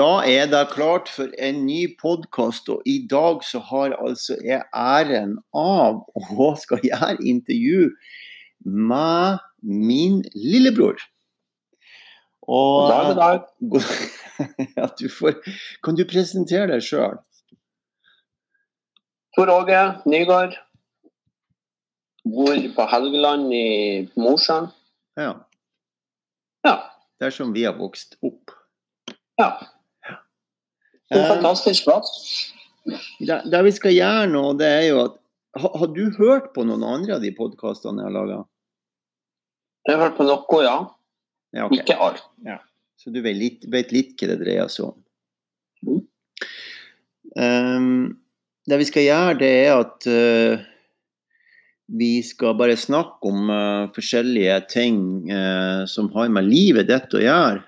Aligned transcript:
Da 0.00 0.22
er 0.24 0.46
det 0.48 0.70
klart 0.70 1.10
for 1.12 1.28
en 1.36 1.64
ny 1.66 1.82
podkast, 2.00 2.68
og 2.72 2.86
i 2.88 3.02
dag 3.10 3.42
så 3.44 3.58
har 3.68 3.92
altså 3.98 4.36
jeg 4.40 4.62
æren 4.72 5.34
av 5.52 5.98
å 6.16 6.52
skal 6.56 6.80
gjøre 6.86 7.18
intervju 7.28 7.90
med 8.64 9.42
min 9.60 10.22
lillebror. 10.32 11.02
Og 12.48 12.88
dag, 12.88 13.42
god 13.60 13.84
dag. 13.84 14.94
Du 15.00 15.10
får, 15.12 15.36
kan 15.84 15.98
du 15.98 16.06
presentere 16.08 16.70
deg 16.70 16.86
sjøl? 16.86 17.18
Tor 19.36 19.52
Åge 19.52 19.82
Nygaard. 20.08 20.54
Bor 22.24 22.56
på 22.78 22.86
Helgeland 22.94 23.52
i 23.52 23.66
Mosjøen. 24.16 24.70
Ja. 25.20 25.34
ja. 26.64 26.74
Der 27.20 27.36
som 27.36 27.52
vi 27.52 27.66
har 27.68 27.76
vokst 27.76 28.16
opp. 28.24 28.56
Ja. 29.36 29.50
En 31.10 31.26
fantastisk 31.26 31.88
plass. 31.88 32.10
Det, 33.18 33.42
det, 33.50 33.60
vi 33.66 33.72
skal 33.76 33.94
gjøre 33.96 34.30
nå, 34.30 34.44
det 34.60 34.68
er 34.68 34.86
jo 34.88 35.00
at 35.08 35.16
Har, 35.58 35.72
har 35.82 35.88
du 35.90 36.04
hørt 36.14 36.52
på 36.54 36.62
noen 36.62 36.84
andre 36.86 37.16
av 37.16 37.24
de 37.24 37.32
podkastene 37.34 37.98
jeg 37.98 38.06
har 38.06 38.14
laga? 38.14 38.36
Jeg 39.88 39.96
har 39.96 40.04
hørt 40.04 40.18
på 40.20 40.26
noe, 40.28 40.60
ja. 40.62 40.76
ja 41.56 41.64
okay. 41.66 41.80
Ikke 41.82 41.96
alt. 41.98 42.22
Ja. 42.46 42.60
Så 43.00 43.10
du 43.10 43.18
vet 43.24 43.34
litt, 43.34 43.66
vet 43.72 43.90
litt 43.90 44.14
hva 44.14 44.28
det 44.30 44.36
dreier 44.44 44.70
seg 44.70 44.92
om. 44.92 45.00
Mm. 45.88 46.00
Um, 47.34 48.04
det 48.70 48.78
vi 48.78 48.86
skal 48.92 49.06
gjøre, 49.08 49.38
det 49.40 49.50
er 49.64 49.72
at 49.74 50.06
uh, 50.06 50.62
vi 51.98 52.12
skal 52.22 52.54
bare 52.60 52.78
snakke 52.78 53.32
om 53.32 53.50
uh, 53.50 53.90
forskjellige 53.96 54.60
ting 54.70 55.00
uh, 55.32 55.82
som 55.90 56.12
har 56.14 56.30
med 56.30 56.46
livet 56.46 56.90
ditt 56.92 57.18
å 57.18 57.24
gjøre. 57.24 57.64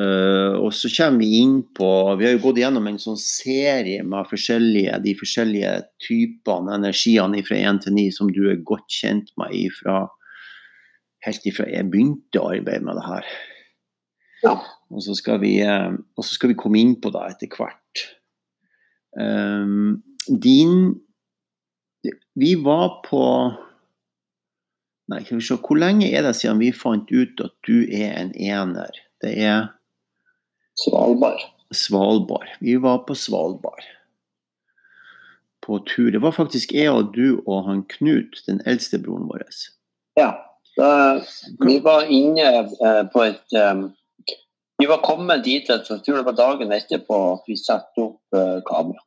Uh, 0.00 0.56
og 0.56 0.70
så 0.72 0.88
kommer 0.88 1.20
vi 1.20 1.42
inn 1.42 1.58
på 1.76 1.86
Vi 2.16 2.24
har 2.24 2.32
jo 2.32 2.40
gått 2.46 2.62
gjennom 2.62 2.86
en 2.88 2.96
sånn 3.00 3.18
serie 3.20 4.00
med 4.08 4.28
forskjellige, 4.30 4.94
de 5.04 5.12
forskjellige 5.18 5.72
typene, 6.00 6.78
energiene 6.78 7.42
fra 7.44 7.58
1 7.60 7.82
til 7.84 7.96
9, 7.98 8.04
som 8.16 8.30
du 8.32 8.46
er 8.48 8.62
godt 8.64 8.88
kjent 8.88 9.28
med 9.40 9.52
ifra, 9.58 10.06
helt 11.26 11.48
ifra 11.48 11.68
jeg 11.68 11.90
begynte 11.92 12.40
å 12.40 12.54
arbeide 12.54 12.86
med 12.86 12.96
det 12.96 13.04
her. 13.04 13.28
Ja. 14.46 14.54
Og, 14.88 15.02
så 15.04 15.18
skal 15.18 15.42
vi, 15.44 15.58
uh, 15.60 15.92
og 16.16 16.24
så 16.24 16.38
skal 16.38 16.54
vi 16.54 16.58
komme 16.64 16.80
inn 16.80 16.96
på 17.02 17.12
det 17.12 17.26
etter 17.34 17.52
hvert. 17.52 18.06
Um, 19.12 20.00
din 20.24 21.02
Vi 22.32 22.54
var 22.64 23.02
på 23.04 23.20
Nei, 25.12 25.18
skal 25.26 25.36
vi 25.36 25.44
se. 25.44 25.58
Hvor 25.60 25.76
lenge 25.76 26.08
er 26.08 26.24
det 26.24 26.32
siden 26.38 26.62
vi 26.62 26.70
fant 26.72 27.10
ut 27.12 27.40
at 27.44 27.52
du 27.68 27.82
er 27.92 28.14
en 28.16 28.30
ener? 28.32 28.96
Det 29.20 29.34
er 29.36 29.66
Svalbard. 30.74 31.40
Svalbard. 31.74 32.48
Vi 32.60 32.76
var 32.76 32.98
på 32.98 33.14
Svalbard. 33.14 33.84
På 35.66 35.78
tur. 35.78 36.10
Det 36.10 36.18
var 36.18 36.32
faktisk 36.32 36.72
jeg 36.72 36.90
og 36.90 37.12
du 37.14 37.42
og 37.46 37.68
han 37.68 37.84
Knut, 37.88 38.42
den 38.46 38.60
eldste 38.66 38.98
broren 39.02 39.28
vår. 39.30 39.44
Ja. 40.18 40.32
Da, 40.76 41.20
vi 41.66 41.80
var 41.84 42.08
inne 42.08 42.44
eh, 42.64 43.02
på 43.12 43.24
et 43.26 43.56
um, 43.60 43.90
Vi 44.80 44.86
var 44.88 45.02
kommet 45.04 45.42
dit 45.44 45.68
jeg 45.68 45.82
tror 45.84 46.00
det 46.00 46.22
var 46.24 46.36
dagen 46.38 46.72
etterpå 46.72 47.18
at 47.34 47.42
vi 47.44 47.58
satte 47.60 48.00
opp 48.00 48.36
uh, 48.36 48.62
kamera. 48.64 49.02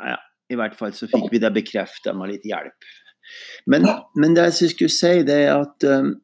Ja, 0.00 0.16
i 0.48 0.56
hvert 0.56 0.78
fall 0.78 0.94
så 0.96 1.06
fikk 1.10 1.28
vi 1.30 1.42
det 1.42 1.52
bekrefta 1.54 2.14
med 2.16 2.32
litt 2.32 2.48
hjelp. 2.48 2.88
Men, 3.68 3.84
men 4.16 4.32
det 4.36 4.48
jeg 4.48 4.72
skulle 4.72 4.92
si, 4.92 5.12
det 5.28 5.36
er 5.44 5.60
at 5.60 5.84
um, 5.84 6.14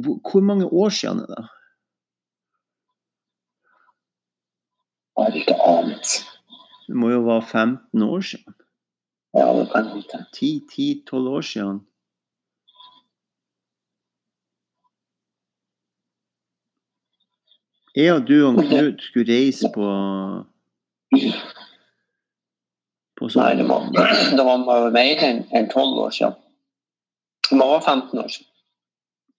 Hvor 0.00 0.40
mange 0.46 0.70
år 0.70 0.94
siden 0.94 1.20
er 1.26 1.34
det? 1.34 1.42
Har 5.22 5.38
ikke 5.38 5.56
anelse. 5.62 6.26
Det 6.86 6.96
må 6.98 7.10
jo 7.12 7.22
være 7.26 7.42
15 7.42 8.02
år 8.02 8.20
siden? 8.20 8.54
Ja, 9.34 9.46
det 9.58 9.70
kan 9.72 9.88
hende. 9.88 10.20
10-12 10.36 11.28
år 11.36 11.40
siden? 11.40 11.80
Jeg 17.96 18.14
og 18.14 18.28
du 18.28 18.46
og 18.46 18.54
Knut 18.54 19.02
skulle 19.02 19.32
reise 19.32 19.68
på 19.74 19.86
på 23.20 23.28
sånn 23.28 23.42
Nei, 23.44 23.56
det 23.58 23.66
var, 23.68 23.84
det 24.38 24.46
var 24.46 24.86
mer 24.94 25.24
enn 25.26 25.68
12 25.68 26.00
år 26.06 26.14
siden. 26.16 26.38
Det 27.50 27.58
må 27.60 27.68
være 27.74 27.84
15 27.84 28.22
år 28.22 28.30
siden. 28.32 28.48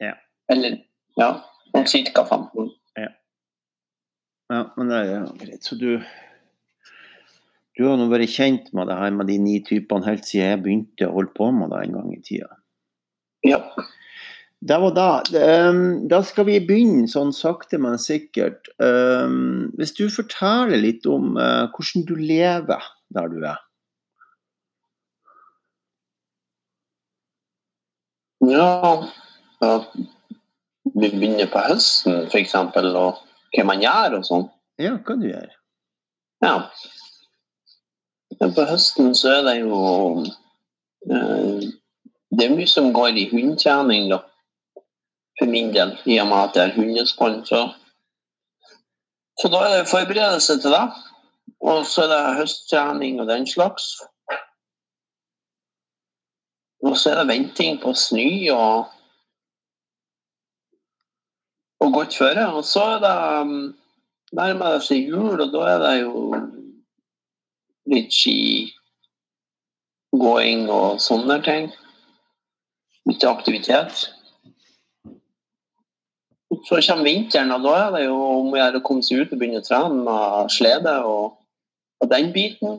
Ja. 0.05 0.13
Eller 0.53 0.77
ja, 1.17 1.29
ca. 1.73 2.25
15 2.29 2.61
år. 2.61 2.69
Ja, 4.53 4.67
men 4.77 4.91
det 4.91 4.99
er 5.01 5.25
greit. 5.39 5.65
Så 5.65 5.79
du 5.79 5.97
du 7.73 7.87
har 7.87 7.97
nå 7.97 8.05
vært 8.11 8.29
kjent 8.29 8.67
med 8.77 8.85
det 8.89 8.99
her 8.99 9.13
med 9.17 9.31
de 9.31 9.39
ni 9.41 9.57
typene 9.65 10.05
helt 10.05 10.27
siden 10.29 10.51
jeg 10.51 10.61
begynte 10.61 11.07
å 11.07 11.15
holde 11.15 11.33
på 11.33 11.47
med 11.55 11.71
det 11.73 11.79
en 11.87 11.95
gang 11.97 12.11
i 12.13 12.19
tida? 12.21 12.51
Ja. 13.47 13.59
Det 14.63 14.77
var 14.79 14.93
da. 14.95 15.07
Um, 15.33 16.05
da 16.07 16.21
skal 16.23 16.45
vi 16.47 16.59
begynne 16.63 17.09
sånn 17.11 17.33
sakte, 17.35 17.79
men 17.81 17.97
sikkert. 17.99 18.69
Um, 18.77 19.73
hvis 19.79 19.95
du 19.97 20.05
forteller 20.13 20.79
litt 20.79 21.09
om 21.09 21.33
uh, 21.35 21.65
hvordan 21.73 22.05
du 22.07 22.13
lever 22.21 22.85
der 23.17 23.33
du 23.33 23.41
er? 23.41 23.59
Ja, 28.53 28.69
ja. 29.63 29.75
Vi 30.93 31.09
begynner 31.09 31.49
på 31.49 31.65
høsten, 31.65 32.27
f.eks. 32.29 32.53
og 32.53 33.23
hva 33.53 33.65
man 33.67 33.83
gjør 33.83 34.17
og 34.19 34.27
sånn. 34.27 34.47
Ja, 34.81 34.95
hva 35.05 35.15
du 35.19 35.27
gjør. 35.29 35.49
Ja. 36.43 36.55
Men 38.39 38.53
på 38.55 38.65
høsten 38.67 39.13
så 39.15 39.37
er 39.37 39.43
det 39.47 39.55
jo 39.61 39.79
eh, 40.23 41.69
Det 42.33 42.47
er 42.47 42.55
mye 42.55 42.67
som 42.67 42.89
går 42.95 43.19
i 43.21 43.27
hundetrening, 43.29 44.09
da. 44.11 44.23
For 45.37 45.49
min 45.49 45.71
del, 45.73 45.93
i 46.09 46.17
og 46.21 46.29
med 46.31 46.49
at 46.49 46.57
jeg 46.57 46.71
er 46.71 46.75
hundespann. 46.77 47.43
Så. 47.45 47.61
så 49.41 49.51
da 49.53 49.61
er 49.67 49.75
det 49.77 49.91
forberedelse 49.91 50.57
til 50.61 50.73
det. 50.73 50.87
Og 51.63 51.85
så 51.85 52.03
er 52.03 52.11
det 52.11 52.39
høsttrening 52.41 53.21
og 53.21 53.29
den 53.29 53.45
slags. 53.47 53.93
Og 56.83 56.97
så 56.97 57.13
er 57.13 57.21
det 57.21 57.29
venting 57.29 57.79
på 57.81 57.93
snø 57.93 58.27
og 58.55 58.89
og 61.83 61.93
godt 61.93 62.17
føre. 62.17 62.53
Og 62.53 62.63
så 62.65 62.83
er 62.95 62.99
det 63.03 63.41
um, 63.41 63.75
nærmer 64.33 64.73
det 64.73 64.83
seg 64.87 64.97
jul, 65.09 65.41
og 65.41 65.49
da 65.53 65.61
er 65.73 65.79
det 65.83 66.01
jo 66.01 66.13
litt 67.93 68.11
skigåing 68.15 68.71
og 70.71 71.01
sånne 71.03 71.37
ting. 71.45 71.65
Litt 73.09 73.23
aktivitet. 73.27 73.93
Så 76.63 76.79
kommer 76.85 77.03
vinteren, 77.07 77.51
og 77.51 77.61
da 77.65 77.73
er 77.81 77.89
det 77.97 78.03
jo 78.05 78.17
om 78.39 78.53
å 78.53 78.57
gjøre 78.59 78.79
å 78.79 78.85
komme 78.85 79.03
seg 79.03 79.17
ut 79.19 79.31
og 79.33 79.39
begynne 79.41 79.61
å 79.63 79.67
trene 79.67 79.97
med 80.05 80.51
slede 80.53 80.93
og, 81.09 81.25
og 81.99 82.07
den 82.11 82.27
biten. 82.35 82.71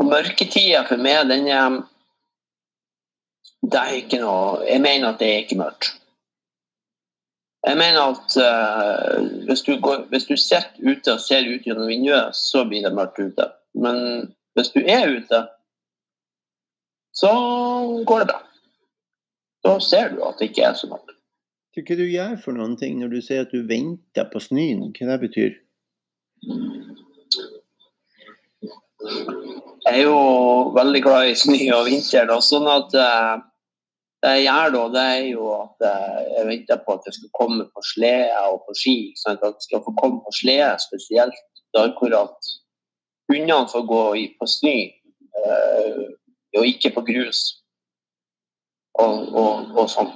Og 0.00 0.04
mørketida 0.10 0.80
for 0.88 0.98
meg, 1.00 1.28
den 1.30 1.44
er 1.52 1.78
det 3.62 3.80
er 3.80 3.94
ikke 4.00 4.20
noe 4.20 4.66
Jeg 4.68 4.80
mener 4.84 5.08
at 5.08 5.20
det 5.20 5.28
er 5.28 5.44
ikke 5.44 5.58
mørkt. 5.58 5.94
Jeg 7.66 7.76
mener 7.80 8.12
at 8.12 8.36
uh, 8.38 9.44
hvis, 9.46 9.62
du 9.66 9.80
går, 9.82 10.06
hvis 10.12 10.28
du 10.28 10.36
sitter 10.36 10.76
ute 10.86 11.12
og 11.12 11.20
ser 11.20 11.48
ut 11.50 11.64
gjennom 11.66 11.88
vinduet, 11.90 12.36
så 12.36 12.62
blir 12.68 12.84
det 12.86 12.94
mørkt 12.94 13.18
ute. 13.18 13.48
Men 13.74 13.96
hvis 14.54 14.70
du 14.76 14.80
er 14.86 15.10
ute, 15.10 15.40
så 17.16 17.32
går 18.06 18.22
det 18.22 18.28
bra. 18.30 18.40
Da 19.66 19.78
ser 19.82 20.14
du 20.14 20.22
at 20.28 20.38
det 20.38 20.52
ikke 20.52 20.68
er 20.68 20.78
så 20.78 20.86
mørkt. 20.92 21.16
Hva 21.76 21.96
du 21.98 22.06
gjør 22.06 22.38
for 22.40 22.56
noen 22.56 22.76
ting 22.80 23.00
når 23.00 23.10
du 23.12 23.20
sier 23.20 23.44
at 23.44 23.52
du 23.52 23.66
venter 23.68 24.30
på 24.30 24.40
snøen? 24.40 24.94
Hva 24.96 25.10
det 25.10 25.20
betyr? 25.26 25.58
Jeg 29.86 30.00
er 30.00 30.08
jo 30.08 30.72
veldig 30.74 31.02
glad 31.02 31.28
i 31.30 31.36
snø 31.38 31.58
og 31.76 31.84
vinter. 31.86 32.26
Da, 32.26 32.40
sånn 32.42 32.66
at 32.66 32.94
uh, 32.98 33.36
det 34.24 34.32
jeg 34.32 34.46
gjør 34.46 34.72
da, 34.74 34.82
det 34.94 35.02
er 35.14 35.24
jo 35.28 35.48
at 35.54 35.84
eh, 35.86 36.20
jeg 36.32 36.46
venter 36.48 36.78
på 36.82 36.94
at 36.96 37.04
jeg 37.06 37.14
skal 37.18 37.30
komme 37.36 37.66
på 37.70 37.82
slede 37.84 38.38
og 38.50 38.62
på 38.66 38.74
ski. 38.80 38.96
Sånn 39.20 39.36
at 39.36 39.44
jeg 39.44 39.66
skal 39.68 39.82
få 39.84 39.92
komme 40.00 40.22
på 40.24 40.32
slede 40.34 40.72
spesielt. 40.82 41.36
Da 41.76 41.84
akkurat 41.90 42.50
hundene 43.30 43.68
får 43.70 43.84
gå 43.90 44.02
på 44.40 44.48
snø, 44.50 44.74
øh, 45.42 46.02
og 46.56 46.66
ikke 46.72 46.94
på 46.96 47.04
grus. 47.06 47.44
Og, 48.96 49.28
og, 49.36 49.70
og 49.76 49.90
sånn. 49.92 50.12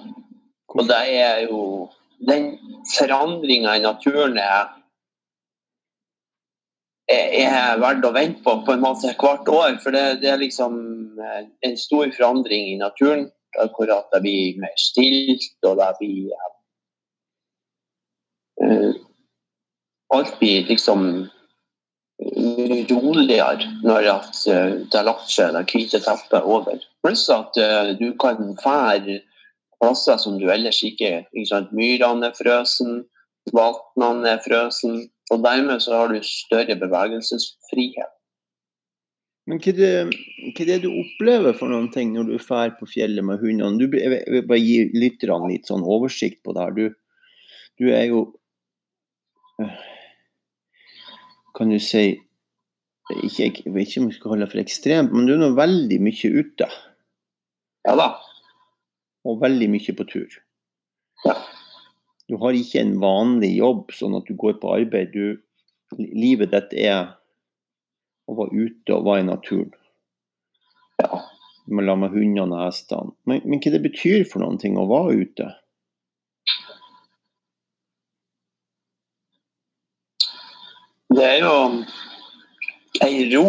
Og 0.72 0.86
det 0.88 1.00
er 1.20 1.42
jo 1.46 1.62
Den 2.20 2.50
forandringa 2.98 3.78
i 3.78 3.80
naturen 3.80 4.34
er, 4.36 4.66
er 7.10 7.80
verdt 7.82 8.06
å 8.06 8.12
vente 8.14 8.42
på 8.44 8.56
på 8.66 8.74
en 8.74 8.84
måte 8.84 9.12
hvert 9.18 9.48
år. 9.50 9.76
For 9.82 9.94
det, 9.94 10.20
det 10.22 10.30
er 10.32 10.42
liksom 10.42 10.78
eh, 11.18 11.44
en 11.66 11.76
stor 11.80 12.10
forandring 12.16 12.74
i 12.74 12.80
naturen 12.80 13.28
akkurat 13.58 14.10
det 14.12 14.20
blir 14.20 14.60
mer 14.62 14.76
stilt, 14.78 15.56
og 15.66 15.78
det 15.80 15.90
blir 15.98 16.30
uh, 18.62 18.94
alt 20.14 20.38
blir 20.38 20.68
liksom 20.68 21.06
roligere 22.90 23.70
når 23.82 24.06
at, 24.12 24.40
det 24.44 24.98
har 24.98 25.06
lagt 25.08 25.30
seg 25.32 25.54
det 25.56 25.64
hvite 25.72 26.02
teppet 26.04 26.44
over. 26.44 26.82
Pluss 27.02 27.24
at 27.32 27.56
uh, 27.58 27.92
du 27.98 28.12
kan 28.20 28.52
fære 28.62 29.20
plasser 29.80 30.20
som 30.20 30.36
du 30.38 30.50
ellers 30.52 30.82
ikke, 30.84 31.24
ikke 31.32 31.64
Myrene 31.72 32.28
er 32.28 32.36
frøsen, 32.36 33.04
vannene 33.56 34.36
er 34.36 34.44
frøsen. 34.44 35.08
Og 35.30 35.44
dermed 35.44 35.82
så 35.82 35.94
har 35.94 36.10
du 36.10 36.18
større 36.26 36.76
bevegelsesfrihet. 36.78 38.16
Men 39.48 39.58
hva 39.58 39.72
er, 39.72 39.78
det, 39.78 40.18
hva 40.54 40.62
er 40.62 40.68
det 40.68 40.80
du 40.84 40.90
opplever 40.92 41.56
for 41.58 41.72
noen 41.72 41.88
ting 41.94 42.12
når 42.14 42.28
du 42.28 42.34
drar 42.38 42.74
på 42.78 42.86
fjellet 42.90 43.24
med 43.26 43.40
hundene? 43.42 43.80
Du, 43.80 43.96
jeg 43.98 44.22
vil 44.30 44.44
bare 44.46 44.62
gi 44.62 44.90
lytterne 44.94 45.50
litt 45.50 45.70
sånn 45.70 45.82
oversikt 45.82 46.42
på 46.46 46.54
det 46.54 46.66
her. 46.66 46.76
Du, 46.76 46.84
du 47.80 47.88
er 47.90 48.04
jo 48.10 48.20
øh, 49.62 49.78
Kan 51.56 51.72
du 51.72 51.80
si 51.82 52.04
ikke, 53.10 53.64
Jeg 53.64 53.72
vet 53.74 53.88
ikke 53.88 54.04
om 54.04 54.10
jeg 54.12 54.18
skal 54.20 54.30
holde 54.30 54.46
det 54.46 54.52
for 54.52 54.62
ekstremt, 54.62 55.10
men 55.10 55.26
du 55.26 55.34
er 55.34 55.40
nå 55.40 55.50
veldig 55.56 55.98
mye 56.04 56.30
ute. 56.30 56.68
Ja 57.88 57.96
da. 57.98 58.12
Og 59.26 59.40
veldig 59.42 59.66
mye 59.72 59.94
på 59.98 60.06
tur. 60.12 60.36
Ja. 61.24 61.34
Du 62.30 62.36
har 62.38 62.54
ikke 62.54 62.78
en 62.78 62.98
vanlig 63.02 63.56
jobb, 63.56 63.88
sånn 63.90 64.14
at 64.14 64.28
du 64.28 64.36
går 64.38 64.60
på 64.62 64.70
arbeid. 64.76 65.10
Du, 65.16 65.40
livet 65.98 66.52
ditt 66.54 66.76
er 66.78 67.16
å 68.30 68.36
være 68.38 68.66
ute 68.68 68.94
og 68.94 69.08
være 69.08 69.24
i 69.24 69.28
naturen. 69.32 69.72
Ja. 71.02 71.24
Med 71.70 71.90
hundene 72.14 72.54
og 72.54 72.62
hestene. 72.68 73.16
Men, 73.26 73.42
men 73.44 73.62
hva 73.62 73.72
det 73.74 73.82
betyr 73.82 74.22
for 74.30 74.42
noen 74.42 74.60
ting 74.62 74.78
å 74.78 74.86
være 74.90 75.24
ute? 75.24 75.48
Det 81.10 81.26
er 81.26 81.40
jo 81.42 81.54
ei 83.02 83.26
ro 83.32 83.46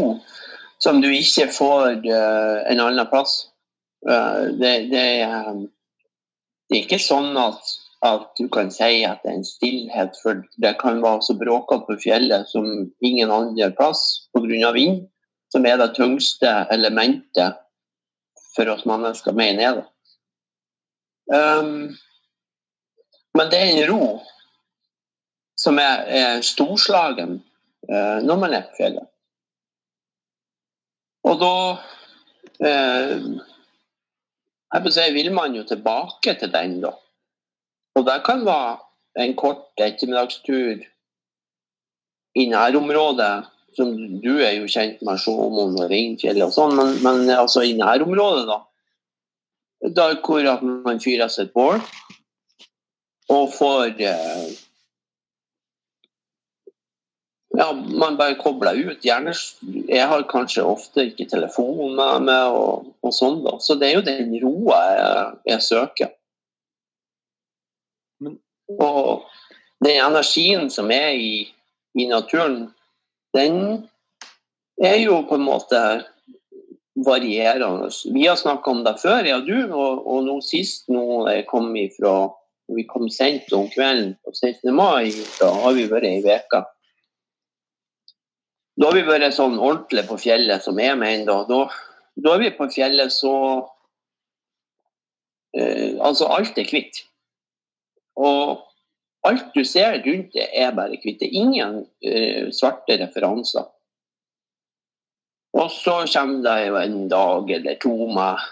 som 0.82 0.98
du 1.04 1.12
ikke 1.14 1.52
får 1.54 2.02
uh, 2.08 2.58
en 2.66 2.82
annen 2.82 3.10
plass. 3.12 3.36
Uh, 4.02 4.50
det, 4.58 4.74
det, 4.90 5.06
er, 5.22 5.52
det, 5.62 6.74
er 6.74 6.82
ikke 6.82 7.02
sånn 7.02 7.38
at, 7.38 7.62
at, 8.02 8.32
du 8.40 8.48
kan 8.50 8.72
si 8.74 9.04
at 9.06 9.22
det 9.24 9.30
er 9.30 9.38
en 9.40 9.46
stillhet, 9.46 10.18
for 10.24 10.42
det 10.64 10.74
kan 10.82 11.02
være 11.04 11.22
så 11.26 11.36
bråkete 11.38 11.86
på 11.88 11.98
fjellet 12.04 12.50
som 12.50 12.66
ingen 13.02 13.32
andre 13.32 13.70
plass 13.78 14.28
pga. 14.34 14.72
vind, 14.74 15.08
som 15.52 15.66
er 15.66 15.78
det 15.78 15.94
tyngste 15.96 16.66
elementet 16.72 17.60
for 18.56 18.70
oss 18.74 18.86
mennesker, 18.86 19.32
mener 19.32 19.62
jeg. 19.64 19.84
Um, 21.32 21.96
men 23.38 23.52
det 23.52 23.60
er 23.60 23.70
en 23.72 23.92
ro 23.92 24.20
som 25.56 25.78
er, 25.80 26.04
er 26.08 26.42
storslagen 26.44 27.38
uh, 27.92 28.20
når 28.26 28.42
man 28.42 28.54
er 28.58 28.66
på 28.68 28.82
fjellet. 28.82 29.08
Og 31.24 31.38
da 31.40 31.56
uh, 32.66 33.30
jeg 34.72 34.94
si, 34.96 35.08
vil 35.14 35.32
man 35.36 35.56
jo 35.56 35.64
tilbake 35.68 36.34
til 36.40 36.52
den, 36.52 36.80
da. 36.82 36.96
Og 37.96 38.06
det 38.08 38.22
kan 38.26 38.46
være 38.46 38.78
en 39.26 39.36
kort 39.36 39.82
ettermiddagstur 39.82 40.84
i 42.36 42.46
nærområdet. 42.52 43.34
Som 43.76 43.94
du 44.24 44.34
er 44.44 44.58
jo 44.58 44.68
kjent 44.68 45.00
med 45.08 45.20
Sjåmoen 45.24 45.78
og 45.80 45.92
Reinfjellet 45.92 46.44
og 46.44 46.52
sånn, 46.52 46.76
men, 46.76 46.98
men, 47.06 47.30
altså 47.32 47.64
i 47.64 47.72
nærområdet, 47.80 48.44
da. 48.50 48.58
da 49.96 50.08
hvor 50.20 50.66
man 50.84 51.00
fyrer 51.00 51.32
seg 51.32 51.48
et 51.48 51.54
bål 51.56 51.80
og 53.32 53.54
får 53.56 54.02
eh, 54.04 54.50
ja, 57.56 57.72
man 57.72 58.18
bare 58.20 58.36
kobler 58.40 58.76
ut. 58.76 59.06
Gjerne, 59.06 59.34
jeg 59.88 60.08
har 60.08 60.28
kanskje 60.28 60.68
ofte 60.68 61.08
ikke 61.10 61.30
telefon 61.32 61.96
med 61.96 62.28
meg, 62.28 62.56
og, 62.56 62.92
og 63.04 63.16
sånn. 63.16 63.40
da. 63.46 63.56
Så 63.64 63.80
det 63.80 63.88
er 63.88 64.00
jo 64.00 64.08
den 64.08 64.36
roa 64.44 64.82
jeg, 64.92 65.38
jeg 65.54 65.68
søker. 65.68 66.12
Og 68.80 69.26
den 69.84 69.98
energien 69.98 70.70
som 70.70 70.92
er 70.94 71.18
i, 71.18 71.48
i, 71.98 72.06
naturen, 72.08 72.70
den 73.36 73.88
er 74.82 74.98
jo 75.02 75.22
på 75.28 75.40
en 75.40 75.48
måte 75.48 75.82
varierende. 77.06 77.90
Vi 78.14 78.28
har 78.28 78.38
snakka 78.40 78.72
om 78.72 78.84
det 78.86 79.00
før, 79.02 79.26
ja 79.26 79.40
du, 79.42 79.56
og, 79.72 80.06
og 80.06 80.24
nå 80.28 80.38
sist 80.46 80.90
nå 80.92 81.26
kom 81.50 81.72
kom 81.72 81.76
ifra 81.80 82.14
vi 82.76 82.84
kom 82.88 83.10
sent 83.10 83.52
om 83.54 83.68
kvelden 83.70 84.14
på 84.24 84.32
16. 84.32 84.76
mai, 84.76 85.12
da 85.40 85.50
har 85.64 85.76
vi 85.76 85.90
vært 85.92 86.08
ei 86.08 86.22
uke. 86.24 86.62
Da 88.80 88.88
har 88.88 88.96
vi 88.96 89.04
vært 89.06 89.36
sånn 89.36 89.60
ordentlig 89.60 90.06
på 90.08 90.18
fjellet, 90.22 90.64
som 90.64 90.80
jeg 90.80 90.98
mener. 91.00 91.26
Da, 91.28 91.44
da, 91.50 91.60
da 92.16 92.36
er 92.36 92.44
vi 92.46 92.52
på 92.56 92.70
fjellet 92.72 93.14
så 93.14 93.34
eh, 95.58 96.00
Altså, 96.00 96.30
alt 96.32 96.58
er 96.58 96.70
hvitt. 96.70 97.04
Og 98.22 99.28
alt 99.28 99.52
du 99.56 99.62
ser 99.68 100.00
rundt 100.06 100.34
det, 100.36 100.48
er 100.54 100.74
bare 100.78 100.98
hvitt. 100.98 101.20
Det 101.22 101.30
er 101.30 101.38
ingen 101.42 101.78
uh, 101.84 102.50
svarte 102.56 102.98
referanser. 103.02 103.68
Og 105.58 105.72
så 105.74 106.02
kommer 106.08 106.44
det 106.46 106.58
jo 106.70 106.80
en 106.80 107.00
dag 107.12 107.50
eller 107.58 107.80
to 107.82 107.96
med, 108.08 108.44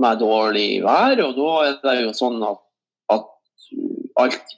med 0.00 0.20
dårlig 0.22 0.68
vær, 0.86 1.20
og 1.26 1.34
da 1.36 1.50
er 1.68 1.80
det 1.84 1.96
jo 2.06 2.14
sånn 2.16 2.40
at, 2.46 2.60
at 3.12 3.32
alt 4.24 4.54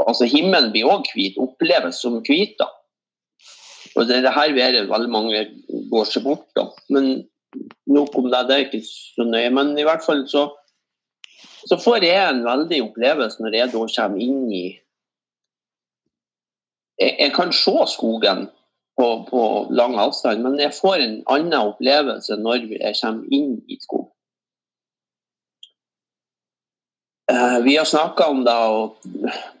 Altså 0.00 0.24
himmelen 0.24 0.70
blir 0.72 0.88
òg 0.88 1.10
hvit, 1.12 1.34
oppleves 1.36 1.98
som 2.00 2.14
hvit. 2.24 2.54
da. 2.56 2.70
Og 3.98 4.06
det, 4.08 4.22
det 4.24 4.32
her 4.32 4.54
været 4.56 4.88
veldig 4.88 5.10
mange 5.12 5.42
går 5.90 6.06
seg 6.08 6.24
bort, 6.24 6.46
da. 6.56 6.70
Men 6.88 7.26
nok 7.90 8.16
om 8.16 8.30
det, 8.30 8.40
det 8.48 8.56
er 8.56 8.64
ikke 8.64 8.80
så 8.86 9.26
nøye. 9.28 9.50
Men 9.52 9.74
i 9.78 9.84
hvert 9.84 10.04
fall 10.06 10.22
så, 10.30 10.46
så 11.68 11.78
får 11.80 12.04
jeg 12.04 12.20
en 12.20 12.44
veldig 12.44 12.80
opplevelse 12.88 13.42
når 13.42 13.56
jeg 13.56 13.72
da 13.72 13.84
kommer 13.96 14.22
inn 14.24 14.46
i 14.52 14.64
Jeg, 17.00 17.14
jeg 17.16 17.32
kan 17.32 17.52
se 17.56 17.72
skogen 17.88 18.48
på, 19.00 19.06
på, 19.30 19.42
lang 19.72 19.94
avstand, 19.96 20.42
men 20.44 20.58
jeg 20.60 20.74
får 20.76 21.00
en 21.00 21.14
annen 21.32 21.70
opplevelse 21.72 22.36
når 22.36 22.66
jeg 22.74 22.98
kommer 22.98 23.32
inn 23.32 23.54
i 23.64 23.78
skogen. 23.80 24.10
Uh, 27.30 27.62
vi 27.64 27.78
har 27.78 27.88
snakka 27.88 28.26
om 28.28 28.42
det, 28.44 28.52
og 28.52 28.98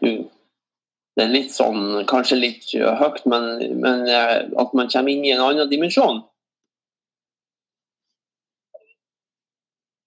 det 0.00 1.24
er 1.24 1.32
litt 1.32 1.54
sånn, 1.54 2.02
kanskje 2.10 2.38
litt 2.42 2.68
høyt, 2.74 3.22
men, 3.30 3.48
men 3.80 4.04
eh, 4.08 4.36
at 4.60 4.76
man 4.76 4.90
kommer 4.92 5.12
inn 5.12 5.24
i 5.24 5.32
en 5.34 5.42
annen 5.44 5.70
dimensjon. 5.70 6.22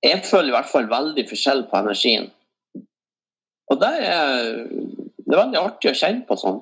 Jeg 0.03 0.23
føler 0.27 0.51
i 0.51 0.55
hvert 0.57 0.71
fall 0.71 0.89
veldig 0.91 1.23
forskjell 1.29 1.65
på 1.69 1.79
energien. 1.79 2.27
Og 3.71 3.79
det 3.79 3.91
er, 4.03 4.63
det 5.23 5.31
er 5.31 5.39
veldig 5.39 5.61
artig 5.61 5.93
å 5.93 5.97
kjenne 5.97 6.25
på 6.27 6.37
sånn. 6.39 6.61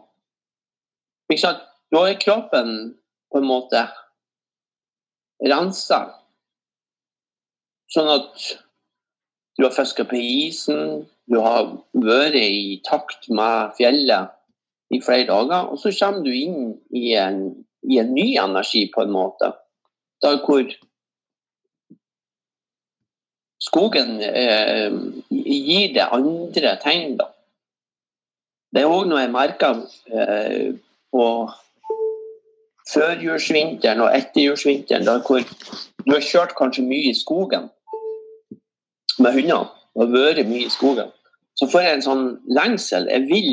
Da 1.32 2.02
er 2.06 2.20
kroppen 2.22 2.74
på 3.32 3.40
en 3.40 3.48
måte 3.48 3.86
rensa. 5.48 6.04
Sånn 7.92 8.12
at 8.12 8.52
du 9.58 9.66
har 9.66 9.74
fiska 9.76 10.06
på 10.08 10.20
isen, 10.20 11.08
du 11.32 11.40
har 11.40 11.74
vært 11.98 12.38
i 12.40 12.80
takt 12.88 13.28
med 13.32 13.74
fjellet 13.80 14.32
i 14.92 15.00
flere 15.04 15.28
dager, 15.30 15.72
og 15.72 15.80
så 15.80 15.92
kommer 15.96 16.24
du 16.26 16.32
inn 16.36 16.74
i 16.96 17.14
en, 17.20 17.44
i 17.88 18.00
en 18.02 18.14
ny 18.16 18.36
energi, 18.40 18.86
på 18.92 19.06
en 19.06 19.14
måte. 19.16 19.52
Der 20.24 20.40
hvor 20.46 20.66
skogen 23.72 24.20
eh, 24.22 24.92
gir 25.32 25.94
det 25.96 26.08
andre 26.12 26.76
tegn, 26.84 27.16
da. 27.22 27.32
Det 28.72 28.84
er 28.84 28.92
òg 28.92 29.08
noe 29.08 29.24
jeg 29.24 29.32
merker 29.32 29.82
eh, 30.12 30.74
på 31.12 31.26
førjulsvinteren 32.92 34.04
og 34.04 34.12
etterjulsvinteren, 34.16 35.08
der 35.08 35.24
hvor 35.24 35.44
du 36.06 36.12
har 36.12 36.24
kjørt 36.24 36.56
kanskje 36.60 36.86
mye 36.88 37.12
i 37.12 37.18
skogen 37.18 37.72
med 39.20 39.36
hundene 39.36 39.64
og 39.96 40.14
vært 40.14 40.48
mye 40.48 40.68
i 40.68 40.72
skogen 40.72 41.12
så 41.62 41.68
får 41.70 41.84
jeg 41.86 41.98
en 41.98 42.06
sånn 42.06 42.24
lengsel. 42.58 43.08
Jeg 43.12 43.28
vil 43.30 43.52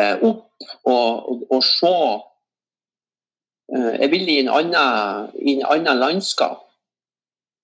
eh, 0.00 0.16
opp 0.26 0.48
og, 0.88 1.28
og, 1.30 1.44
og 1.54 1.62
se 1.62 1.92
eh, 3.70 3.92
Jeg 4.00 4.10
vil 4.10 4.30
i 4.32 4.38
en, 4.42 4.50
annen, 4.50 5.28
i 5.38 5.54
en 5.54 5.66
annen 5.70 6.00
landskap. 6.02 6.65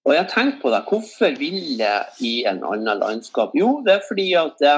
Og 0.04 0.14
jeg 0.14 0.28
tenkte 0.30 0.60
på 0.62 0.70
det. 0.70 0.84
Hvorfor 0.88 1.38
vil 1.38 1.76
jeg 1.78 2.04
i 2.20 2.44
en 2.50 2.64
annen 2.64 2.98
landskap? 2.98 3.54
Jo, 3.54 3.82
det 3.86 3.92
er 3.92 4.08
fordi 4.08 4.32
at 4.32 4.54
det, 4.58 4.72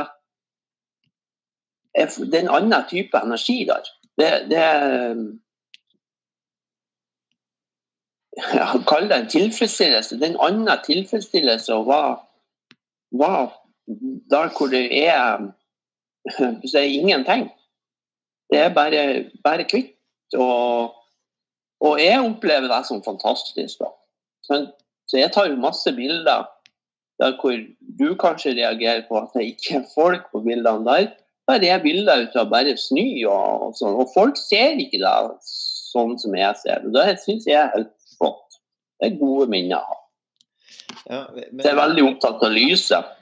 er 2.38 2.42
en 2.42 2.56
annen 2.58 2.84
type 2.90 3.16
energi 3.24 3.64
der. 3.64 3.88
Det, 4.18 4.30
det 4.50 4.60
jeg 8.54 8.84
kaller 8.88 9.08
det 9.08 9.18
en 9.18 9.30
tilfredsstillelse. 9.30 10.16
Det 10.20 10.28
er 10.28 10.34
en 10.34 10.44
annen 10.48 10.84
tilfredsstillelse 10.86 11.74
å 11.74 11.86
være, 11.88 12.16
der 14.30 14.48
hvor 14.56 14.72
det 14.72 14.86
er 15.06 15.38
det 16.62 16.74
er 16.74 16.88
ingenting. 17.00 17.50
Det 18.52 18.58
er 18.58 18.74
bare, 18.74 19.30
bare 19.44 19.64
kvitt. 19.64 19.96
Og, 20.34 20.94
og, 21.80 22.00
jeg 22.00 22.20
opplever 22.20 22.68
det 22.68 22.86
som 22.86 23.04
fantastisk. 23.04 23.78
da. 23.78 23.90
Så 25.14 25.20
jeg 25.22 25.30
tar 25.30 25.46
jo 25.46 25.60
masse 25.62 25.92
bilder 25.94 26.48
der 27.22 27.36
hvor 27.38 27.54
du 27.78 28.08
kanskje 28.18 28.56
reagerer 28.56 29.04
på 29.06 29.20
at 29.20 29.36
det 29.38 29.44
ikke 29.52 29.76
er 29.78 29.84
folk 29.92 30.24
på 30.32 30.40
bildene 30.42 30.82
der. 30.88 31.12
Der 31.46 31.66
er 31.70 31.82
bilder 31.84 32.24
ut 32.24 32.34
av 32.40 32.48
bare 32.50 32.74
snø 32.80 33.04
og, 33.30 33.68
og 33.68 33.76
sånn. 33.78 33.94
Og 33.94 34.10
folk 34.10 34.40
ser 34.40 34.74
ikke 34.82 34.98
det 34.98 35.12
sånn 35.46 36.16
som 36.18 36.34
jeg 36.34 36.58
ser 36.58 36.82
det. 36.82 36.90
Det 36.96 37.20
syns 37.22 37.46
jeg 37.46 37.60
er 37.60 37.70
helt 37.76 37.92
flott. 38.16 38.58
Det 38.98 39.12
er 39.12 39.20
gode 39.20 39.46
minner. 39.52 39.86
Ja, 41.06 41.28
men... 41.30 41.60
Jeg 41.60 41.70
er 41.70 41.78
veldig 41.78 42.08
opptatt 42.08 42.42
av 42.42 42.54
lyset. 42.56 43.14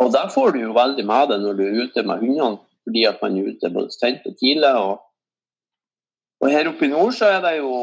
Og 0.00 0.12
der 0.14 0.32
får 0.32 0.54
du 0.54 0.62
jo 0.62 0.72
veldig 0.72 1.04
med 1.04 1.28
det 1.28 1.40
når 1.42 1.58
du 1.58 1.64
er 1.66 1.80
ute 1.84 2.04
med 2.08 2.22
hundene, 2.24 2.60
fordi 2.88 3.04
at 3.04 3.20
man 3.20 3.36
er 3.36 3.50
ute 3.52 3.72
både 3.74 3.92
sent 3.92 4.24
og 4.24 4.38
tidlig. 4.40 4.70
Og, 4.80 5.02
og, 6.40 6.46
her 6.48 6.70
oppe 6.70 6.88
i 6.88 6.92
nord 6.94 7.12
så 7.18 7.28
er 7.34 7.42
det 7.44 7.58
jo, 7.58 7.74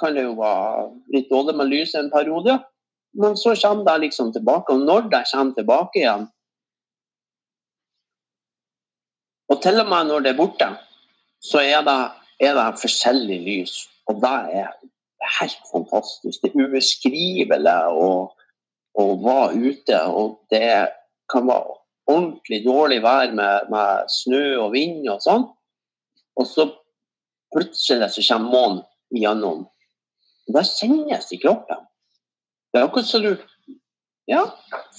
kan 0.00 0.16
det 0.16 0.24
jo 0.24 0.36
være 0.38 0.86
litt 1.14 1.28
dårlig 1.30 1.54
med 1.58 1.70
lys 1.70 1.94
en 1.98 2.10
periode. 2.10 2.58
Men 3.14 3.36
så 3.38 3.54
kommer 3.54 3.84
det 3.86 4.08
liksom 4.08 4.32
tilbake. 4.34 4.74
Og 4.74 4.86
når 4.86 5.08
det 5.12 5.24
kommer 5.30 5.54
tilbake 5.54 6.00
igjen 6.00 6.26
Og 9.52 9.60
til 9.62 9.76
og 9.80 9.88
med 9.88 10.08
når 10.08 10.22
det 10.24 10.30
er 10.32 10.36
borte, 10.38 10.66
så 11.44 11.60
er 11.60 11.82
det, 11.84 11.98
er 12.40 12.54
det 12.56 12.80
forskjellig 12.80 13.36
lys. 13.44 13.74
Og 14.08 14.16
det 14.22 14.38
er 14.60 14.70
helt 15.38 15.66
fantastisk. 15.68 16.40
Det 16.42 16.50
er 16.50 16.64
ubeskrivelig 16.64 17.74
å, 17.92 18.08
å 19.00 19.04
være 19.20 19.60
ute. 19.68 20.00
Og 20.08 20.38
det 20.50 20.70
kan 21.30 21.46
være 21.48 21.76
ordentlig 22.10 22.62
dårlig 22.64 23.02
vær 23.04 23.36
med, 23.36 23.68
med 23.72 24.10
snø 24.12 24.42
og 24.64 24.72
vind 24.74 25.04
og 25.12 25.22
sånn. 25.24 25.46
Og 26.40 26.48
så 26.48 26.66
plutselig 27.54 28.10
så 28.16 28.24
kommer 28.32 28.56
månen 28.56 28.82
igjennom. 29.14 29.66
Og 30.48 30.56
det 30.56 30.64
kjennes 30.68 31.32
i 31.32 31.40
kroppen. 31.42 31.82
Det 32.72 32.80
er 32.80 32.86
akkurat 32.88 33.08
som 33.08 33.24
du 33.24 33.34
ja, 34.30 34.44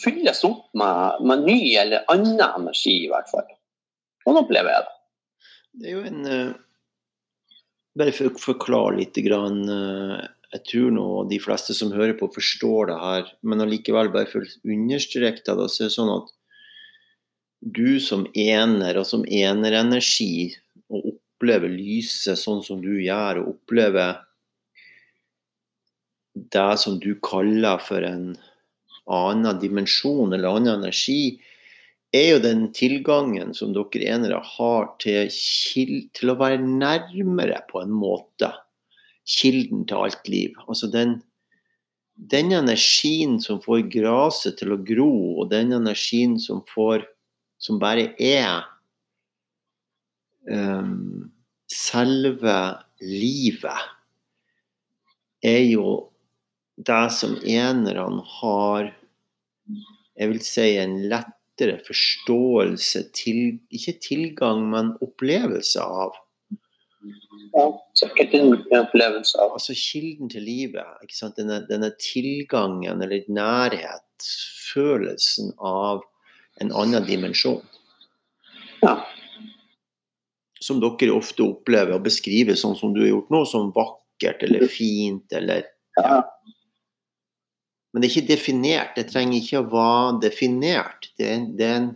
fylles 0.04 0.44
opp 0.48 0.68
med, 0.78 1.26
med, 1.26 1.46
ny 1.48 1.60
eller 1.82 2.06
annen 2.12 2.42
energi, 2.46 3.02
i 3.06 3.10
hvert 3.12 3.30
fall. 3.32 3.48
Sånn 4.26 4.40
opplever 4.42 4.72
jeg 4.74 4.86
det. 4.86 4.96
Det 5.76 5.90
er 5.90 5.98
jo 5.98 6.06
en 6.08 6.30
uh, 6.30 6.54
Bare 7.96 8.12
for 8.12 8.28
å 8.28 8.40
forklare 8.44 8.98
litt. 8.98 9.18
Grann, 9.24 9.62
uh, 9.72 10.24
jeg 10.52 10.64
tror 10.70 10.96
nå 10.96 11.08
de 11.32 11.40
fleste 11.40 11.76
som 11.76 11.94
hører 11.96 12.16
på, 12.20 12.30
forstår 12.36 12.92
det 12.92 12.98
her. 13.02 13.30
Men 13.44 13.64
allikevel, 13.64 14.12
bare 14.14 14.30
for 14.30 14.44
å 14.44 14.74
understreke 14.76 15.44
det, 15.44 15.70
så 15.72 15.86
er 15.86 15.90
det 15.90 15.96
sånn 15.96 16.14
at 16.16 16.34
du 17.76 18.00
som 18.04 18.28
ener 18.38 19.00
og 19.00 19.08
som 19.10 19.24
enerenergi, 19.26 20.54
og 20.94 21.16
opplever 21.36 21.70
lyset 21.70 22.40
sånn 22.40 22.64
som 22.64 22.80
du 22.84 22.96
gjør, 23.04 23.42
og 23.44 23.56
oppleve 23.56 24.08
det 26.36 26.72
som 26.80 27.00
du 27.00 27.14
kaller 27.24 27.80
for 27.84 28.04
en 28.08 28.34
annen 29.06 29.60
dimensjon 29.60 30.34
eller 30.34 30.58
annen 30.58 30.80
energi, 30.80 31.38
er 32.16 32.30
jo 32.30 32.42
den 32.44 32.68
tilgangen 32.76 33.52
som 33.56 33.74
dere 33.76 34.08
enere 34.16 34.40
har 34.56 34.88
til, 35.04 35.28
til 36.16 36.32
å 36.32 36.38
være 36.40 36.62
nærmere, 36.64 37.60
på 37.70 37.82
en 37.84 37.92
måte, 37.92 38.54
kilden 39.28 39.84
til 39.90 40.06
alt 40.08 40.30
liv. 40.32 40.56
Altså 40.70 40.88
den, 40.92 41.18
den 42.16 42.54
energien 42.56 43.42
som 43.44 43.60
får 43.64 43.90
gresset 43.92 44.62
til 44.62 44.76
å 44.76 44.80
gro, 44.88 45.12
og 45.42 45.52
den 45.52 45.76
energien 45.76 46.40
som 46.40 46.64
får 46.72 47.04
som 47.60 47.80
bare 47.82 48.14
er 48.22 48.64
selve 51.72 52.58
livet, 53.02 53.88
er 55.46 55.64
jo 55.66 56.12
det 56.76 57.06
som 57.16 57.38
enerne 57.42 58.24
har 58.42 58.94
Jeg 60.16 60.30
vil 60.32 60.40
si 60.44 60.66
en 60.80 60.94
lettere 61.12 61.80
forståelse 61.84 63.02
til 63.16 63.60
Ikke 63.72 63.98
tilgang, 64.00 64.62
men 64.72 64.94
opplevelse 65.04 65.82
av. 65.84 66.16
Ja, 67.56 67.66
opplevelse 68.80 69.40
av. 69.40 69.54
Altså 69.58 69.76
kilden 69.76 70.32
til 70.32 70.44
livet. 70.48 71.12
Denne, 71.38 71.62
denne 71.68 71.92
tilgangen 72.00 73.04
eller 73.04 73.28
nærhet, 73.28 74.30
følelsen 74.74 75.52
av 75.60 76.04
en 76.64 76.72
annen 76.72 77.06
dimensjon. 77.08 77.64
Ja. 78.84 78.98
Som 80.66 80.80
dere 80.82 81.14
ofte 81.14 81.46
opplever 81.46 81.94
og 81.98 82.06
beskriver 82.08 82.58
sånn 82.58 82.78
som 82.80 82.94
du 82.96 83.04
har 83.04 83.12
gjort 83.12 83.34
nå, 83.34 83.44
som 83.50 83.74
vakkert 83.76 84.46
eller 84.48 84.66
fint 84.72 85.36
eller 85.36 85.68
ja. 86.00 86.24
Men 87.94 88.04
det 88.04 88.10
er 88.10 88.12
ikke 88.18 88.34
definert. 88.34 88.96
Det 88.98 89.06
trenger 89.08 89.38
ikke 89.40 89.62
å 89.62 89.68
være 89.72 90.16
definert. 90.26 91.06
Det, 91.16 91.30
det 91.56 91.68
er 91.70 91.78
en 91.80 91.94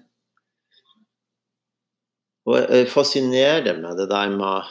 Og 2.48 2.56
jeg 2.56 2.88
fascinerer 2.90 3.82
med 3.82 4.00
det 4.00 4.08
der 4.10 4.32
med 4.32 4.70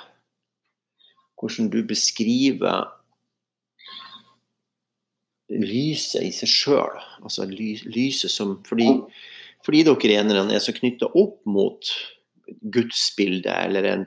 hvordan 1.38 1.68
du 1.70 1.82
beskriver 1.86 2.88
lyset 5.52 6.24
i 6.24 6.32
seg 6.34 6.50
sjøl. 6.50 6.96
Altså 7.20 7.44
lyset 7.50 8.32
som 8.32 8.56
Fordi 8.66 8.88
fordi 9.66 9.82
dere 9.84 10.20
enerne 10.20 10.54
er 10.54 10.62
så 10.62 10.72
knytta 10.72 11.10
opp 11.18 11.40
mot 11.50 11.88
gudsbildet 12.74 13.52
eller 13.52 13.88
en 13.88 14.06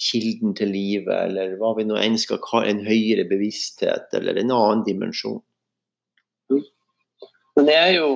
kilden 0.00 0.54
til 0.58 0.72
livet, 0.74 1.14
eller 1.28 1.54
hva 1.60 1.74
vi 1.78 1.86
nå 1.86 1.98
enn 2.00 2.16
skal 2.18 2.42
kalle 2.44 2.72
en 2.72 2.82
høyere 2.86 3.26
bevissthet 3.30 4.14
eller 4.18 4.40
en 4.40 4.52
annen 4.54 4.82
dimensjon. 4.86 5.40
Men 7.54 7.70
jeg 7.70 7.92
er 7.92 7.94
jo, 8.00 8.10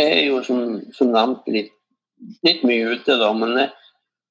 jeg 0.00 0.16
er 0.16 0.24
jo 0.30 0.40
som, 0.46 0.80
som 0.96 1.12
nevnt 1.12 1.48
litt, 1.52 1.74
litt, 2.46 2.64
mye 2.64 2.96
ute, 2.96 3.18
da. 3.20 3.28
Men 3.36 3.56
jeg, 3.60 3.72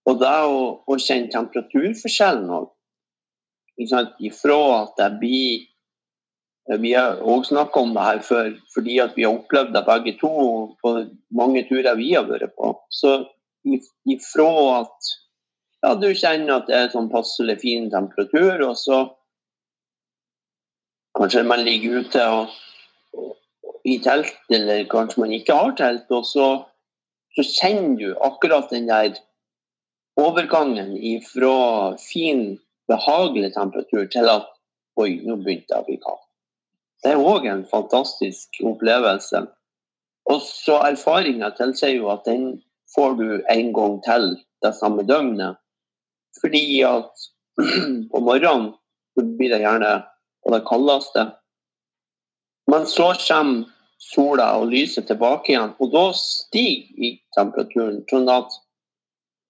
og 0.09 0.21
det 0.21 0.35
å, 0.49 0.61
å 0.89 0.97
kjenne 0.97 1.29
temperaturforskjellen 1.33 2.49
òg. 2.57 2.71
Ifra 3.79 4.57
at 4.81 4.97
jeg 4.99 5.19
blir 5.21 5.67
vi 6.77 6.91
har 6.93 7.17
òg 7.25 7.47
snakka 7.47 7.81
om 7.81 7.95
det 7.95 8.03
her 8.05 8.19
før, 8.21 8.49
fordi 8.73 8.99
at 9.01 9.15
vi 9.17 9.23
har 9.25 9.33
opplevd 9.33 9.71
det 9.73 9.81
begge 9.87 10.11
to 10.19 10.29
på 10.83 10.91
mange 11.33 11.63
turer 11.65 11.97
vi 11.97 12.11
har 12.13 12.27
vært 12.29 12.53
på. 12.59 12.75
Så 12.93 13.15
ifra 13.65 14.51
at 14.79 15.09
ja, 15.81 15.93
du 15.95 16.09
kjenner 16.11 16.59
at 16.59 16.67
det 16.67 16.75
er 16.75 16.91
sånn 16.93 17.09
passelig 17.11 17.59
fin 17.61 17.87
temperatur, 17.91 18.65
og 18.67 18.75
så 18.79 18.99
kanskje 21.17 21.45
man 21.47 21.63
ligger 21.67 22.03
ute 22.03 22.25
og, 22.35 22.55
og, 23.15 23.35
i 23.87 23.97
telt, 24.03 24.35
eller 24.51 24.83
kanskje 24.91 25.23
man 25.23 25.35
ikke 25.35 25.55
har 25.55 25.75
telt, 25.79 26.07
og 26.11 26.27
så, 26.27 26.47
så 27.37 27.47
kjenner 27.47 27.95
du 27.99 28.09
akkurat 28.27 28.71
den 28.73 28.89
der 28.91 29.19
overgangen 30.19 30.95
ifra 30.97 31.95
fin, 32.01 32.57
behagelig 32.89 33.53
temperatur 33.55 34.07
til 34.11 34.27
at 34.31 34.49
oi, 34.99 35.21
nå 35.23 35.37
begynte 35.39 35.71
jeg 35.71 35.83
å 35.83 35.87
bli 35.87 35.99
kald. 36.03 36.23
Det 36.99 37.13
er 37.13 37.21
òg 37.23 37.45
en 37.47 37.61
fantastisk 37.69 38.59
opplevelse. 38.65 39.45
Og 40.29 40.41
så 40.43 40.81
erfaringa 40.83 41.53
tilsier 41.55 41.95
jo 41.95 42.09
at 42.11 42.25
den 42.27 42.57
får 42.95 43.15
du 43.19 43.27
en 43.49 43.73
gang 43.73 43.97
til 44.05 44.29
det 44.63 44.73
samme 44.79 45.05
døgnet. 45.07 45.57
Fordi 46.41 46.81
at 46.87 47.11
på 48.11 48.21
morgenen 48.23 48.71
blir 49.15 49.51
det 49.51 49.61
gjerne 49.63 49.91
på 50.43 50.53
det 50.55 50.63
kaldeste. 50.69 51.25
Men 52.71 52.87
så 52.87 53.11
kommer 53.27 53.67
sola 53.99 54.53
og 54.59 54.69
lyset 54.71 55.09
tilbake 55.09 55.51
igjen, 55.51 55.73
og 55.79 55.91
da 55.91 56.05
stiger 56.15 57.17
temperaturen. 57.35 57.99
Sånn 58.07 58.29
at 58.31 58.55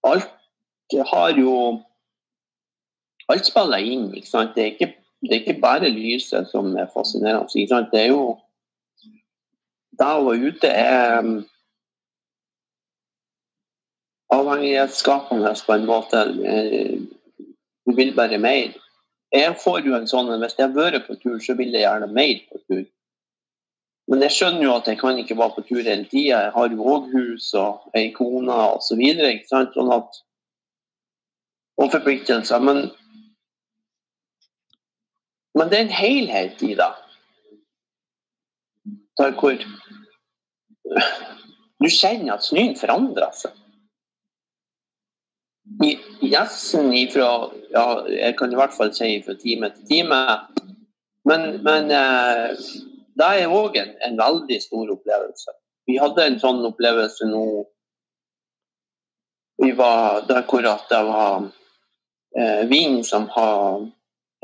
alt 0.08 0.98
har 1.12 1.38
jo 1.38 1.54
Alt 3.30 3.46
spiller 3.46 3.78
inn. 3.78 4.08
ikke 4.18 4.26
sant? 4.26 4.56
Det 4.56 4.62
er 4.64 4.72
ikke 4.72 4.94
det 5.20 5.34
er 5.36 5.40
ikke 5.44 5.60
bare 5.60 5.88
lyset 5.92 6.48
som 6.50 6.72
er 6.76 6.88
fascinerende. 6.94 7.88
Det 7.92 8.00
er 8.00 8.08
jo 8.08 8.38
Det 10.00 10.06
å 10.06 10.24
være 10.24 10.48
ute 10.48 10.68
er 10.68 11.26
avhengighetsskapende 14.34 15.54
på 15.66 15.74
en 15.74 15.86
måte. 15.86 16.22
Eh, 16.44 17.00
du 17.86 17.94
vil 17.96 18.14
bare 18.14 18.38
mer. 18.38 18.72
Jeg 19.32 19.56
får 19.62 19.84
jo 19.86 19.94
en 19.94 20.08
sånn 20.10 20.30
Hvis 20.42 20.56
jeg 20.58 20.66
har 20.66 20.74
vært 20.74 21.06
på 21.06 21.14
tur, 21.22 21.38
så 21.38 21.54
vil 21.58 21.70
jeg 21.70 21.84
gjerne 21.84 22.10
mer 22.12 22.40
på 22.50 22.62
tur. 22.66 22.86
Men 24.10 24.24
jeg 24.26 24.34
skjønner 24.34 24.64
jo 24.64 24.72
at 24.74 24.88
jeg 24.90 24.98
kan 24.98 25.18
ikke 25.18 25.36
være 25.38 25.54
på 25.54 25.66
tur 25.68 25.82
hele 25.82 26.06
tida. 26.10 26.40
Jeg 26.46 26.54
har 26.56 26.72
jo 26.72 26.88
òg 26.94 27.12
hus 27.12 27.52
og 27.54 27.92
ei 27.94 28.08
kone 28.14 28.56
osv. 28.74 29.04
Så 29.46 29.62
sånn 29.74 29.92
at 29.94 30.22
og 31.80 31.92
forpliktelser. 31.94 32.58
Men 32.58 32.90
men 35.58 35.70
det 35.70 35.78
er 35.78 35.86
en 35.86 35.94
helhet 35.94 36.62
i 36.62 36.74
det. 36.78 36.90
Hvor 39.18 39.56
du 41.80 41.88
kjenner 41.90 42.36
at 42.36 42.46
snøen 42.46 42.76
forandrer 42.78 43.34
seg. 43.36 43.59
Gjessen 45.80 46.92
ifra 46.92 47.50
ja, 47.72 47.84
Jeg 48.08 48.36
kan 48.38 48.52
i 48.52 48.58
hvert 48.58 48.74
fall 48.76 48.92
si 48.94 49.22
fra 49.24 49.34
time 49.40 49.70
til 49.74 49.86
time. 49.88 50.20
Men, 51.28 51.60
men 51.64 51.90
eh, 51.94 52.56
det 53.18 53.28
er 53.42 53.52
òg 53.52 53.76
en, 53.80 53.92
en, 54.06 54.16
veldig 54.18 54.60
stor 54.62 54.92
opplevelse. 54.96 55.54
Vi 55.88 55.98
hadde 56.00 56.26
en 56.26 56.40
sånn 56.40 56.64
opplevelse 56.68 57.28
nå 57.28 57.44
vi 59.60 59.74
var 59.76 60.22
der 60.28 60.46
hvor 60.48 60.64
det 60.64 61.00
var 61.04 61.50
eh, 62.38 62.62
vind 62.70 63.04
som 63.04 63.26
har 63.28 63.82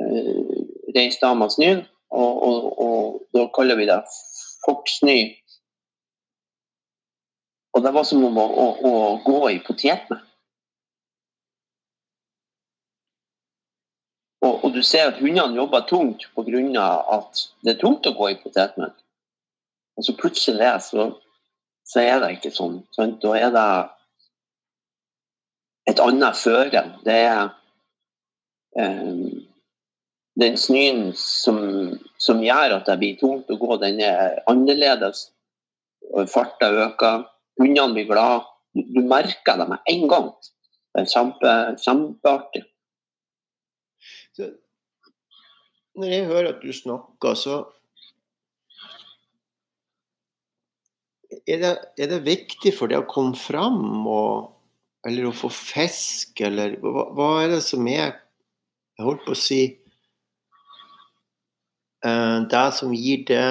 eh, 0.03 0.59
reist 0.97 1.25
av 1.25 1.39
med 1.41 1.55
snøen. 1.55 1.87
Og, 2.13 2.43
og, 2.49 2.67
og, 2.81 3.23
da 3.35 3.47
kaller 3.57 3.81
vi 3.81 3.89
det 3.89 3.97
fokksnø. 4.67 5.17
Og 7.77 7.85
det 7.85 7.93
var 7.97 8.05
som 8.09 8.25
om 8.29 8.39
å, 8.41 8.47
å, 8.47 8.67
å 8.89 8.93
gå 9.25 9.41
i 9.55 9.59
potetene. 9.65 10.21
Og, 14.47 14.65
og, 14.65 14.73
du 14.75 14.83
ser 14.85 15.11
at 15.11 15.19
hundene 15.19 15.57
jobber 15.57 15.87
tungt 15.89 16.29
pga. 16.37 16.87
at 17.17 17.43
det 17.65 17.75
er 17.75 17.81
tungt 17.81 18.07
å 18.07 18.15
gå 18.15 18.31
i 18.31 18.39
potetmelk. 18.39 18.95
Og 19.97 20.05
så 20.05 20.15
plutselig 20.17 20.73
så, 20.85 21.07
så 21.89 22.03
er 22.03 22.21
det 22.23 22.35
ikke 22.37 22.53
sånn. 22.55 22.83
Sant? 22.95 23.19
Da 23.23 23.33
er 23.39 23.55
det 23.55 23.69
et 25.91 26.03
annet 26.03 26.39
føre. 26.39 26.83
Det 27.07 27.17
er 27.31 27.49
um, 28.79 29.47
den 30.37 30.59
snøen 30.61 31.09
som, 31.17 31.59
som, 32.21 32.43
gjør 32.45 32.77
at 32.79 32.91
det 32.91 32.99
blir 33.01 33.19
tungt 33.21 33.51
å 33.51 33.59
gå, 33.61 33.79
den 33.81 34.03
er 34.05 34.43
annerledes. 34.51 35.31
Farta 36.31 36.69
øker. 36.85 37.25
Hundene 37.59 37.97
blir 37.97 38.11
glade. 38.11 38.45
Du, 38.77 38.85
du 38.93 39.01
merker 39.09 39.57
det 39.59 39.71
med 39.73 39.91
en 39.91 40.09
gang. 40.13 40.33
Det 40.93 41.07
er 41.07 41.13
kjempe, 41.13 41.53
kjempeartig. 41.81 42.67
Så, 44.37 44.51
når 45.97 46.13
jeg 46.13 46.29
hører 46.29 46.51
at 46.51 46.61
du 46.61 46.73
snakker, 46.77 47.39
så 47.41 47.63
er 51.47 51.63
det, 51.63 51.73
er 51.97 52.11
det 52.11 52.27
viktig 52.27 52.75
for 52.77 52.93
deg 52.93 53.01
å 53.01 53.09
komme 53.09 53.39
fram 53.39 54.05
og 54.05 54.53
eller 55.07 55.29
å 55.29 55.35
få 55.37 55.49
fisk, 55.55 56.41
eller 56.43 56.75
hva, 56.83 57.05
hva, 57.15 57.29
er 57.45 57.53
det 57.55 57.63
som 57.63 57.85
er 57.87 58.17
Jeg 58.97 59.05
holdt 59.07 59.23
på 59.27 59.37
å 59.37 59.39
si 59.39 59.61
uh, 62.03 62.43
Det 62.51 62.65
som 62.75 62.95
gir 62.97 63.23
det 63.29 63.45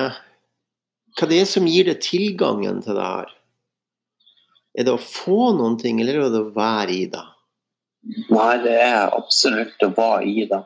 Hva 1.16 1.30
det 1.32 1.40
er 1.40 1.48
som 1.48 1.70
gir 1.70 1.88
det 1.88 2.02
tilgangen 2.04 2.82
til 2.84 3.00
det 3.00 3.08
her? 3.08 3.32
Er 4.76 4.90
det 4.90 4.98
å 4.98 5.00
få 5.00 5.54
noen 5.56 5.78
ting, 5.80 6.02
eller 6.04 6.20
er 6.20 6.34
det 6.34 6.44
å 6.44 6.52
være 6.52 6.92
i 6.92 7.06
det? 7.14 7.24
Nei, 8.28 8.56
det 8.66 8.74
er 8.84 9.14
absolutt 9.16 9.86
å 9.86 9.94
være 9.96 10.28
i 10.28 10.44
det. 10.50 10.60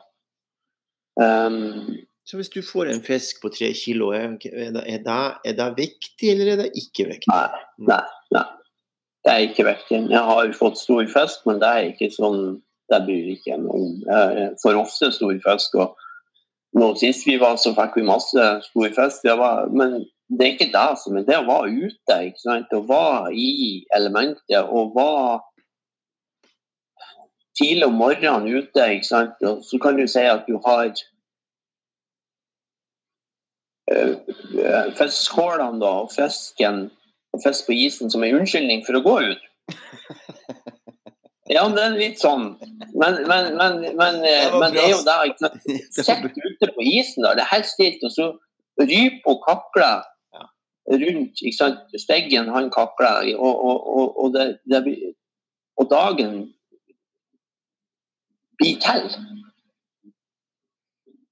Um, 1.18 1.98
så 2.28 2.38
hvis 2.38 2.52
du 2.52 2.60
får 2.62 2.92
en 2.92 3.02
fisk 3.02 3.42
på 3.42 3.50
tre 3.50 3.72
kilo, 3.74 4.12
er 4.14 4.36
det, 4.38 4.52
er, 4.54 5.02
det, 5.02 5.20
er 5.44 5.56
det, 5.58 5.68
viktig, 5.76 6.30
eller 6.30 6.52
er 6.52 6.60
det 6.62 6.70
ikke 6.78 7.08
viktig? 7.08 7.32
Nei, 7.32 7.62
nei, 7.90 8.04
nei. 8.36 8.46
Det 9.24 9.32
er 9.32 9.46
ikke 9.48 9.66
viktig. 9.66 9.98
Jeg 10.12 10.22
har 10.30 10.52
fått 10.56 10.78
stor 10.78 11.02
fisk, 11.10 11.42
men 11.48 11.58
det 11.60 11.70
er 11.70 11.88
ikke 11.90 12.08
sånn 12.14 12.60
det 12.90 13.02
bryr 13.06 13.34
ikke 13.34 13.58
meg 13.62 13.74
om. 13.74 13.90
Jeg 14.06 14.54
får 14.62 14.78
ofte 14.80 15.10
stor 15.14 15.36
fisk. 15.44 15.76
og 15.78 16.78
nå 16.78 16.92
Sist 16.98 17.26
vi 17.26 17.36
var, 17.40 17.58
så 17.58 17.74
fikk 17.76 17.98
vi 17.98 18.06
masse 18.06 18.46
stor 18.66 18.96
fisk. 18.96 19.28
Men 19.74 20.00
det 20.30 20.46
er 20.46 20.54
ikke 20.54 20.72
det 20.74 20.88
som 21.02 21.18
er 21.18 21.26
det 21.28 21.38
å 21.38 21.46
være 21.48 21.86
ute. 21.86 22.18
ikke 22.30 22.42
sant? 22.42 22.74
Å 22.74 22.82
være 22.88 23.34
i 23.34 23.50
elementet. 23.96 24.62
og 24.66 24.94
være 24.96 25.40
tidlig 27.60 27.86
om 27.86 27.98
morgenen 28.00 28.48
ute. 28.48 28.86
ikke 28.96 29.08
sant? 29.08 29.36
Og 29.46 29.64
så 29.66 29.78
kan 29.82 29.98
du 29.98 30.06
si 30.08 30.24
at 30.24 30.48
du 30.48 30.56
har 30.64 30.90
uh, 33.92 34.14
da, 35.84 35.92
og 35.92 36.10
fisken 36.16 36.88
og 37.30 37.42
fisk 37.44 37.68
på 37.68 37.76
isen 37.86 38.10
som 38.10 38.24
en 38.24 38.40
unnskyldning 38.40 38.82
for 38.86 38.98
å 38.98 39.04
gå 39.04 39.16
ut. 39.30 39.46
Ja, 41.50 41.64
det 41.74 41.82
er 41.82 41.96
litt 41.98 42.20
sånn. 42.22 42.52
Men, 42.94 43.24
men, 43.26 43.56
men, 43.58 43.80
men, 43.98 44.20
det, 44.22 44.34
eh, 44.46 44.52
men 44.54 44.74
det 44.74 44.84
er 44.84 44.92
jo 44.92 45.00
det 45.08 45.16
ikke 45.34 46.04
Sitt 46.06 46.38
ute 46.38 46.68
på 46.76 46.84
isen, 46.86 47.24
da. 47.26 47.34
Det 47.34 47.42
er 47.42 47.54
helt 47.56 47.66
stilt, 47.70 48.04
og 48.06 48.14
så 48.14 48.28
ryper 48.78 49.34
og 49.34 49.42
kakler 49.48 50.06
rundt 50.90 51.42
ikke 51.42 51.56
sant? 51.56 51.96
Steggen 51.98 52.50
han 52.54 52.70
kakler, 52.74 53.32
og, 53.34 53.64
og, 53.66 53.90
og, 53.96 54.22
og, 54.24 54.36
det, 54.36 54.46
det, 54.70 55.10
og 55.78 55.90
dagen 55.90 56.38
blir 58.60 58.78
til. 58.84 59.08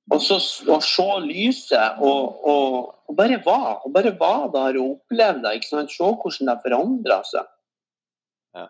Og 0.09 0.23
så 0.25 0.39
å 0.73 0.79
se 0.81 1.07
lyset 1.27 2.01
og, 2.05 2.39
og, 2.49 2.77
og 3.09 3.17
bare 3.17 3.41
være. 3.45 3.75
Og 3.85 3.93
bare 3.93 4.15
være 4.21 4.49
der 4.55 4.79
og 4.81 4.95
oppleve 4.95 5.43
det. 5.45 5.67
Se 5.69 6.09
hvordan 6.09 6.49
det 6.49 6.57
forandrer 6.65 7.27
seg. 7.29 7.51
Ja. 8.57 8.65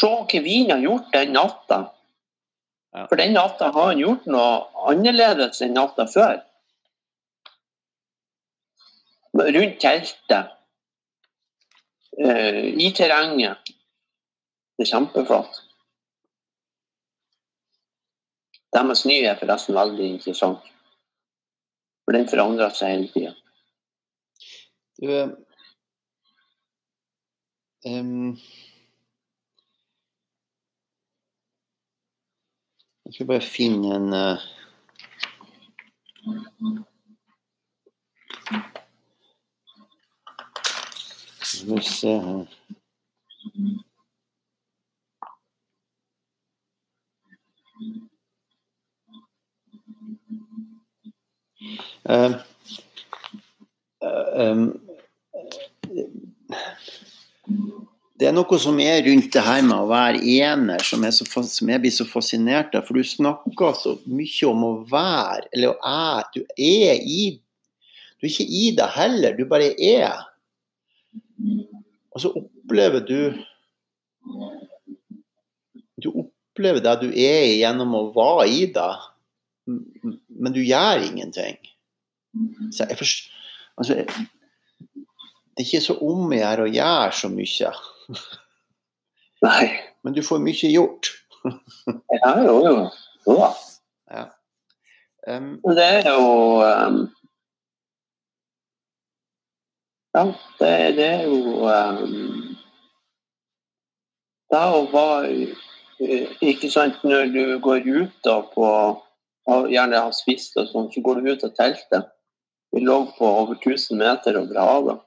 Se 0.00 0.12
hva 0.12 0.44
vinen 0.44 0.74
har 0.76 0.84
gjort 0.84 1.08
den 1.16 1.34
natta. 1.36 1.80
Ja. 2.90 3.06
For 3.06 3.16
den 3.22 3.34
natta 3.38 3.70
har 3.72 3.92
han 3.92 4.02
gjort 4.02 4.28
noe 4.28 4.86
annerledes 4.90 5.62
enn 5.64 5.76
natta 5.78 6.08
før. 6.10 6.40
Rundt 9.40 9.80
teltet. 9.80 10.56
Uh, 12.20 12.66
I 12.76 12.90
terrenget. 12.92 13.70
Det 14.76 14.84
er 14.84 14.90
kjempeflott. 14.90 15.60
Det 18.72 18.86
med 18.86 18.94
er 19.26 19.38
forresten 19.38 19.74
veldig 19.74 20.08
interessant. 20.14 20.66
For 22.04 22.14
den 22.14 22.28
forandrer 22.30 22.74
seg 22.74 22.94
hele 22.94 23.08
tida. 23.10 23.34
Du 25.00 25.06
um, 27.86 28.36
Jeg 33.06 33.14
skal 33.14 33.26
bare 33.26 33.40
finne 33.40 33.94
en 33.96 34.12
uh, 34.12 34.48
Skal 41.42 41.74
vi 41.74 41.82
se 41.82 42.16
her 42.26 42.46
Uh, 52.08 52.38
um, 54.34 54.64
det 58.20 58.28
er 58.28 58.34
noe 58.36 58.58
som 58.60 58.76
er 58.84 59.00
rundt 59.06 59.30
det 59.32 59.42
her 59.44 59.62
med 59.64 59.76
å 59.78 59.88
være 59.88 60.20
ener, 60.20 60.82
som, 60.84 61.04
så, 61.08 61.24
som 61.24 61.70
jeg 61.72 61.80
blir 61.80 61.94
så 61.94 62.04
fascinert 62.04 62.74
av. 62.76 62.84
For 62.84 63.00
du 63.00 63.06
snakker 63.06 63.78
så 63.78 63.94
mye 64.04 64.50
om 64.50 64.66
å 64.66 64.72
være, 64.90 65.46
eller 65.54 65.72
å 65.72 65.78
er. 65.88 66.26
Du 66.34 66.42
er 66.56 67.00
i 67.00 67.22
Du 68.20 68.26
er 68.26 68.34
ikke 68.34 68.44
i 68.44 68.66
det 68.76 68.88
heller, 68.92 69.38
du 69.38 69.46
bare 69.48 69.70
er. 69.72 70.18
Og 72.12 72.20
så 72.20 72.32
opplever 72.36 73.00
du 73.08 73.32
Du 76.00 76.10
opplever 76.12 76.84
det 76.84 76.94
du 77.00 77.08
er 77.08 77.56
gjennom 77.56 77.96
å 77.96 78.02
være 78.12 78.46
i 78.52 78.66
det 78.74 78.92
men 80.40 80.56
du 80.56 80.60
gjør 80.64 81.04
ingenting. 81.04 81.60
Så 82.72 82.86
jeg 82.88 82.98
forstår, 82.98 83.36
altså, 83.76 83.94
det 83.94 85.60
er 85.60 85.66
ikke 85.66 85.84
så 85.84 85.96
om 86.00 86.30
å 86.30 86.40
gjøre 86.40 86.66
å 86.66 86.72
gjøre 86.72 87.14
så 87.20 87.30
mye. 87.32 87.72
Nei. 89.46 89.64
Men 90.02 90.16
du 90.16 90.22
får 90.24 90.40
mye 90.40 90.72
gjort. 90.72 91.10
ja, 92.22 92.34
jo, 92.44 92.54
jo. 92.64 92.76
jo 93.26 93.36
da. 93.36 93.48
Ja. 94.10 94.26
Um, 95.28 95.58
det 95.76 95.84
er 95.84 96.06
jo 96.08 96.28
um, 96.64 97.00
Ja, 100.14 100.22
det, 100.58 100.70
det, 100.96 101.06
er 101.06 101.26
jo 101.28 101.66
um, 101.68 102.56
Det 104.50 104.62
å 104.64 104.80
være 104.90 105.50
Ikke 106.40 106.70
sant, 106.72 107.04
når 107.04 107.28
du 107.36 107.42
går 107.60 107.84
ut 107.84 108.16
da 108.24 108.38
på 108.54 108.70
og 109.50 109.70
gjerne 109.72 110.00
har 110.04 110.14
spist 110.14 110.56
og 110.60 110.68
sånn, 110.70 110.90
så 110.92 111.02
går 111.04 111.20
du 111.20 111.30
ut 111.32 111.46
av 111.46 111.54
teltet. 111.58 112.10
Vi 112.70 112.82
lå 112.84 113.00
på 113.16 113.26
over 113.26 113.58
1000 113.58 113.98
meter 113.98 114.38
over 114.38 114.60
havet. 114.62 115.00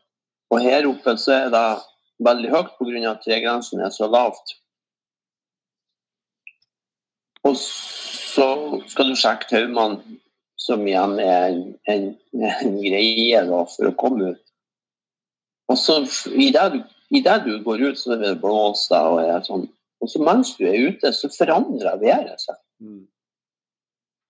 Og 0.51 0.62
her 0.62 0.88
oppe 0.89 1.15
så 1.17 1.36
er 1.38 1.53
det 1.53 1.67
veldig 2.23 2.51
høyt 2.51 2.73
pga. 2.77 3.12
at 3.12 3.23
tregrensen 3.23 3.82
er 3.82 3.93
så 3.93 4.10
lavt. 4.12 4.58
Og 7.43 7.56
så 7.58 8.47
skal 8.88 9.10
du 9.12 9.19
sjekke 9.19 9.49
taumene, 9.49 10.19
som 10.60 10.86
igjen 10.88 11.17
er 11.19 11.49
en, 11.49 11.63
en, 11.91 12.06
en 12.39 12.75
greie 12.79 13.41
da, 13.49 13.63
for 13.67 13.89
å 13.89 13.95
komme 13.99 14.32
ut. 14.32 14.43
Og 15.71 15.79
så 15.79 15.97
i 16.32 16.51
det, 16.53 16.67
du, 17.45 17.58
går 17.63 17.84
ut, 17.89 17.99
så 17.99 18.15
er 18.15 18.21
det 18.21 18.38
blåst 18.43 18.93
og 18.95 19.19
er 19.23 19.43
sånn 19.47 19.67
Og 20.03 20.10
så 20.12 20.19
mens 20.19 20.49
du 20.58 20.65
er 20.67 20.89
ute, 20.91 21.13
så 21.15 21.29
forandrer 21.32 21.99
været 22.01 22.41
seg. 22.43 22.58
Mm. 22.84 23.06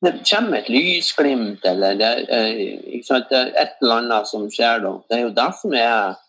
Det 0.04 0.12
kommer 0.28 0.58
et 0.58 0.70
lysglimt 0.70 1.64
eller 1.66 1.96
det, 1.96 2.12
eh, 2.28 3.04
sant, 3.08 3.30
det 3.32 3.54
et 3.56 3.78
eller 3.82 4.02
annet 4.02 4.28
som 4.28 4.50
skjer 4.52 4.82
da. 4.84 4.98
Det 5.08 5.18
er 5.18 5.22
jo 5.24 5.36
det 5.38 5.50
som 5.62 5.76
er 5.80 6.20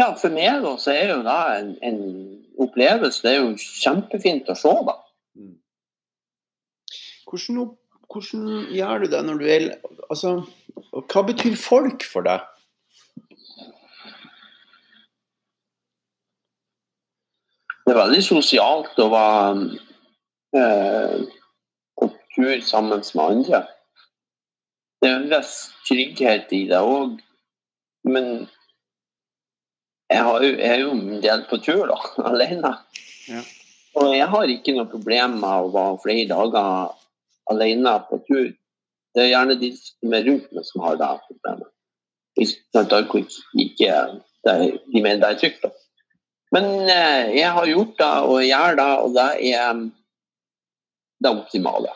Ja, 0.00 0.08
for 0.16 0.32
meg 0.32 0.64
da, 0.64 0.72
så 0.80 0.90
er 0.90 1.12
jo 1.12 1.20
det 1.22 1.40
en, 1.58 1.68
en 1.84 2.00
opplevelse. 2.64 3.20
Det 3.22 3.30
er 3.30 3.42
jo 3.42 3.52
kjempefint 3.60 4.48
å 4.48 4.56
se, 4.56 4.72
da. 4.88 4.94
Mm. 5.36 5.52
Hvordan, 7.28 7.76
hvordan 8.08 8.48
gjør 8.72 9.04
du 9.04 9.10
det 9.12 9.20
når 9.28 9.42
du 9.42 9.46
er 9.52 9.68
Altså, 10.08 10.32
hva 10.90 11.22
betyr 11.28 11.54
folk 11.56 12.02
for 12.04 12.26
deg? 12.26 12.42
Det 17.82 17.94
er 17.94 18.00
veldig 18.02 18.20
sosialt 18.24 18.98
å 19.00 19.08
være 19.12 19.91
eh, 20.56 21.20
på 22.00 22.08
tur 22.34 22.60
sammen 22.60 23.02
med 23.14 23.24
andre. 23.24 23.62
Det 25.02 25.10
er 25.10 25.18
en 25.18 25.30
viss 25.32 25.54
trygghet 25.88 26.52
i 26.54 26.64
det 26.70 26.78
òg, 26.78 27.18
men 28.06 28.28
jeg, 30.12 30.22
har 30.22 30.44
jo, 30.44 30.50
jeg 30.52 30.70
er 30.70 30.80
jo 30.84 30.94
en 30.94 31.20
del 31.24 31.44
på 31.50 31.58
tur 31.64 31.84
da, 31.90 31.98
alene. 32.30 32.74
Ja. 33.28 33.44
Og 33.98 34.14
jeg 34.16 34.28
har 34.32 34.48
ikke 34.48 34.74
noe 34.76 34.88
problem 34.88 35.38
med 35.42 35.66
å 35.66 35.72
være 35.72 36.00
flere 36.04 36.28
dager 36.30 36.92
alene 37.52 37.94
på 38.08 38.20
tur. 38.28 38.50
Det 39.12 39.26
er 39.26 39.32
gjerne 39.34 39.58
de 39.60 39.72
som 39.76 40.14
er 40.16 40.24
rundt 40.28 40.52
meg, 40.54 40.64
som 40.64 40.84
har 40.86 41.00
det 41.00 41.10
problemet. 41.26 41.68
Hvis 42.38 42.54
ikke 43.60 43.96
det, 44.46 44.54
de 44.88 45.02
mener 45.02 45.20
det 45.20 45.28
er 45.28 45.40
trygt. 45.42 45.66
Da. 45.66 45.72
Men 46.52 46.88
eh, 46.88 47.34
jeg 47.36 47.50
har 47.52 47.68
gjort 47.68 47.98
det, 47.98 48.12
og 48.28 48.46
gjør 48.46 48.78
det, 48.80 48.88
og 49.04 49.14
det 49.16 49.28
er 49.52 49.82
det 51.22 51.30
optimale. 51.30 51.92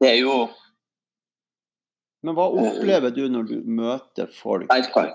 Det 0.00 0.10
er 0.10 0.20
jo 0.20 0.48
Men 2.24 2.36
hva 2.38 2.48
opplever 2.48 3.12
du 3.12 3.26
når 3.28 3.50
du 3.50 3.56
møter 3.68 4.30
folk? 4.32 4.64
sterkere. 4.70 5.12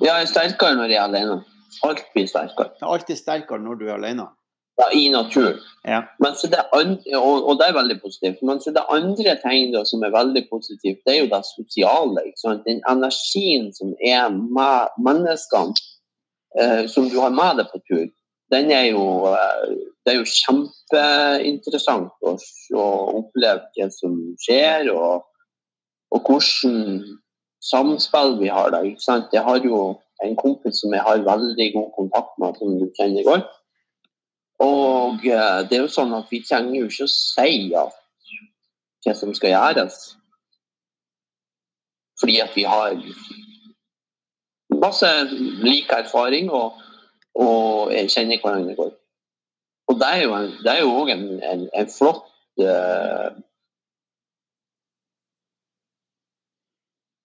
Jeg 0.00 0.22
er 0.22 0.28
sterkere 0.30 0.76
når 0.78 0.92
jeg 0.92 1.00
er 1.00 1.04
alene. 1.04 1.36
Alt 1.84 2.02
blir 2.14 2.26
sterkere. 2.30 2.72
Det 2.78 2.84
er 2.84 2.92
alltid 2.94 3.20
sterkere 3.20 3.60
når 3.60 3.80
du 3.80 3.86
er 3.88 3.94
alene. 3.98 4.26
Ja, 4.76 4.86
I 4.92 5.08
naturen. 5.08 5.58
Ja. 5.84 6.02
Men 6.18 6.34
så 6.36 6.48
det 6.52 6.60
andre, 6.72 7.18
og, 7.18 7.48
og 7.48 7.58
det 7.58 7.68
er 7.68 7.76
veldig 7.76 7.96
positivt. 8.02 8.42
Men 8.42 8.60
så 8.60 8.72
det 8.76 8.84
andre 8.92 9.36
tegnet 9.40 9.88
som 9.88 10.04
er 10.04 10.12
veldig 10.12 10.42
positivt, 10.50 11.00
det 11.06 11.14
er 11.14 11.22
jo 11.22 11.30
det 11.32 11.42
sosiale. 11.48 12.24
Den 12.66 12.82
energien 12.92 13.70
som 13.76 13.94
er 14.04 14.28
med 14.32 14.92
menneskene, 15.06 15.72
eh, 16.60 16.84
som 16.92 17.08
du 17.08 17.16
har 17.20 17.32
med 17.32 17.62
deg 17.62 17.72
på 17.72 17.80
tur, 17.88 18.04
den 18.52 18.70
er 18.70 18.90
jo, 18.92 19.04
eh, 19.32 19.72
det 20.04 20.12
er 20.12 20.18
jo 20.20 20.28
kjempeinteressant 20.90 22.12
å, 22.22 22.36
å 22.74 22.86
oppleve 23.20 23.66
hva 23.74 23.90
som 23.90 24.16
skjer, 24.42 24.90
og, 24.92 25.24
og 26.14 26.26
hvordan 26.28 27.16
samspill 27.60 28.38
vi 28.40 28.48
har 28.48 28.70
da. 28.70 28.82
Ikke 28.84 29.02
sant? 29.02 29.32
Jeg 29.32 29.42
har 29.42 29.62
jo 29.64 29.98
en 30.24 30.36
kompis 30.36 30.80
som 30.80 30.94
jeg 30.94 31.02
har 31.02 31.24
veldig 31.26 31.72
god 31.74 31.90
kontakt 31.96 32.38
med, 32.38 32.56
som 32.58 32.78
du 32.78 32.86
kjenner 32.98 33.24
godt. 33.26 33.48
Og 34.62 35.26
eh, 35.26 35.62
det 35.68 35.76
er 35.76 35.82
jo 35.84 35.92
sånn 35.92 36.14
at 36.16 36.30
vi 36.32 36.40
trenger 36.40 36.78
jo 36.80 36.86
ikke 36.88 37.04
å 37.04 37.12
si 37.12 37.74
at 37.76 38.02
hva 39.04 39.14
som 39.14 39.34
skal 39.36 39.52
gjøres. 39.52 39.98
Fordi 42.16 42.38
at 42.40 42.54
vi 42.56 42.64
har 42.64 42.96
masse 44.80 45.10
lik 45.64 45.92
erfaring 45.92 46.48
og, 46.50 46.78
og 47.36 47.92
jeg 47.92 48.12
kjenner 48.14 48.40
hverandre 48.40 48.78
godt. 48.78 48.96
Og 49.86 49.98
det 50.00 50.08
er 50.72 50.80
jo 50.80 50.94
òg 51.00 51.12
en, 51.14 51.26
en, 51.42 51.68
en 51.74 51.92
flott 51.92 52.26
eh, 52.62 53.28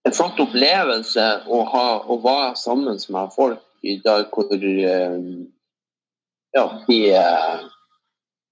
En 0.06 0.16
flott 0.18 0.40
opplevelse 0.42 1.26
å, 1.46 1.62
ha, 1.72 1.86
å 2.10 2.18
være 2.22 2.56
sammen 2.58 2.98
med 3.14 3.34
folk 3.36 3.62
i 3.86 3.98
dag 4.02 4.30
hvor 4.34 4.50
eh, 4.54 5.18
ja, 6.58 6.64
de 6.88 7.00
eh, 7.16 7.68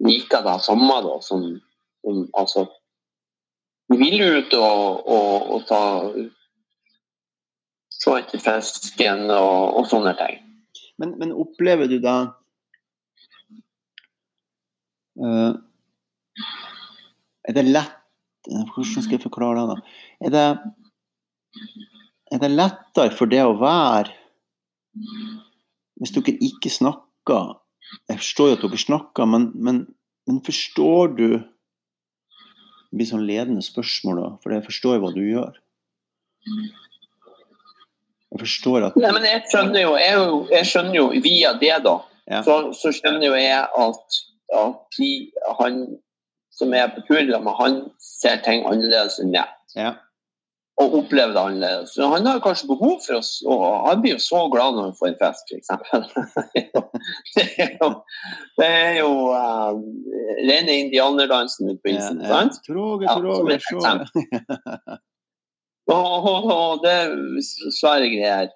liker 0.06 0.46
det 0.46 0.58
samme, 0.66 1.00
da, 1.06 1.16
som, 1.26 1.48
som 2.06 2.20
altså 2.38 2.66
De 3.90 3.98
vil 3.98 4.22
ut 4.22 4.54
og, 4.54 5.08
og, 5.10 5.50
og 5.56 5.66
ta 5.70 5.84
Se 8.00 8.14
etter 8.16 8.40
fisken 8.40 9.26
og, 9.28 9.76
og 9.76 9.88
sånne 9.90 10.14
ting. 10.16 10.38
Men, 11.02 11.18
men 11.20 11.34
opplever 11.36 11.90
du 11.92 11.98
da 12.00 12.14
Er 17.50 17.56
det 17.56 17.66
lett 17.68 17.96
Hvordan 18.50 19.04
skal 19.04 19.18
jeg 19.18 19.22
forklare 19.26 19.60
det? 19.60 19.76
da? 19.76 19.76
Er 20.26 20.32
det, 20.34 20.44
er 22.34 22.40
det 22.44 22.50
lettere 22.56 23.12
for 23.18 23.30
det 23.30 23.42
å 23.44 23.58
være 23.60 24.14
Hvis 26.00 26.14
dere 26.16 26.38
ikke 26.48 26.72
snakker 26.72 27.54
Jeg 28.10 28.22
forstår 28.22 28.52
jo 28.52 28.56
at 28.58 28.64
dere 28.64 28.80
snakker, 28.80 29.26
men, 29.30 29.50
men, 29.56 29.82
men 30.30 30.40
forstår 30.46 31.14
du 31.20 31.28
Det 31.36 32.96
blir 32.96 33.10
sånn 33.12 33.28
ledende 33.28 33.62
spørsmål, 33.66 34.16
da, 34.24 34.30
for 34.42 34.56
jeg 34.56 34.66
forstår 34.66 34.96
jo 34.98 35.02
hva 35.04 35.12
du 35.14 35.22
gjør. 35.22 35.60
Jeg 38.30 38.40
forstår 38.42 38.88
at 38.88 38.96
Nei, 38.98 39.12
men 39.14 39.28
jeg 39.28 39.44
skjønner 39.52 39.84
jo, 39.84 39.92
jeg, 40.00 40.16
jeg 40.56 40.70
skjønner 40.72 40.96
jo 40.98 41.06
via 41.22 41.52
det, 41.62 41.76
da, 41.86 41.96
Ja. 42.30 42.40
så, 42.46 42.56
så 42.78 42.90
skjønner 42.94 43.26
jo 43.28 43.36
jeg 43.38 43.62
at, 43.84 44.18
at 44.56 45.00
de, 45.00 45.10
han 45.62 45.82
som 46.60 46.74
er 46.74 46.88
på 46.96 47.02
tur 47.08 47.20
sammen 47.22 47.46
med, 47.48 47.58
han 47.60 47.76
ser 48.04 48.40
ting 48.44 48.66
annerledes 48.68 49.20
enn 49.24 49.32
meg. 49.36 49.50
Ja. 49.78 49.94
og 50.80 50.94
opplever 50.96 51.34
det 51.36 51.42
annerledes. 51.44 51.90
Så 51.94 52.08
han 52.08 52.26
har 52.26 52.40
kanskje 52.40 52.68
behov 52.70 53.02
for 53.06 53.18
oss, 53.20 53.34
og 53.46 53.64
han 53.90 54.00
blir 54.02 54.14
jo 54.16 54.22
så 54.24 54.46
glad 54.52 54.78
når 54.78 54.86
han 54.88 54.94
får 55.00 55.10
en 55.10 55.18
fest, 55.20 55.52
f.eks. 55.52 55.70
det 57.36 57.44
er 57.66 57.74
jo, 57.82 57.90
det 58.62 58.68
er 58.70 58.94
jo 59.02 59.10
uh, 59.28 59.76
rene 60.48 60.78
indianerdansen 60.86 61.74
på 61.84 61.92
Ja, 61.92 61.98
isen. 62.00 62.22
ja. 62.24 62.30
sant? 62.32 62.62
Troge, 62.68 63.04
Ja, 63.10 63.18
troge, 63.20 63.58
eksempel. 63.60 64.08
Og, 65.90 66.26
og, 66.30 66.44
og 66.54 66.84
det 66.84 66.92
er 66.94 67.14
svære 67.74 68.10
greier. 68.12 68.50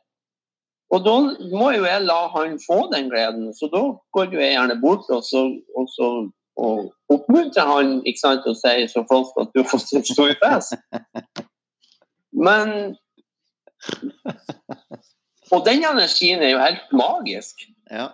Og 0.93 1.01
da 1.05 1.13
må 1.57 1.71
jo 1.73 1.85
jeg 1.87 2.05
la 2.05 2.19
han 2.35 2.59
få 2.67 2.83
den 2.93 3.09
gleden, 3.09 3.47
så 3.57 3.69
da 3.73 3.81
går 4.13 4.33
jo 4.33 4.41
jeg 4.43 4.53
gjerne 4.53 4.79
bort 4.81 5.09
og 5.09 5.23
så, 5.25 5.47
og 5.77 5.87
så 5.89 6.09
og 6.61 6.91
oppmuntrer 7.09 7.65
han 7.65 7.95
ikke 8.05 8.19
sant, 8.21 8.43
og 8.45 8.53
sier 8.59 8.85
så 8.91 9.01
flott 9.09 9.31
at 9.41 9.49
du 9.55 9.63
har 9.63 9.69
fått 9.71 9.89
en 9.97 10.03
stor 10.05 10.35
fest. 10.37 10.75
Men 12.29 12.93
Og 15.53 15.65
den 15.65 15.81
energien 15.85 16.41
er 16.41 16.53
jo 16.53 16.61
helt 16.61 16.93
magisk. 16.93 17.65
Ja. 17.91 18.07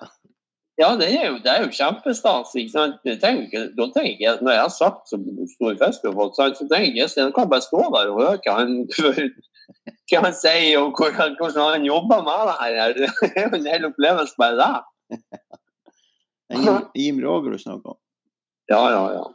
Ja, 0.80 0.94
det 0.96 1.10
er 1.12 1.26
jo, 1.28 1.38
det 1.44 1.52
er 1.52 1.66
jo 1.66 1.72
kjempestas. 1.76 2.54
ikke 2.56 2.72
sant? 2.72 2.96
Jeg 3.06 3.20
trenger 3.20 3.68
da 3.76 3.90
tenker 3.92 4.24
jeg- 4.24 4.42
når 4.42 4.52
jeg 4.52 4.62
har 4.62 4.70
sagt 4.70 5.10
så 5.12 5.20
stor 5.56 5.76
har 5.84 6.16
fått, 6.16 6.36
så 6.36 6.68
tenker 6.72 6.96
jeg 6.96 7.04
at 7.04 7.18
Jeg 7.18 7.34
kan 7.34 7.50
bare 7.50 7.62
stå 7.62 7.82
der 7.96 8.12
og 8.12 8.22
høre 8.22 8.40
hva 8.46 8.56
han, 8.60 8.88
hva 10.10 10.24
han 10.26 10.36
sier, 10.36 10.80
og 10.82 10.98
hvordan, 10.98 11.38
han 11.60 11.86
jobber 11.86 12.24
med 12.26 12.50
det 12.50 12.58
her. 12.62 12.94
Det 13.22 13.30
er 13.36 13.48
jo 13.48 13.60
en 13.60 13.70
hel 13.70 13.90
opplevelse 13.90 14.40
bare 14.40 14.58
det. 14.60 15.20
Jim, 16.50 16.80
Jim 16.98 17.20
Roger 17.22 17.54
du 17.54 17.62
snakker 17.62 17.94
om. 17.94 18.00
Ja, 18.70 18.82
ja, 18.92 19.04
ja. 19.14 19.26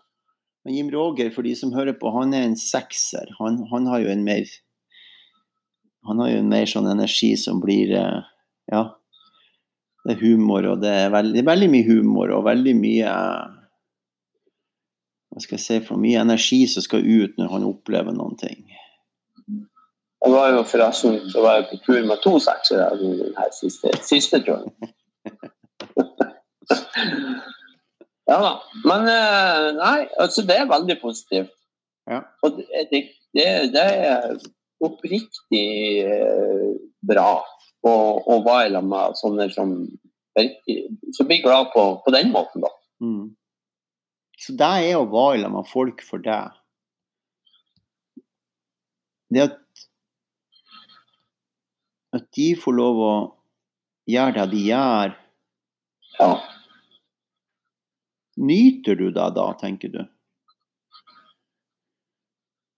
Men 0.65 0.75
Jim 0.75 0.91
Roger, 0.91 1.31
for 1.31 1.43
de 1.43 1.55
som 1.57 1.75
hører 1.75 1.97
på, 1.99 2.11
han 2.11 2.35
er 2.35 2.47
en 2.49 2.57
sekser. 2.59 3.31
Han, 3.39 3.61
han 3.71 3.87
har 3.91 4.05
jo 4.05 4.13
en 4.13 4.25
mer 4.27 4.47
Han 6.05 6.19
har 6.21 6.35
jo 6.35 6.39
en 6.43 6.51
mer 6.53 6.67
sånn 6.69 6.89
energi 6.91 7.33
som 7.41 7.63
blir 7.65 7.95
eh, 7.97 8.23
Ja. 8.73 8.85
Det 10.05 10.19
er 10.19 10.21
humor, 10.21 10.67
og 10.69 10.83
det 10.83 10.91
er 10.93 11.13
veldig, 11.15 11.47
veldig 11.49 11.69
mye 11.73 11.85
humor 11.89 12.33
og 12.37 12.45
veldig 12.45 12.75
mye 12.77 13.13
Hva 15.33 15.41
skal 15.41 15.57
jeg 15.57 15.65
si 15.65 15.79
for 15.87 16.01
mye 16.01 16.21
energi 16.21 16.67
som 16.69 16.85
skal 16.85 17.07
ut 17.07 17.39
når 17.41 17.55
han 17.55 17.65
opplever 17.65 18.13
noen 18.13 18.37
ting. 18.41 18.67
Jeg 20.25 20.33
var 20.33 20.55
jo 20.55 20.63
forresten 20.65 21.19
så 21.29 21.43
var 21.45 21.59
jeg 21.59 21.67
på 21.69 21.77
tur 21.85 22.07
med 22.09 22.23
to 22.25 22.39
seksere 22.41 22.87
den 22.97 23.19
siste, 23.53 23.91
siste 24.09 24.39
turen. 24.47 24.71
ja 28.31 28.39
da. 28.41 28.53
Men 28.89 29.05
eh, 29.13 29.67
nei, 29.77 30.09
altså 30.25 30.41
det 30.49 30.57
er 30.57 30.71
veldig 30.71 30.97
positivt. 31.03 31.53
Ja. 32.09 32.23
Og 32.45 32.51
det, 32.57 32.65
det, 33.37 33.49
det, 33.75 33.85
er 33.85 34.41
oppriktig 34.85 35.69
eh, 36.09 36.73
bra 37.05 37.45
å, 37.85 37.93
å 38.25 38.41
være 38.45 38.73
sammen 38.73 38.93
med 38.95 39.17
sånne 39.21 39.47
som 39.53 39.69
Som 41.15 41.29
blir 41.29 41.45
glad 41.45 41.69
på, 41.71 41.83
på 42.03 42.11
den 42.11 42.33
måten, 42.35 42.65
da. 42.65 42.71
Mm. 43.05 43.37
Så 44.41 44.53
det 44.59 44.73
er 44.89 44.97
å 44.99 45.07
være 45.07 45.45
sammen 45.45 45.61
med 45.61 45.69
folk 45.71 46.03
for 46.03 46.19
deg. 46.25 46.51
Det 49.31 49.45
at 49.45 49.61
at 52.15 52.27
de 52.37 52.49
får 52.59 52.77
lov 52.79 53.01
å 53.03 53.15
gjøre 54.11 54.37
det 54.41 54.51
de 54.55 54.65
gjør, 54.71 55.15
Ja. 56.21 56.35
Nyter 58.35 58.99
du 58.99 59.09
deg 59.15 59.35
da, 59.35 59.47
tenker 59.59 59.91
du? 59.91 60.01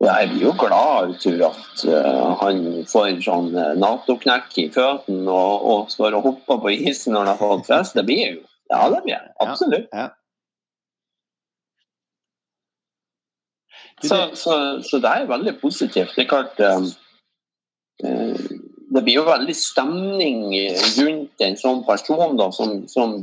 Jeg 0.05 0.29
blir 0.29 0.43
jo 0.43 0.53
glad 0.61 1.15
utover 1.15 1.47
at 1.47 1.85
uh, 1.89 2.35
han 2.43 2.59
får 2.89 3.07
en 3.09 3.23
sånn 3.25 3.49
uh, 3.57 3.73
Nato-knekk 3.81 4.53
i 4.61 4.67
føttene 4.75 5.33
og, 5.33 5.65
og, 5.65 5.89
står 5.93 6.19
og 6.19 6.29
hopper 6.29 6.61
på 6.61 6.75
isen 6.75 7.17
når 7.17 7.25
han 7.25 7.31
har 7.33 7.41
fått 7.41 7.71
fest. 7.71 7.97
Det 7.97 8.05
blir 8.05 8.37
jo 8.37 8.43
Ja, 8.69 8.89
det 8.93 9.01
blir 9.05 9.15
jeg. 9.15 9.33
Absolutt. 9.41 9.89
Ja, 9.93 10.05
ja. 10.05 10.13
Så, 14.05 14.17
så, 14.37 14.55
så, 14.85 14.99
det 15.01 15.09
er 15.09 15.29
veldig 15.31 15.55
positivt. 15.63 16.13
Det 16.17 16.27
er 16.27 16.29
klart 16.29 16.61
um, 16.61 16.91
uh, 18.05 18.37
Det 18.37 18.56
blir 19.07 19.21
jo 19.21 19.25
veldig 19.29 19.55
stemning 19.55 20.45
rundt 20.99 21.47
en 21.47 21.59
sånn 21.61 21.83
person 21.87 22.39
da, 22.39 22.51
som, 22.55 22.81
som 22.91 23.17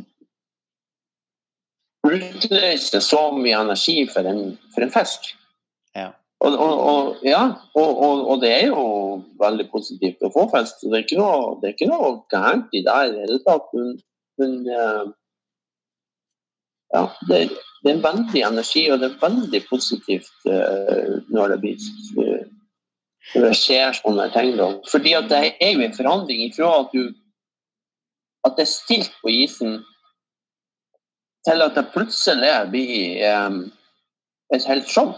utløser 2.07 3.03
så 3.03 3.23
mye 3.35 3.61
energi 3.63 4.03
for 4.11 4.27
en, 4.27 4.55
for 4.73 4.85
en 4.85 4.93
fisk. 4.93 5.33
Ja. 5.95 6.11
Og, 6.43 6.55
og, 6.59 6.79
og, 6.91 7.19
ja, 7.23 7.43
og, 7.79 8.33
det 8.41 8.51
er 8.51 8.65
jo 8.67 8.85
veldig 9.39 9.67
positivt 9.71 10.23
å 10.27 10.31
få. 10.33 10.47
Så 10.67 10.89
det 10.89 10.97
er 10.97 11.05
ikke 11.05 11.19
noe, 11.19 11.53
det 11.61 11.69
er 11.69 11.75
ikke 11.77 11.91
noe 11.91 12.09
gærent 12.31 12.73
i 12.75 12.81
det 12.83 12.95
i 13.03 13.13
det 13.13 13.21
hele 13.23 13.39
tatt. 13.45 13.69
Men, 13.77 13.93
men 14.41 14.57
eh, 14.67 15.05
ja, 16.93 17.05
det, 17.29 17.39
det, 17.83 17.87
er 17.87 17.95
en 17.95 18.03
veldig 18.03 18.43
energi, 18.49 18.83
og 18.91 18.99
det 18.99 19.09
er 19.11 19.21
veldig 19.23 19.63
positivt 19.69 20.49
uh, 20.51 21.15
når 21.33 21.55
det 21.55 21.61
blir 21.63 21.87
uh, 22.19 22.43
når 23.33 23.47
det 23.47 23.57
skjer 23.57 23.97
sånne. 23.97 24.29
Da. 24.33 24.69
Fordi 24.91 25.15
at 25.17 25.29
det 25.31 25.43
er 25.63 25.73
jo 25.75 25.83
en 25.85 25.95
forandring 25.95 26.43
ifra 26.49 26.71
at 26.83 26.95
du 26.95 27.13
at 28.43 28.57
det 28.57 28.65
er 28.65 28.71
stilt 28.71 29.13
på 29.21 29.31
isen, 29.31 29.77
til 31.47 31.63
at 31.63 31.75
det 31.77 31.89
plutselig 31.93 32.53
blir 32.71 33.23
um, 33.47 33.59
et 34.53 34.65
helt 34.67 34.89
show. 34.89 35.13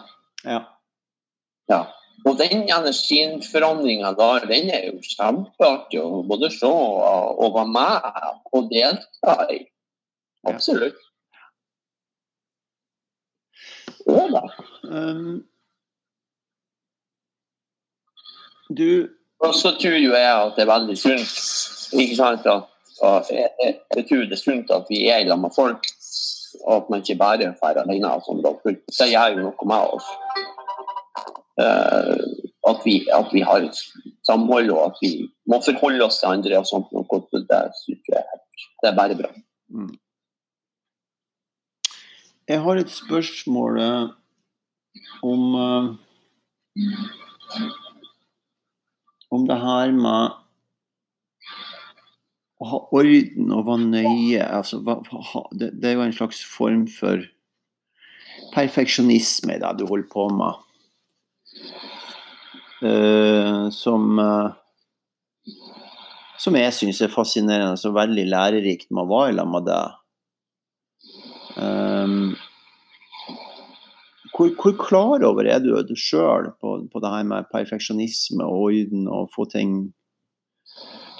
Ja. 0.45 0.61
Ja. 1.69 1.81
Og 2.25 2.37
den 2.37 2.65
energiforandringa 2.65 4.13
der, 4.17 4.45
den 4.49 4.69
er 4.73 4.87
jo 4.87 5.01
kjempeartig 5.05 6.01
å 6.01 6.23
både 6.25 6.49
se 6.53 6.69
og 6.69 7.57
være 7.57 7.69
med 7.73 8.07
og 8.53 8.71
delta 8.71 9.35
i. 9.53 9.59
Absolutt. 10.49 10.97
Ja 14.05 14.25
da. 14.29 14.41
Um, 14.85 15.45
du 18.69 19.09
Og 19.39 19.53
så 19.53 19.75
tror 19.81 19.97
jo 19.99 20.13
jeg 20.15 20.31
at 20.31 20.55
det 20.55 20.63
er 20.63 20.71
veldig 20.71 20.97
sunt. 20.97 21.33
Ikke 21.93 22.15
sant 22.15 22.45
at, 22.49 22.63
jeg, 23.29 23.49
jeg, 23.63 23.73
jeg, 23.95 24.05
tror 24.07 24.23
det 24.23 24.37
er 24.37 24.41
sunt 24.41 24.71
at 24.71 24.87
vi 24.89 25.07
er 25.11 25.27
sammen 25.27 25.45
med 25.45 25.55
folk, 25.55 25.89
og 26.63 26.75
at 26.75 26.89
man 26.89 27.03
ikke 27.03 27.17
bare 27.19 27.51
drar 27.59 27.81
alene. 27.83 28.13
Sånn, 28.25 28.41
det 28.41 29.09
gjør 29.11 29.35
jo 29.35 29.43
noe 29.43 29.67
med 29.69 29.97
oss. 29.97 30.07
Uh, 31.55 32.15
at, 32.67 32.81
vi, 32.83 32.95
at, 33.13 33.29
vi, 33.31 33.43
har 33.47 33.63
et 33.63 33.77
samhold 34.27 34.71
og 34.73 34.81
at 34.89 34.97
vi 34.99 35.11
må 35.47 35.61
forholde 35.63 36.03
oss 36.07 36.19
til 36.19 36.31
andre 36.31 36.57
og 36.59 36.67
sånt. 36.71 36.89
Noe, 36.95 37.21
det, 37.31 37.61
det 37.75 38.89
er 38.89 38.97
bare 38.97 39.19
bra. 39.19 39.31
Mm. 39.69 39.93
Jeg 42.47 42.61
har 42.61 42.77
et 42.77 42.91
spørsmål 42.93 43.79
eh, 43.81 44.09
om 45.25 45.55
uh, 45.57 45.95
om 49.35 49.45
det 49.49 49.59
her 49.61 49.93
med 49.95 50.41
å 52.61 52.67
ha 52.71 52.81
orden 52.95 53.53
og 53.53 53.65
være 53.67 53.89
nøye. 53.91 54.43
Altså, 54.43 54.81
det, 55.51 55.71
er 55.83 55.97
jo 55.97 56.05
en 56.05 56.15
slags 56.15 56.41
form 56.47 56.85
for 56.91 57.23
perfeksjonisme 58.55 59.59
det 59.61 59.73
du 59.79 59.87
holder 59.89 60.11
på 60.11 60.29
med. 60.35 60.61
Uh, 62.85 63.71
som 63.73 64.19
uh, 64.19 64.53
som 66.45 66.55
jeg 66.59 66.73
syns 66.75 66.99
er 67.01 67.13
fascinerende 67.13 67.79
og 67.89 67.95
veldig 67.95 68.25
lærerikt 68.29 68.91
med 68.91 69.05
å 69.05 69.09
være 69.09 69.37
sammen 69.37 69.55
med 69.55 69.69
deg. 69.69 70.01
Um, 71.55 72.35
hvor, 74.35 74.51
hvor, 74.59 74.73
klar 74.79 75.23
over 75.23 75.47
er 75.47 75.61
du 75.63 75.95
sjøl 75.95 76.51
på, 76.59 76.75
på 76.91 77.01
det 77.03 77.11
her 77.11 77.23
med 77.27 77.47
perfeksjonisme 77.53 78.43
og 78.43 78.67
orden 78.69 79.07
og 79.07 79.31
få 79.35 79.47
ting 79.51 79.77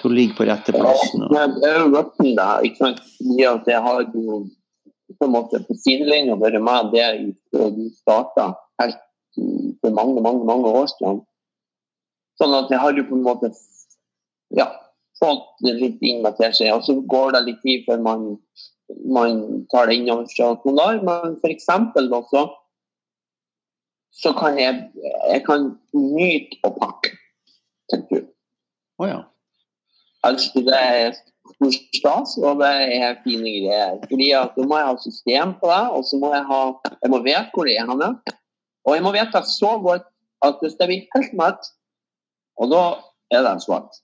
til 0.02 0.10
å 0.10 0.14
ligge 0.14 0.36
på 0.38 0.48
rette 0.50 0.76
plassen? 0.76 1.24
Og... 1.24 1.36
jeg 1.36 1.72
er 1.72 1.80
jo 1.80 1.92
røtten 1.94 2.36
da. 2.38 2.50
ikke 2.68 2.82
sant. 2.84 3.02
At 3.52 3.72
jeg 3.72 3.82
har 3.88 4.02
jo 4.04 4.42
på 5.16 5.28
en 5.28 5.36
måte 5.36 5.62
på 5.64 5.78
sidelinja 5.80 6.36
vært 6.42 6.60
med 6.66 6.92
det 6.96 7.08
da 7.54 7.70
du 7.72 7.86
starta 7.94 8.50
helt 8.82 9.00
for 9.82 9.96
mange, 9.96 10.22
mange, 10.24 10.44
mange 10.48 10.72
år 10.82 10.90
siden. 10.92 11.22
Sånn 12.40 12.56
at 12.58 12.72
jeg 12.72 12.82
har 12.82 12.98
jo 12.98 13.06
på 13.08 13.16
en 13.16 13.24
måte 13.24 13.52
ja, 14.56 14.68
fått 15.22 15.48
det 15.64 15.76
litt 15.80 16.04
innmatert 16.04 16.58
seg. 16.58 16.74
Og 16.76 16.84
så 16.88 16.98
går 17.00 17.36
det 17.36 17.46
litt 17.48 17.64
tid 17.64 17.88
før 17.88 18.04
man, 18.04 18.28
man 19.08 19.42
tar 19.72 19.88
det 19.88 20.00
inn 20.02 20.12
over 20.12 20.28
seg. 20.32 20.68
Men 20.68 21.40
for 21.40 21.54
eksempel 21.54 22.12
også 22.12 22.48
så 24.16 24.32
kan 24.38 24.58
jeg, 24.60 24.88
jeg 25.32 25.44
kan 25.48 25.70
nyte 25.94 26.60
å 26.64 26.72
pakke 26.80 27.16
tenker 27.92 28.22
du. 28.22 28.28
Oh, 28.98 29.08
ja. 29.08 29.22
Altså, 30.26 30.64
det 30.66 30.78
er 30.80 31.14
stor 31.14 31.74
stas, 31.94 32.38
og 32.42 32.62
det 32.62 32.72
er 32.96 33.20
fine 33.26 33.52
greier. 33.60 34.00
Fordi 34.10 34.32
at 34.34 34.56
Da 34.58 34.66
må 34.66 34.80
jeg 34.80 34.90
ha 34.90 34.96
system 35.04 35.54
på 35.60 35.70
det, 35.70 35.84
og 35.96 36.06
så 36.08 36.20
må 36.22 36.34
jeg 36.34 36.46
ha 36.50 36.62
Jeg 37.04 37.12
må 37.14 37.22
vite 37.28 37.50
hvor 37.54 37.70
det 37.70 37.78
er 37.78 37.90
henne. 37.90 38.10
Og 38.86 38.96
jeg 38.96 39.04
må 39.06 39.12
vite 39.14 39.42
så 39.50 39.78
godt 39.82 40.08
at 40.46 40.62
hvis 40.62 40.78
det 40.80 40.88
blir 40.90 41.08
helt 41.16 41.34
mørkt, 41.34 41.72
og 42.62 42.72
da 42.72 42.84
er 43.34 43.42
det 43.46 43.56
svart. 43.64 44.02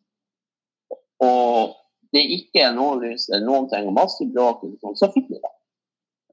Og 1.22 1.76
det 2.14 2.24
ikke 2.38 2.64
er 2.66 2.74
noe 2.76 2.98
lys 3.02 3.28
eller 3.30 3.46
noen 3.46 3.70
ting, 3.70 3.88
og 3.88 3.94
masse 3.96 4.26
bråk, 4.34 4.64
sånn, 4.82 4.98
så 4.98 5.12
fikk 5.14 5.30
vi 5.30 5.38
det. 5.38 5.54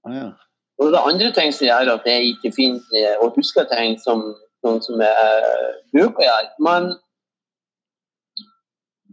Ah, 0.05 0.15
ja. 0.17 0.29
Og 0.79 0.93
det 0.93 0.99
er 0.99 1.11
andre 1.11 1.33
ting 1.35 1.53
som 1.55 1.67
gjør 1.67 1.93
at 1.97 2.07
jeg 2.07 2.33
ikke 2.33 2.55
finner 2.55 3.19
og 3.25 3.37
husker 3.37 3.67
ting 3.73 3.99
som, 4.01 4.23
som, 4.63 4.79
som 4.85 5.03
jeg 5.03 5.45
bruker 5.95 6.23
å 6.23 6.27
gjøre. 6.29 6.51
Men, 6.63 6.89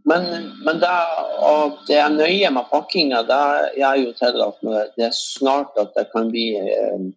men, 0.05 0.27
men 0.67 0.81
det 0.83 0.93
at 1.49 1.89
jeg 1.89 2.01
er 2.03 2.13
nøye 2.13 2.51
med 2.53 2.69
pakkinga, 2.69 3.23
det 3.25 3.43
gjør 3.81 4.01
jo 4.03 4.15
til 4.19 4.43
at 4.45 4.65
det 4.97 5.07
er 5.07 5.15
snart 5.17 5.81
at 5.81 5.93
det 5.97 6.05
kan 6.13 6.29
bli 6.29 6.51
eh, 6.61 7.07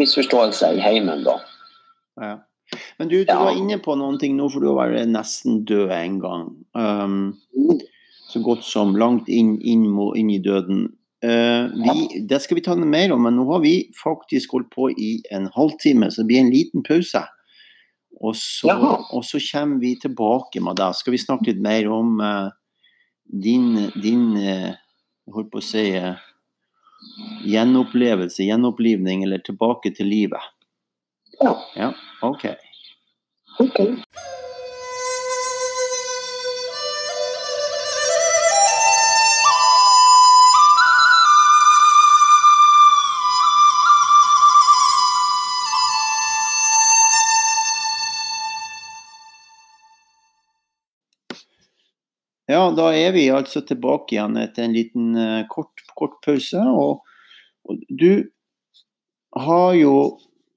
misforståelser 0.00 0.78
i 0.78 0.84
heimen, 0.84 1.26
da. 1.28 1.36
Ja. 2.20 2.38
Men 2.98 3.08
du, 3.08 3.18
du 3.24 3.34
var 3.34 3.56
inne 3.56 3.80
på 3.82 3.96
noen 3.98 4.18
ting 4.20 4.36
nå, 4.38 4.46
for 4.52 4.62
du 4.62 4.72
var 4.76 4.94
nesten 5.08 5.64
død 5.68 5.92
en 5.92 6.18
gang. 6.22 6.48
Um, 6.78 7.80
så 8.30 8.42
godt 8.44 8.62
som 8.64 8.94
langt 8.96 9.28
inn, 9.28 9.56
inn, 9.58 9.88
inn 10.16 10.30
i 10.30 10.38
døden. 10.42 10.86
Uh, 11.20 11.68
vi, 11.76 12.22
det 12.28 12.38
skal 12.40 12.56
vi 12.56 12.64
ta 12.64 12.74
noe 12.78 12.88
mer 12.88 13.12
om, 13.12 13.26
men 13.26 13.36
nå 13.36 13.44
har 13.50 13.60
vi 13.64 13.74
faktisk 13.98 14.54
holdt 14.56 14.70
på 14.72 14.88
i 14.94 15.10
en 15.34 15.50
halvtime, 15.52 16.08
så 16.08 16.22
det 16.22 16.30
blir 16.30 16.44
en 16.44 16.54
liten 16.54 16.86
pause. 16.86 17.22
Og 18.20 18.34
så, 18.36 18.72
og 18.72 19.22
så 19.24 19.40
kommer 19.50 19.80
vi 19.80 19.94
tilbake 20.00 20.60
med 20.64 20.80
det. 20.80 20.90
Skal 20.98 21.14
vi 21.14 21.20
snakke 21.22 21.52
litt 21.52 21.62
mer 21.64 21.88
om 21.92 22.18
uh, 22.20 22.48
din, 23.24 23.90
din 24.00 24.26
uh, 24.40 24.72
holdt 25.32 25.52
på 25.52 25.60
å 25.60 25.64
si 25.64 25.86
gjenopplevelse, 27.48 28.44
gjenopplivning, 28.44 29.24
eller 29.24 29.44
tilbake 29.44 29.92
til 29.96 30.10
livet? 30.12 30.52
Ja. 31.40 31.54
ja 31.76 31.92
OK. 32.26 32.48
Okay. 33.60 33.96
Ja, 52.50 52.64
da 52.74 52.88
er 52.96 53.12
vi 53.14 53.28
altså 53.30 53.60
tilbake 53.62 54.16
igjen 54.16 54.34
etter 54.40 54.66
en 54.66 54.74
liten 54.74 55.10
uh, 55.14 55.46
kort, 55.50 55.84
kort, 55.94 56.16
pause. 56.24 56.58
Og, 56.58 57.04
og, 57.68 57.84
du 57.86 58.26
har 59.38 59.74
jo 59.78 59.94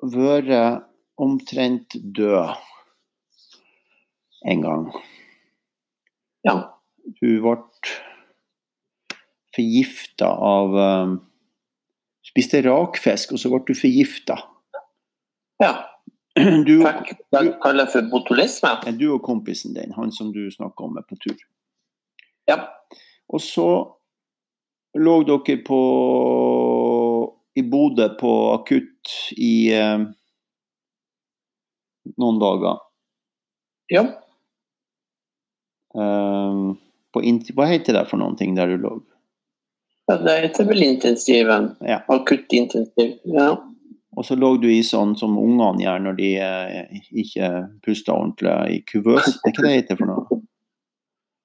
vært 0.02 0.88
omtrent 1.22 1.94
død 2.18 2.56
en 4.50 4.66
gang. 4.66 4.88
Ja. 6.48 6.58
Du 7.20 7.30
ble 7.44 7.60
forgifta 9.54 10.32
av 10.34 10.74
um, 10.74 11.16
Spiste 12.24 12.64
rakfisk, 12.66 13.36
og 13.36 13.42
så 13.42 13.50
ble 13.52 13.60
du 13.68 13.76
forgifta. 13.78 14.40
Ja. 15.62 15.74
Du, 16.66 16.80
det 16.82 17.42
jeg 17.44 17.90
for 17.94 18.08
botulisme. 18.10 18.72
Du 18.98 19.12
og 19.14 19.20
kompisen 19.28 19.76
din, 19.76 19.92
han 19.94 20.10
som 20.16 20.32
du 20.34 20.48
snakka 20.50 20.88
om 20.88 20.98
er 20.98 21.06
på 21.06 21.20
tur. 21.22 21.36
Ja. 22.50 22.60
Og 23.34 23.42
så 23.42 23.68
lå 25.00 25.16
dere 25.28 25.58
på 25.66 25.80
i 27.54 27.64
Bodø 27.64 28.10
på 28.20 28.34
akutt 28.54 29.14
i 29.38 29.56
eh, 29.74 30.06
noen 32.18 32.40
dager. 32.42 32.82
Ja. 33.94 34.06
Um, 35.94 36.80
på 37.14 37.22
hva 37.54 37.68
heter 37.70 37.94
det 38.00 38.08
for 38.10 38.18
noen 38.22 38.38
ting 38.40 38.56
der 38.58 38.74
du 38.74 38.80
lå? 38.82 38.96
Ja, 40.10 40.18
Det 40.18 40.40
heter 40.48 40.66
vel 40.68 40.84
intensiven. 40.84 41.76
Ja. 41.80 42.02
Akuttintensiv. 42.12 43.20
Ja. 43.24 43.54
Og 44.14 44.26
så 44.26 44.36
lå 44.38 44.56
du 44.62 44.68
i 44.70 44.82
sånn 44.86 45.16
som 45.18 45.38
ungene 45.42 45.86
gjør 45.86 46.02
når 46.06 46.18
de 46.20 46.32
eh, 46.44 46.98
ikke 47.24 47.50
puster 47.86 48.14
ordentlig 48.14 48.58
i 48.76 48.82
kuvøs. 48.90 49.40
Det 49.40 49.50
er 49.50 49.54
ikke 49.54 49.64
det 49.64 49.70
det 49.70 49.78
heter 49.78 50.02
for 50.02 50.10
noe? 50.12 50.23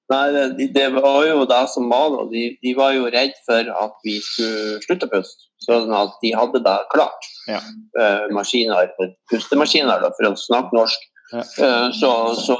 Nei, 0.09 0.25
det, 0.73 0.87
var 0.95 1.19
jo 1.27 1.43
det 1.45 1.61
som 1.69 1.89
var 1.91 2.09
nå. 2.09 2.23
De, 2.31 2.47
de 2.63 2.73
var 2.77 2.95
jo 2.95 3.11
redd 3.13 3.35
for 3.45 3.67
at 3.83 3.99
vi 4.05 4.15
skulle 4.25 4.79
slutte 4.81 5.05
å 5.05 5.11
puste. 5.11 5.45
Sånn 5.65 5.93
at 5.93 6.15
de 6.23 6.31
hadde 6.33 6.63
det 6.65 6.75
klart. 6.93 7.27
Ja. 7.49 7.59
Eh, 7.99 8.25
maskiner, 8.33 8.89
pustemaskiner, 9.29 10.01
da, 10.01 10.09
for 10.17 10.31
å 10.31 10.33
snakke 10.39 10.77
norsk. 10.77 11.07
Ja. 11.33 11.43
Eh, 11.45 11.87
så 11.99 12.11
så 12.41 12.57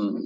um, 0.00 0.16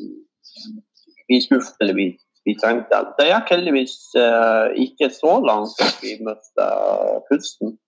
vi 1.26 1.40
skulle 1.42 1.66
eller 1.82 1.98
vi, 1.98 2.06
vi 2.46 2.54
trengte 2.60 2.94
det. 2.94 3.14
Det 3.18 3.28
gikk 3.32 3.54
heldigvis 3.56 3.96
eh, 4.18 4.78
ikke 4.86 5.10
så 5.14 5.40
langt 5.42 5.82
at 5.82 5.98
vi 6.04 6.20
møtte 6.22 6.72
pusten. 7.30 7.78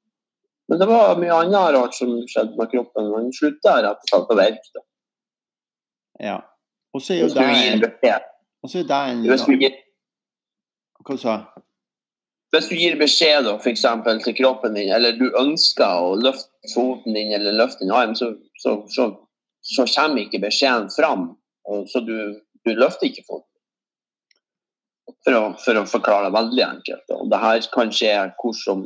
Men 0.70 0.80
det 0.80 0.88
var 0.90 1.18
mye 1.20 1.38
annet 1.44 1.74
rart 1.76 1.94
som 1.94 2.16
skjedde 2.30 2.58
med 2.58 2.70
kroppen. 2.72 3.10
Man 3.14 3.30
slutta 3.36 3.78
rett 3.84 4.02
og 4.02 4.10
slett 4.10 4.32
å 4.32 4.38
virke. 4.42 4.72
da. 4.74 4.88
Ja. 6.22 6.40
Og 6.92 7.02
så 7.02 7.14
er 7.14 7.22
jo 7.22 7.28
det 7.32 7.44
en, 7.48 7.84
og 8.62 8.70
så 8.70 8.82
er 8.82 8.88
det 8.88 9.02
en 9.10 9.22
hvis 9.30 9.44
du 9.48 9.54
gir, 9.56 9.76
Hva 11.06 11.16
sa 11.18 11.36
du? 11.40 11.62
hvis 12.52 12.68
du 12.68 12.74
gir 12.76 12.98
beskjed 13.00 13.46
da, 13.48 13.54
for 13.56 13.70
eksempel, 13.72 14.18
til 14.20 14.34
kroppen 14.36 14.74
din, 14.76 14.90
eller 14.92 15.16
du 15.16 15.30
ønsker 15.40 16.02
å 16.04 16.12
løfte 16.20 16.72
foten 16.74 17.16
din 17.16 17.32
eller 17.32 17.56
løfte 17.56 17.86
en 17.86 17.94
arm, 17.96 18.12
så, 18.18 18.34
så, 18.60 18.74
så, 18.92 19.06
så 19.64 19.86
kommer 19.94 20.26
ikke 20.26 20.42
beskjeden 20.42 20.90
fram. 20.92 21.30
Og 21.64 21.88
Så 21.88 22.02
du, 22.04 22.16
du 22.66 22.74
løfter 22.76 23.08
ikke 23.08 23.24
foten. 23.24 23.48
For 25.24 25.38
å, 25.38 25.42
for 25.62 25.80
å 25.80 25.86
forklare 25.88 26.28
det 26.28 26.36
veldig 26.36 26.64
enkelt. 26.66 27.16
Og 27.16 27.32
det 27.32 27.40
her 27.40 27.64
kan 27.72 27.92
skje 27.94 28.12
hvordan, 28.42 28.84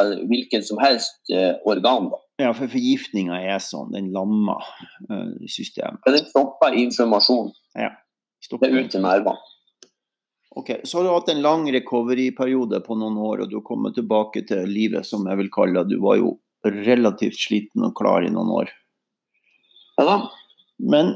eller 0.00 0.24
hvilket 0.30 0.64
som 0.64 0.80
helst 0.80 1.34
eh, 1.36 1.58
organ. 1.68 2.08
da. 2.14 2.23
Ja, 2.40 2.50
for 2.50 2.66
forgiftninga 2.70 3.36
er 3.46 3.60
sånn. 3.62 3.92
Den 3.94 4.10
lammer 4.14 4.64
eh, 5.08 5.34
systemet. 5.50 6.00
Ja, 6.02 6.14
Den 6.16 6.26
stopper 6.26 6.78
informasjon. 6.78 7.52
Det 7.74 7.92
Stopper. 8.44 8.68
Det 8.68 8.76
er 8.76 8.84
ut 8.84 8.90
til 8.92 9.00
nervene. 9.00 9.52
Ok, 10.54 10.70
Så 10.84 10.98
har 10.98 11.06
du 11.06 11.10
hatt 11.10 11.30
en 11.32 11.42
lang 11.42 11.64
recovery-periode 11.72 12.78
på 12.86 12.94
noen 12.98 13.16
år, 13.18 13.42
og 13.42 13.50
du 13.50 13.56
har 13.58 13.64
kommet 13.66 13.96
tilbake 13.96 14.44
til 14.46 14.68
livet, 14.70 15.06
som 15.06 15.24
jeg 15.26 15.40
vil 15.40 15.50
kalle 15.54 15.82
det. 15.82 15.96
Du 15.96 16.02
var 16.04 16.20
jo 16.20 16.36
relativt 16.64 17.38
sliten 17.40 17.82
og 17.86 17.94
klar 17.98 18.26
i 18.26 18.30
noen 18.32 18.52
år. 18.54 18.70
Ja 19.98 20.06
da. 20.06 20.18
Men 20.78 21.10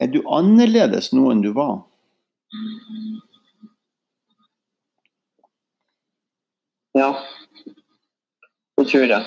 Er 0.00 0.10
du 0.12 0.20
annerledes 0.28 1.12
nå 1.16 1.30
enn 1.32 1.42
du 1.44 1.52
var? 1.56 1.78
Ja, 6.96 7.10
det 8.76 8.86
tror 8.88 9.08
jeg. 9.12 9.24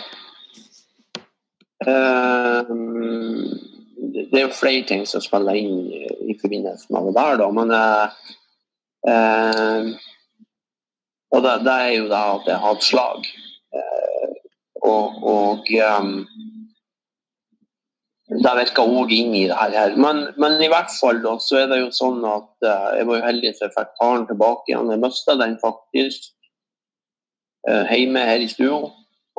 Eh, 1.86 2.70
det 4.30 4.38
er 4.38 4.46
jo 4.46 4.54
flere 4.58 4.86
ting 4.90 5.06
som 5.10 5.22
spiller 5.24 5.58
inn 5.58 5.90
i, 5.90 6.38
forbindelse 6.42 6.94
med 6.94 7.10
det 7.10 7.16
der, 7.18 7.34
da. 7.42 7.50
Men 7.54 7.70
eh, 7.78 8.08
Og 11.30 11.44
det, 11.46 11.54
det 11.66 11.74
er 11.74 11.92
jo 11.94 12.06
det 12.10 12.20
at 12.20 12.48
jeg 12.50 12.58
har 12.58 12.74
hatt 12.74 12.84
slag. 12.86 13.28
Uh, 13.70 14.30
og 14.90 15.06
og 15.30 15.68
um, 15.86 16.16
det 18.30 18.52
virker 18.60 18.86
òg 18.86 19.12
inn 19.14 19.34
i 19.34 19.48
det 19.50 19.58
her. 19.58 19.96
Men, 19.98 20.28
men 20.38 20.60
i 20.62 20.70
hvert 20.70 20.92
fall 20.94 21.22
da, 21.24 21.34
så 21.42 21.64
er 21.64 21.72
det 21.72 21.80
jo 21.80 21.90
sånn 21.96 22.22
at 22.30 22.52
uh, 22.62 22.92
jeg 23.00 23.08
var 23.10 23.18
jo 23.18 23.26
heldig 23.26 23.54
som 23.56 23.66
jeg 23.66 23.76
fikk 23.78 23.96
taren 23.98 24.28
tilbake 24.30 24.70
igjen. 24.70 24.92
Jeg 24.94 25.02
mista 25.02 25.36
den 25.40 25.56
faktisk 25.62 26.28
uh, 27.70 27.90
hjemme 27.90 28.26
her 28.30 28.46
i 28.46 28.50
stua. 28.52 28.92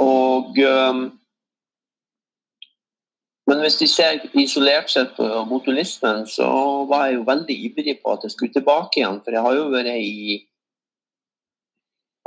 Og 0.02 0.58
um, 0.66 1.08
Men 3.50 3.64
hvis 3.64 3.80
de 3.80 3.86
ser 3.90 4.20
isolert 4.38 4.92
sett 4.92 5.16
på 5.16 5.26
botulismen, 5.50 6.20
så 6.30 6.46
var 6.86 7.08
jeg 7.08 7.16
jo 7.16 7.24
veldig 7.26 7.54
ivrig 7.66 7.96
på 7.98 8.12
at 8.12 8.22
jeg 8.22 8.30
skulle 8.30 8.54
tilbake 8.54 9.00
igjen. 9.00 9.18
For 9.24 9.34
jeg 9.34 9.42
har 9.42 9.56
jo 9.56 9.64
vært 9.72 9.90
i 9.98 10.36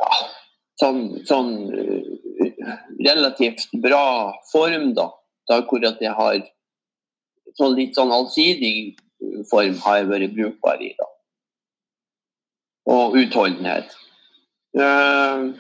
ja, 0.02 0.10
sånn, 0.82 1.00
sånn 1.24 1.54
relativt 3.08 3.72
bra 3.86 4.34
form, 4.52 4.90
da. 4.98 5.08
Da 5.50 5.60
hvor 5.68 5.88
at 5.88 6.02
jeg 6.02 6.14
har 6.16 6.40
sånn 7.60 7.76
litt 7.78 7.98
sånn 7.98 8.14
allsidig 8.14 8.96
form 9.50 9.76
har 9.84 10.00
jeg 10.00 10.10
vært 10.12 10.38
brukbar 10.38 10.82
i. 10.84 10.94
da. 11.00 11.10
Og 12.94 13.18
utholdenhet. 13.20 13.94
Uh, 14.74 15.54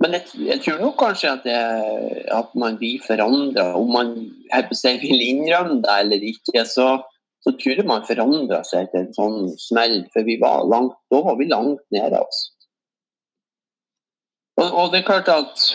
men 0.00 0.16
jeg, 0.16 0.28
jeg 0.46 0.62
tror 0.64 0.78
nok 0.80 0.98
kanskje 1.00 1.32
at, 1.34 1.46
jeg, 1.48 2.26
at 2.32 2.54
man 2.58 2.78
blir 2.80 3.02
forandra. 3.04 3.72
Om 3.76 3.90
man 3.92 4.14
si, 4.72 4.94
vil 5.02 5.24
innrømme 5.26 5.80
det 5.84 5.96
eller 6.04 6.28
ikke, 6.30 6.64
så, 6.68 6.88
så 7.44 7.52
tror 7.58 7.82
jeg 7.82 7.88
man 7.88 8.06
forandrer 8.08 8.64
seg 8.68 8.88
til 8.92 9.04
en 9.04 9.12
sånn 9.16 9.38
smell. 9.60 9.98
For 10.14 10.24
vi 10.28 10.38
var 10.40 10.64
langt, 10.70 10.96
da 11.12 11.20
var 11.26 11.36
vi 11.40 11.50
langt 11.50 11.84
nede. 11.92 12.22
Altså. 12.22 12.48
Og, 14.60 14.66
og 14.68 14.92
det 14.92 15.02
er 15.02 15.08
klart 15.10 15.28
at 15.32 15.68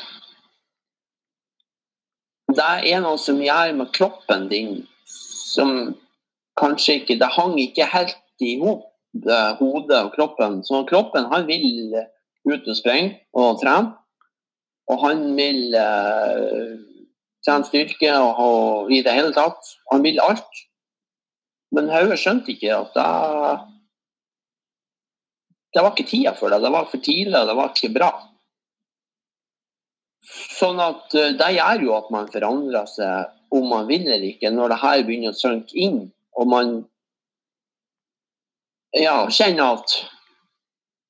det 2.57 2.91
er 2.91 3.03
noe 3.03 3.19
som 3.21 3.41
gjør 3.41 3.73
med 3.77 3.91
kroppen 3.95 4.49
din 4.51 4.83
som 5.05 5.95
kanskje 6.59 6.99
ikke 7.01 7.19
Det 7.19 7.31
hang 7.35 7.55
ikke 7.59 7.87
helt 7.91 8.17
i 8.43 8.57
hop, 8.59 8.87
hodet 9.59 9.99
og 10.01 10.11
kroppen. 10.15 10.61
Så 10.63 10.83
kroppen 10.89 11.27
han 11.31 11.47
vil 11.47 11.95
ut 12.45 12.67
og 12.67 12.77
springe 12.77 13.19
og 13.33 13.61
trene. 13.61 13.93
Og 14.91 15.01
han 15.01 15.23
vil 15.37 15.73
eh, 15.73 16.75
trene 17.45 17.65
styrke 17.65 18.11
og, 18.19 18.41
og 18.45 18.91
i 18.93 19.01
det 19.05 19.15
hele 19.15 19.33
tatt. 19.33 19.71
Han 19.91 20.03
vil 20.05 20.21
alt. 20.21 20.61
Men 21.73 21.89
hodet 21.89 22.19
skjønte 22.21 22.53
ikke 22.53 22.75
at 22.75 22.93
det 22.95 23.07
Det 25.75 25.83
var 25.83 25.91
ikke 25.91 26.07
tida 26.07 26.31
for 26.31 26.49
det. 26.49 26.61
Det 26.63 26.71
var 26.71 26.85
for 26.87 27.03
tidlig, 27.03 27.39
det 27.47 27.55
var 27.55 27.73
ikke 27.73 27.93
bra. 27.97 28.11
Sånn 30.25 30.81
at 30.81 31.13
eh, 31.17 31.33
Det 31.37 31.51
gjør 31.55 31.85
jo 31.85 31.95
at 31.99 32.11
man 32.13 32.29
forandrer 32.33 32.89
seg 32.89 33.31
om 33.55 33.69
man 33.69 33.87
vil 33.87 34.07
eller 34.07 34.25
ikke, 34.33 34.51
når 34.51 34.73
det 34.73 34.81
her 34.81 35.03
begynner 35.07 35.31
å 35.35 35.37
synke 35.37 35.77
inn. 35.79 35.99
Og 36.35 36.49
man 36.51 36.71
ja, 38.95 39.27
kjenner 39.31 39.77
at 39.77 39.93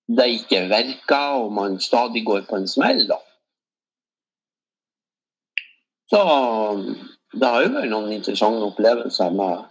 det 0.05 0.27
ikke 0.35 0.65
virker, 0.69 1.39
og 1.41 1.53
man 1.55 1.79
stadig 1.81 2.25
går 2.25 2.43
på 2.49 2.59
en 2.59 2.67
smell. 2.69 3.05
da. 3.09 3.17
Så 6.11 6.21
det 7.33 7.49
har 7.49 7.63
jo 7.65 7.71
vært 7.73 7.89
noen 7.89 8.11
interessante 8.13 8.67
opplevelser 8.67 9.33
med, 9.33 9.65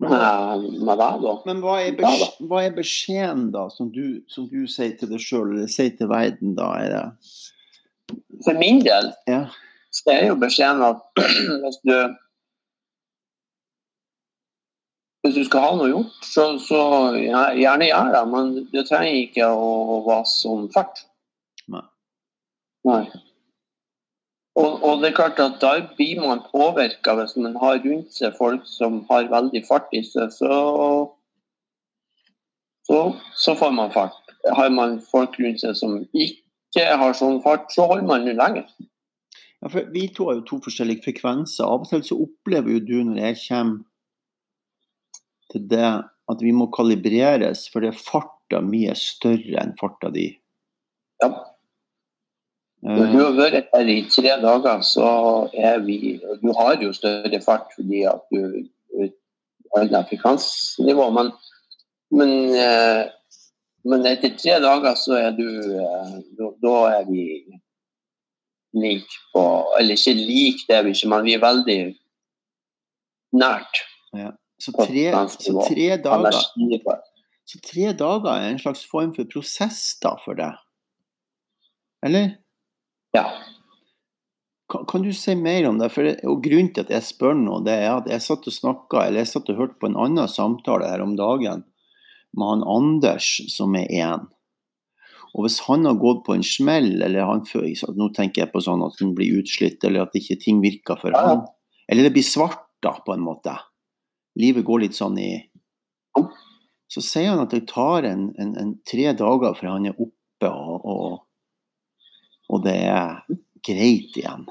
med, 0.00 0.64
med 0.80 1.02
det. 1.02 1.10
da. 1.26 1.34
Men 1.50 1.60
hva 1.64 1.76
er, 1.82 2.00
Ja, 2.00 2.30
hva 2.48 2.64
er 2.64 2.78
beskjeden 2.78 3.50
da, 3.52 3.68
som 3.74 3.92
du, 3.92 4.22
som 4.32 4.48
du 4.48 4.64
sier 4.70 4.96
til 4.96 5.12
deg 5.12 5.22
sjøl, 5.22 5.52
eller 5.52 5.68
sier 5.72 5.92
til 5.98 6.08
verden 6.08 6.56
da? 6.56 6.72
Er 6.80 6.94
det 6.94 7.04
For 8.46 8.58
min 8.58 8.80
del 8.84 9.12
Ja. 9.26 9.44
så 9.92 10.12
er 10.12 10.26
jo 10.28 10.38
beskjeden 10.38 10.82
at 10.86 11.00
hvis 11.62 11.78
du 11.88 11.94
hvis 15.26 15.34
du 15.34 15.44
skal 15.44 15.60
ha 15.64 15.70
noe 15.76 15.88
gjort, 15.90 16.18
så, 16.24 16.44
så 16.62 16.80
gjerne 17.18 17.88
gjør 17.88 18.12
det, 18.14 18.20
men 18.32 18.52
du 18.72 18.78
trenger 18.86 19.16
ikke 19.24 19.48
å 19.50 19.98
være 20.06 20.28
som 20.30 20.68
fart. 20.72 21.02
Nei. 21.68 21.82
Nei. 22.88 23.02
Og, 24.58 24.78
og 24.82 25.02
det 25.02 25.10
er 25.10 25.18
klart 25.18 25.42
at 25.42 25.58
da 25.62 25.74
blir 25.98 26.22
man 26.22 26.40
påvirka 26.48 27.14
hvis 27.18 27.36
man 27.38 27.58
har 27.60 27.78
rundt 27.84 28.14
seg 28.14 28.34
folk 28.38 28.64
som 28.66 29.02
har 29.10 29.28
veldig 29.30 29.62
fart 29.68 29.92
i 29.94 30.00
seg, 30.06 30.32
så, 30.34 30.54
så, 32.88 32.98
så 33.38 33.54
får 33.58 33.74
man 33.76 33.92
fart. 33.94 34.16
Har 34.56 34.70
man 34.74 34.96
folk 35.12 35.36
rundt 35.42 35.62
seg 35.62 35.76
som 35.78 36.00
ikke 36.14 36.42
har 36.76 37.16
sånn 37.16 37.42
fart, 37.42 37.70
så 37.72 37.86
holder 37.88 38.06
man 38.06 38.26
den 38.28 38.38
lenger. 38.38 38.66
Ja, 39.62 39.68
for 39.68 39.88
Vi 39.92 40.08
to 40.14 40.28
har 40.28 40.38
jo 40.38 40.46
to 40.46 40.60
forskjellige 40.62 41.04
frekvenser. 41.06 41.66
Av 41.66 41.82
og 41.82 41.90
til 41.90 42.04
så 42.06 42.18
opplever 42.22 42.76
jo 42.76 42.84
du 42.84 42.98
når 43.08 43.22
jeg 43.22 43.40
kommer 43.48 43.84
til 45.52 45.64
det 45.70 45.92
at 46.28 46.42
vi 46.44 46.52
må 46.52 46.68
kalibreres, 46.74 47.66
for 47.72 47.80
det 47.80 47.94
er 47.94 48.02
farta 48.02 48.60
mye 48.64 48.94
større 48.98 49.62
enn 49.62 49.72
farta 49.80 50.10
di. 50.12 50.28
Ja. 51.22 51.30
Når 52.84 53.08
du 53.10 53.18
har 53.18 53.32
vært 53.34 53.72
her 53.74 53.88
i 53.90 54.02
tre 54.06 54.36
dager, 54.38 54.82
så 54.86 55.08
er 55.56 55.80
vi 55.82 56.20
Du 56.42 56.52
har 56.54 56.78
jo 56.78 56.92
større 56.94 57.40
fart 57.42 57.72
fordi 57.74 58.04
at 58.06 58.22
du 58.30 58.68
har 59.74 59.88
et 59.88 60.10
frekvensnivå, 60.12 60.86
nivå, 60.86 61.08
men, 61.16 61.32
men, 62.14 62.30
eh, 62.54 63.10
men, 63.88 64.04
etter 64.06 64.34
tre 64.36 64.58
dager 64.62 64.96
så 64.98 65.16
er 65.18 65.32
du 65.36 65.46
eh, 65.48 66.14
Da 66.62 66.76
er 66.92 67.06
vi 67.08 67.24
lik 68.76 69.16
på 69.32 69.44
Eller 69.78 69.98
ikke 69.98 70.14
lik, 70.18 70.64
det 70.68 70.76
er 70.76 70.86
vi 70.86 70.94
ikke, 70.96 71.10
men 71.12 71.26
vi 71.26 71.34
er 71.36 71.42
veldig 71.42 71.78
nært. 73.38 73.82
Ja. 74.16 74.32
Så, 74.58 74.72
tre, 74.72 75.04
så, 75.38 75.52
tre 75.68 75.88
dager, 76.02 76.38
så 77.46 77.60
tre 77.62 77.92
dager 77.94 78.30
er 78.32 78.48
en 78.48 78.58
slags 78.58 78.82
form 78.88 79.12
for 79.14 79.28
prosess 79.30 79.82
da 80.02 80.14
for 80.24 80.38
deg? 80.38 80.56
Eller? 82.06 82.32
Ja. 83.14 83.28
Kan, 84.72 84.84
kan, 84.90 85.04
du 85.04 85.12
si 85.16 85.36
mer 85.38 85.68
om 85.68 85.78
det? 85.80 85.90
For 85.94 86.08
det, 86.08 86.16
og 86.28 86.42
Grunnen 86.44 86.72
til 86.74 86.84
at 86.84 86.92
jeg 86.92 87.06
spør 87.06 87.36
nå, 87.38 87.60
det 87.68 87.76
er 87.84 87.92
at 87.94 88.08
jeg 88.10 88.24
satt 88.24 88.48
og 88.50 88.56
snakka, 88.56 89.04
eller 89.06 89.22
jeg 89.22 89.32
satt 89.32 89.52
og 89.52 89.62
hørte 89.62 89.78
på 89.80 89.88
en 89.88 90.00
annen 90.00 90.28
samtale 90.32 90.90
her 90.90 91.04
om 91.04 91.14
dagen 91.18 91.64
med 92.36 92.50
han 92.52 92.64
Anders, 92.68 93.28
som 93.52 93.76
er 93.78 93.88
én. 93.88 94.26
Og 95.34 95.44
hvis 95.44 95.60
han 95.66 95.84
har 95.86 95.98
gått 96.00 96.24
på 96.26 96.34
en 96.34 96.44
smell, 96.46 97.02
eller 97.04 97.28
han 97.28 97.44
Nå 97.44 98.08
tenker 98.16 98.42
jeg 98.42 98.52
på 98.52 98.62
sånn 98.64 98.82
at 98.82 98.96
han 99.00 99.14
blir 99.16 99.40
utslitt, 99.40 99.84
eller 99.84 100.06
at 100.06 100.16
ikke 100.16 100.38
ting 100.40 100.62
virker 100.64 100.98
for 101.00 101.14
ja. 101.14 101.22
han, 101.24 101.46
eller 101.88 102.08
det 102.08 102.14
blir 102.16 102.26
svart, 102.26 102.64
da, 102.82 102.94
på 103.04 103.12
en 103.14 103.24
måte. 103.24 103.56
Livet 104.38 104.64
går 104.64 104.84
litt 104.86 104.94
sånn 104.94 105.18
i 105.18 105.32
Så 106.88 107.02
sier 107.04 107.32
han 107.32 107.42
at 107.42 107.52
det 107.52 107.66
tar 107.68 108.06
en, 108.06 108.28
en, 108.38 108.52
en 108.56 108.70
tre 108.86 109.10
dager 109.18 109.56
før 109.58 109.74
han 109.74 109.88
er 109.90 109.98
oppe 109.98 110.48
og, 110.48 110.86
og 110.88 111.16
og 112.48 112.64
det 112.64 112.76
er 112.88 113.18
greit 113.66 114.16
igjen. 114.16 114.46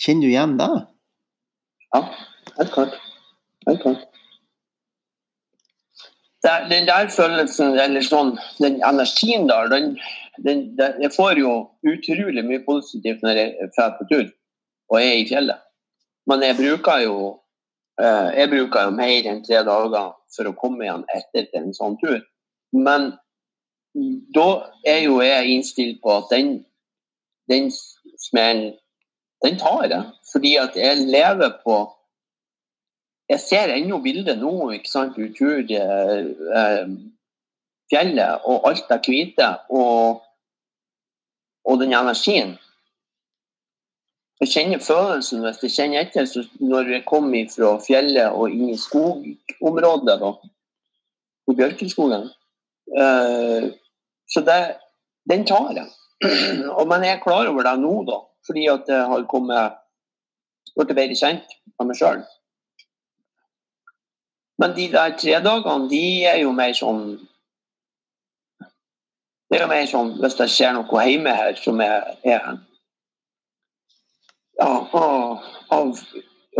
Kjenner 0.00 0.26
du 0.26 0.32
igjen 0.32 0.56
det? 0.58 0.70
Ja, 1.94 2.00
helt 2.56 2.72
klart. 2.74 2.96
Helt 3.68 3.82
klart. 3.84 4.06
Den 6.42 6.86
der 6.88 7.08
følelsen, 7.12 7.74
eller 7.76 8.00
sånn, 8.00 8.30
den 8.62 8.78
energien 8.86 9.44
der, 9.48 9.68
den, 9.68 9.90
den, 10.40 10.62
den, 10.78 10.94
jeg 11.02 11.12
får 11.12 11.36
jo 11.36 11.50
utrolig 11.84 12.44
mye 12.46 12.62
positivt 12.64 13.20
når 13.24 13.40
jeg 13.40 13.68
drar 13.76 13.98
på 13.98 14.06
tur 14.08 14.24
og 14.90 14.96
er 15.02 15.18
i 15.20 15.26
fjellet. 15.28 15.60
Men 16.30 16.44
jeg 16.46 16.56
bruker 16.56 17.02
jo 17.04 17.16
eh, 18.00 18.30
jeg 18.38 18.50
bruker 18.54 18.88
jo 18.88 18.96
mer 18.96 19.28
enn 19.28 19.42
tre 19.44 19.60
dager 19.68 20.14
for 20.32 20.48
å 20.48 20.56
komme 20.56 20.86
igjen 20.86 21.04
etter 21.12 21.50
til 21.50 21.60
en 21.60 21.76
sånn 21.76 21.98
tur. 22.00 22.22
Men 22.72 23.12
da 24.34 24.48
er 24.86 25.04
jo 25.04 25.20
jeg 25.20 25.54
innstilt 25.54 26.00
på 26.02 26.16
at 26.22 26.32
den, 26.32 26.52
den 27.50 27.70
smellen, 27.70 28.76
den 29.44 29.58
tar 29.60 29.88
jeg. 29.90 30.04
Fordi 30.32 30.54
at 30.62 30.76
jeg 30.78 31.08
lever 31.10 31.56
på 31.64 31.82
Jeg 33.30 33.40
ser 33.40 33.70
ennå 33.70 34.00
bildet 34.02 34.40
nå, 34.40 34.52
ikke 34.74 34.90
sant, 34.90 35.18
utur 35.18 35.62
eh, 35.70 36.88
fjellet 37.90 38.48
og 38.48 38.66
alt 38.70 38.88
det 38.90 38.98
hvite 39.06 39.50
og, 39.70 40.24
og 41.64 41.78
den 41.82 41.94
energien. 41.94 42.56
Jeg 44.40 44.50
kjenner 44.54 44.82
følelsen 44.82 45.44
hvis 45.44 45.62
jeg 45.66 45.74
kjenner 45.76 46.06
etter 46.06 46.26
så 46.26 46.42
når 46.58 46.94
jeg 46.94 47.06
kommer 47.06 47.50
fra 47.52 47.74
fjellet 47.84 48.32
og 48.32 48.54
inn 48.54 48.72
i 48.72 48.78
skogområdet, 48.80 50.16
da, 50.22 50.32
på 51.46 51.56
Bjørkeskogen. 51.58 52.26
Eh, 52.98 53.68
så 54.30 54.42
det, 54.46 54.60
den 55.30 55.46
tar 55.46 55.70
jeg. 55.76 55.86
Og, 56.78 56.82
men 56.88 57.04
jeg 57.06 57.16
er 57.16 57.22
klar 57.22 57.48
over 57.48 57.64
det 57.64 57.78
nå, 57.80 57.92
da, 58.08 58.18
fordi 58.46 58.66
at 58.68 58.90
jeg 58.90 59.06
har 59.12 59.22
kommet 59.30 59.78
blitt 60.76 60.92
bedre 60.92 61.16
kjent 61.16 61.54
av 61.80 61.88
meg 61.88 61.98
sjøl. 61.98 62.20
Men 64.60 64.76
de 64.76 64.86
der 64.92 65.16
tre 65.16 65.38
dagene, 65.44 65.88
de 65.88 66.04
er 66.28 66.40
jo 66.42 66.52
mer 66.52 66.74
sånn 66.76 67.04
Det 69.48 69.58
er 69.58 69.64
jo 69.64 69.70
mer 69.70 69.86
sånn 69.90 70.12
hvis 70.20 70.36
det 70.38 70.48
skjer 70.52 70.76
noe 70.76 71.06
hjemme 71.08 71.32
her 71.34 71.56
som 71.58 71.80
er, 71.82 72.12
er 72.22 72.44
ja, 74.60 74.68
av, 75.72 76.02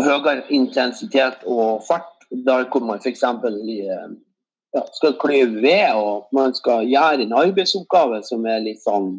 høyere 0.00 0.42
intensitet 0.56 1.44
og 1.44 1.84
fart, 1.86 2.08
der 2.30 2.66
hvor 2.72 2.82
man 2.88 2.98
f.eks 2.98 3.22
ja, 3.22 4.82
skal 4.96 5.16
klyve 5.22 5.62
ved, 5.62 5.94
og 5.94 6.26
man 6.34 6.54
skal 6.54 6.88
gjøre 6.88 7.26
en 7.26 7.36
arbeidsoppgave 7.36 8.22
som 8.26 8.46
er 8.46 8.62
litt 8.64 8.82
sånn 8.82 9.12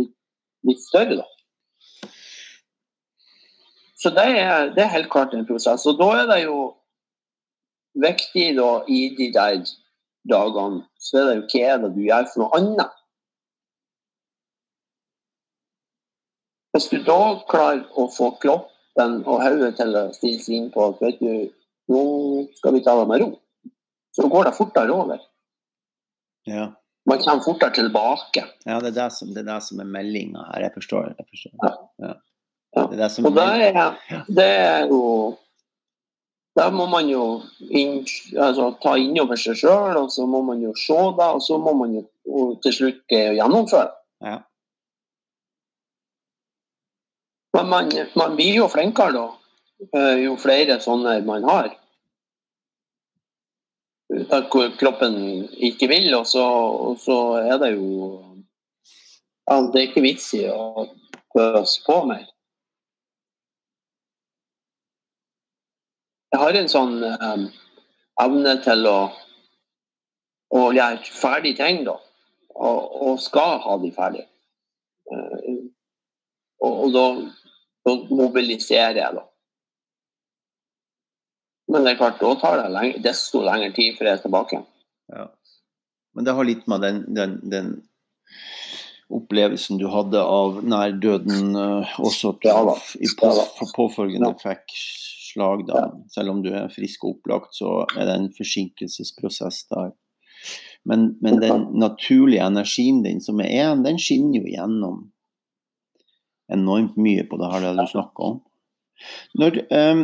litt, 0.00 0.12
litt 0.68 0.84
større, 0.84 1.22
da. 1.22 2.10
Så 4.00 4.10
det 4.12 4.24
er, 4.36 4.72
det 4.76 4.82
er, 4.84 4.92
helt 4.92 5.08
klart 5.12 5.32
en 5.32 5.46
prosess. 5.48 5.86
Og 5.88 5.96
da 5.96 6.10
er 6.18 6.26
det 6.28 6.42
jo 6.42 6.56
viktig 7.94 8.48
da, 8.58 8.68
i 8.88 9.00
de 9.18 9.30
der 9.34 9.62
dagene, 10.30 10.84
så 10.98 11.20
er 11.20 11.30
det 11.30 11.36
jo 11.36 11.46
hva 11.52 11.64
er 11.72 11.82
det 11.82 11.90
du 11.94 12.02
gjør 12.04 12.28
for 12.32 12.44
noe 12.44 12.60
annet. 12.60 13.00
Hvis 16.74 16.90
du 16.90 16.98
da 17.06 17.20
klarer 17.50 17.84
å 17.94 18.08
få 18.10 18.32
kroppen 18.42 19.20
og 19.22 19.42
hodet 19.44 19.76
til 19.78 19.94
å 19.94 20.08
stille 20.16 20.42
seg 20.42 20.58
inn 20.58 20.72
på 20.74 20.88
at 20.90 21.02
vet 21.04 21.20
du, 21.22 21.50
nå 21.92 22.02
skal 22.58 22.74
vi 22.74 22.82
ta 22.82 22.96
det 22.98 23.06
med 23.10 23.22
ro 23.22 23.30
så 24.16 24.28
går 24.28 24.44
det 24.44 24.56
fortere 24.56 24.92
over. 24.92 25.22
Ja. 26.46 26.72
Man 27.10 27.18
kommer 27.18 27.42
fortere 27.42 27.74
tilbake. 27.74 28.44
Ja, 28.64 28.78
det 28.80 28.92
er 28.92 28.98
det 29.00 29.08
som, 29.12 29.32
det 29.34 29.42
er, 29.42 29.48
det 29.48 29.62
som 29.66 29.80
er 29.82 29.88
meldinga 29.90 30.44
her. 30.52 30.68
Jeg 30.68 30.74
forstår. 30.76 31.14
Jeg 31.18 31.26
forstår. 31.30 31.56
Ja. 31.62 31.72
Ja. 32.06 32.14
Det 32.74 32.96
er 32.96 33.02
det 33.02 33.10
som 33.14 33.26
er, 33.26 33.98
det 34.34 34.46
er 34.50 34.86
jo 34.90 35.00
Der 36.54 36.70
må 36.70 36.86
man 36.86 37.08
jo 37.10 37.42
inn, 37.66 38.04
altså, 38.38 38.70
ta 38.82 38.94
innover 39.00 39.38
seg 39.40 39.58
sjøl, 39.58 39.96
og 39.98 40.10
så 40.14 40.26
må 40.30 40.42
man 40.46 40.62
jo 40.62 40.70
se 40.78 40.98
det, 41.18 41.30
og 41.36 41.42
så 41.42 41.58
må 41.58 41.72
man 41.74 41.96
jo 41.98 42.04
til 42.62 42.76
slutt 42.76 43.14
gjennomføre. 43.14 43.90
Ja. 44.22 44.36
Men 47.54 47.70
man, 47.70 47.90
man 48.18 48.36
blir 48.38 48.60
jo 48.60 48.68
flinkere 48.70 49.14
da, 49.14 49.24
eh, 49.94 50.22
jo 50.24 50.36
flere 50.42 50.78
sånne 50.82 51.20
man 51.26 51.46
har 51.46 51.74
hvor 54.50 54.76
kroppen 54.78 55.48
ikke 55.58 55.88
vil, 55.88 56.14
og 56.14 56.26
så, 56.26 56.44
og 56.44 56.98
så, 57.00 57.18
er 57.42 57.58
det 57.58 57.74
jo 57.74 58.22
ja, 59.50 59.60
Det 59.60 59.80
er 59.80 59.88
ikke 59.88 60.04
vits 60.04 60.32
i 60.34 60.46
å 60.48 60.86
pøse 61.34 61.82
på 61.84 61.98
mer. 62.08 62.24
Jeg 66.34 66.40
har 66.42 66.56
en 66.58 66.70
sånn 66.70 66.94
um, 66.98 67.42
evne 68.24 68.56
til 68.64 68.88
å, 68.90 68.98
å 70.50 70.62
gjøre 70.74 71.12
ferdig 71.14 71.52
ting, 71.60 71.84
da. 71.86 71.94
Og, 72.54 72.80
og, 73.06 73.20
skal 73.22 73.60
ha 73.62 73.76
de 73.78 73.90
ferdig. 73.94 74.24
Uh, 75.06 75.60
og, 76.58 76.72
og 76.72 76.88
da, 76.96 77.04
da 77.86 77.94
mobiliserer 78.10 78.98
jeg, 78.98 79.20
da. 79.20 79.22
Men 81.70 81.86
det 81.86 81.94
er 81.94 82.02
klart, 82.02 82.18
da 82.18 82.34
tar 82.42 82.58
det 82.64 82.66
lenge, 82.74 82.98
desto 83.06 83.44
lengre 83.46 83.70
tid 83.78 83.94
før 83.94 84.10
jeg 84.10 84.18
er 84.18 84.26
tilbake. 84.26 84.62
Ja. 85.14 85.28
Men 86.18 86.26
det 86.26 86.34
har 86.34 86.50
litt 86.50 86.66
med 86.70 86.82
den, 86.82 87.00
den, 87.14 87.38
den 87.54 87.72
opplevelsen 89.14 89.78
du 89.78 89.86
hadde 89.94 90.18
av 90.18 90.64
nærdøden 90.66 91.54
uh, 91.54 91.96
også 92.02 92.34
at 92.34 92.42
du 92.42 93.02
i 93.06 93.14
på, 93.22 93.34
påfølgende 93.78 94.34
ja. 94.34 94.38
fikk 94.50 94.78
slag, 95.34 95.66
da. 95.68 95.88
Selv 96.14 96.32
om 96.32 96.40
du 96.44 96.52
er 96.54 96.72
frisk 96.72 97.04
og 97.04 97.18
opplagt, 97.18 97.58
så 97.58 97.82
er 97.92 98.08
det 98.08 98.16
en 98.16 98.30
forsinkelsesprosess 98.36 99.66
der. 99.74 99.92
Men, 100.84 101.14
men 101.24 101.40
den 101.40 101.66
naturlige 101.80 102.44
energien 102.44 103.02
din 103.04 103.20
som 103.24 103.40
er 103.40 103.52
én, 103.64 103.84
den 103.84 103.98
skinner 104.00 104.42
jo 104.42 104.50
gjennom 104.52 104.98
enormt 106.52 106.98
mye 107.00 107.24
på 107.28 107.38
det 107.40 107.52
her 107.52 107.64
det 107.64 107.76
du 107.78 107.86
snakker 107.88 108.26
om. 108.26 108.40
Når, 109.40 109.60
um, 109.72 110.02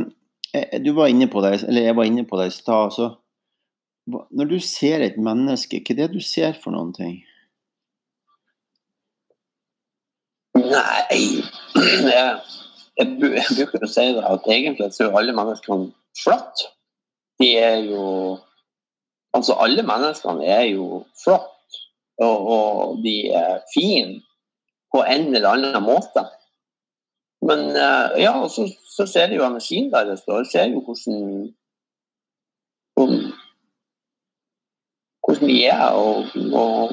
du 0.84 0.92
var 0.96 1.12
inne 1.12 1.28
på 1.30 1.42
det, 1.44 1.60
eller 1.68 1.90
jeg 1.90 1.96
var 1.96 2.08
inne 2.08 2.24
på 2.26 2.40
det 2.40 2.48
i 2.50 2.54
stad. 2.56 2.96
Når 4.08 4.48
du 4.50 4.58
ser 4.64 5.04
et 5.04 5.20
menneske, 5.20 5.82
hva 5.84 5.94
er 5.94 6.00
det 6.00 6.14
du 6.16 6.24
ser 6.24 6.56
for 6.62 6.74
noen 6.74 6.94
ting? 6.96 7.20
Nei 10.60 11.20
jeg, 12.16 12.40
jeg, 13.00 13.16
bruker 13.18 13.86
å 13.86 13.90
si 13.90 14.06
det 14.16 14.24
at 14.26 14.46
egentlig 14.52 14.90
så 14.94 15.08
er 15.08 15.18
alle 15.20 15.34
menneskene 15.36 15.90
flott. 16.22 16.66
De 17.40 17.54
er 17.58 17.82
jo 17.88 18.04
Altså, 19.30 19.54
alle 19.62 19.84
menneskene 19.86 20.42
er 20.42 20.64
jo 20.72 21.04
flott, 21.22 21.76
og, 22.18 22.48
og 22.50 22.96
de 23.04 23.28
er 23.30 23.60
fine 23.70 24.16
på 24.90 25.04
en 25.06 25.28
eller 25.30 25.52
annen 25.52 25.84
måte. 25.86 26.24
Men 27.46 27.62
uh, 27.70 28.18
ja, 28.18 28.32
og 28.42 28.50
så, 28.50 28.66
så, 28.90 29.06
ser 29.06 29.30
du 29.30 29.36
jo 29.38 29.46
energien 29.46 29.86
deres, 29.92 30.26
og 30.26 30.48
ser 30.50 30.66
jo 30.72 30.82
hvordan 30.82 31.54
hvordan 35.22 35.48
de 35.48 35.64
er. 35.66 35.86
Og, 35.90 36.26
og, 36.52 36.90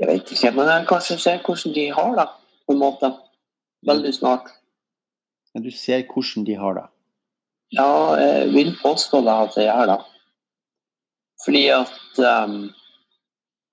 Jeg 0.00 0.08
vet 0.08 0.30
ikke, 0.32 0.50
men 0.50 0.68
jeg 0.68 0.86
kanskje 0.88 1.18
ser 1.18 1.42
hvordan 1.44 1.74
de 1.74 1.92
har 1.92 2.14
det, 2.16 2.28
på 2.70 2.76
en 2.76 2.84
måte. 2.84 3.10
Veldig 3.86 4.12
snart. 4.14 4.50
Men 5.54 5.64
du 5.64 5.72
ser 5.74 6.04
hvordan 6.06 6.46
de 6.46 6.54
har 6.54 6.76
det. 6.78 6.86
Ja, 7.74 8.14
jeg 8.20 8.52
vil 8.54 8.70
påstå 8.78 9.24
det 9.26 9.34
at 9.46 9.56
jeg 9.58 9.66
gjør 9.66 9.90
det. 9.90 9.98
Fordi 11.44 11.64
at 11.74 12.20
um, 12.20 12.60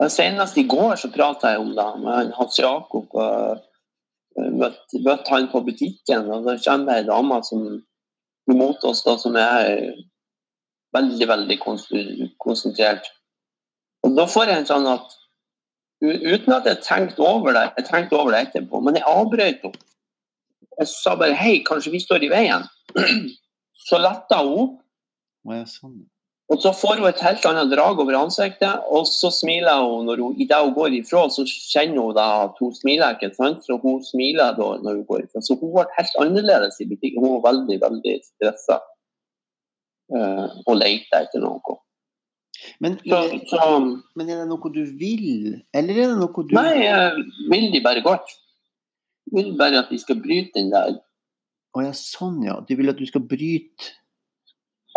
Senest 0.09 0.57
i 0.57 0.65
går 0.69 0.95
så 1.01 1.09
prata 1.13 1.53
jeg 1.53 1.61
om 1.61 1.75
det 1.77 1.87
med 2.01 2.33
Hans 2.37 2.57
Jakob. 2.59 3.13
og 3.13 3.63
Møtte 4.37 5.01
møtt 5.01 5.29
han 5.33 5.47
på 5.49 5.63
butikken, 5.65 6.27
og 6.29 6.45
da 6.45 6.53
kommer 6.61 6.91
det 6.91 6.97
ei 6.99 7.05
dame 7.07 7.39
som 7.45 7.63
mot 8.53 8.83
oss 8.85 8.99
da, 9.01 9.15
som 9.17 9.33
er 9.41 9.95
veldig, 10.93 11.25
veldig 11.31 11.57
konsentrert. 11.63 13.09
Og 14.05 14.13
da 14.13 14.27
får 14.29 14.51
jeg 14.51 14.61
en 14.61 14.69
sånn 14.69 14.85
at 14.91 15.17
Uten 16.03 16.53
at 16.53 16.67
jeg 16.69 16.83
tenkte 16.85 17.23
over 17.25 17.55
det 17.55 17.63
jeg 17.79 17.87
tenkte 17.87 18.17
over 18.19 18.35
det 18.35 18.41
etterpå, 18.47 18.81
men 18.85 18.99
jeg 18.99 19.07
avbrøt 19.09 19.63
henne. 19.65 19.85
Jeg 20.77 20.87
sa 20.87 21.15
bare 21.17 21.33
'hei, 21.33 21.63
kanskje 21.65 21.91
vi 21.91 21.99
står 21.99 22.23
i 22.23 22.29
veien'. 22.29 22.67
Så 23.87 23.97
letta 23.97 24.43
hun 24.43 24.59
opp. 24.61 24.75
Sånn. 25.71 26.05
Og 26.47 26.61
så 26.63 26.71
får 26.71 27.01
hun 27.01 27.07
et 27.09 27.21
helt 27.23 27.45
annet 27.49 27.71
drag 27.73 27.99
over 27.99 28.15
ansiktet, 28.15 28.83
og 28.87 29.07
så 29.07 29.31
smiler 29.35 29.81
hun 29.83 30.05
når 30.07 30.21
hun, 30.23 30.35
idet 30.39 30.59
hun 30.63 30.75
går 30.75 30.93
ifra. 31.01 31.25
Så 31.31 31.43
kjenner 31.47 32.05
hun 32.05 32.15
da 32.15 32.27
at 32.45 32.61
hun 32.63 32.71
smiler 32.75 33.17
ikke, 33.17 33.33
sant? 33.35 33.65
så 33.67 33.75
hun 33.83 33.99
smiler 34.03 34.55
da 34.55 34.69
når 34.83 35.01
hun 35.01 35.07
går 35.09 35.25
ifra. 35.25 35.43
Så 35.43 35.57
hun 35.59 35.73
ble 35.73 35.83
helt 35.97 36.21
annerledes 36.23 36.79
i 36.79 36.87
butikken. 36.87 37.23
Hun 37.23 37.35
var 37.35 37.49
veldig, 37.49 37.79
veldig 37.83 38.15
stressa 38.29 38.79
uh, 40.15 40.47
og 40.63 40.79
leita 40.79 41.25
etter 41.25 41.43
noe. 41.43 41.79
Men, 42.83 42.97
Så, 43.01 43.21
så 43.49 43.61
men 44.15 44.29
er 44.29 44.41
det 44.41 44.47
noe 44.49 44.71
du 44.73 44.83
vil, 44.99 45.57
eller 45.73 46.01
er 46.03 46.11
det 46.13 46.19
noe 46.19 46.45
du 46.47 46.55
Nei, 46.57 46.73
jeg 46.83 47.25
vil 47.51 47.67
de 47.73 47.81
bare 47.85 48.03
godt. 48.05 48.33
Jeg 49.27 49.37
vil 49.37 49.53
bare 49.59 49.83
at 49.83 49.91
de 49.91 49.99
skal 49.99 50.19
bryte 50.23 50.55
den 50.55 50.71
der. 50.71 50.97
Å 51.75 51.83
ja, 51.85 51.93
sånn 51.93 52.39
ja. 52.45 52.57
Du 52.65 52.73
vil 52.79 52.89
at 52.89 52.99
du 52.99 53.05
skal 53.09 53.25
bryte 53.27 53.93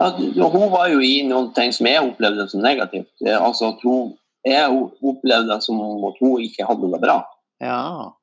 Ja, 0.00 0.14
hun 0.48 0.70
var 0.72 0.88
jo 0.88 1.02
i 1.04 1.20
noen 1.28 1.50
ting 1.56 1.74
som 1.76 1.88
jeg 1.90 2.00
opplevde 2.00 2.46
som 2.48 2.62
negativt. 2.64 3.10
Altså 3.26 3.74
at 3.74 3.82
hun, 3.84 4.14
Jeg 4.46 4.70
opplevde 4.72 5.50
det 5.50 5.60
som 5.66 5.82
at 6.08 6.22
hun 6.22 6.40
ikke 6.40 6.64
hadde 6.64 6.88
det 6.94 7.02
bra. 7.02 7.18
Ja. 7.60 8.14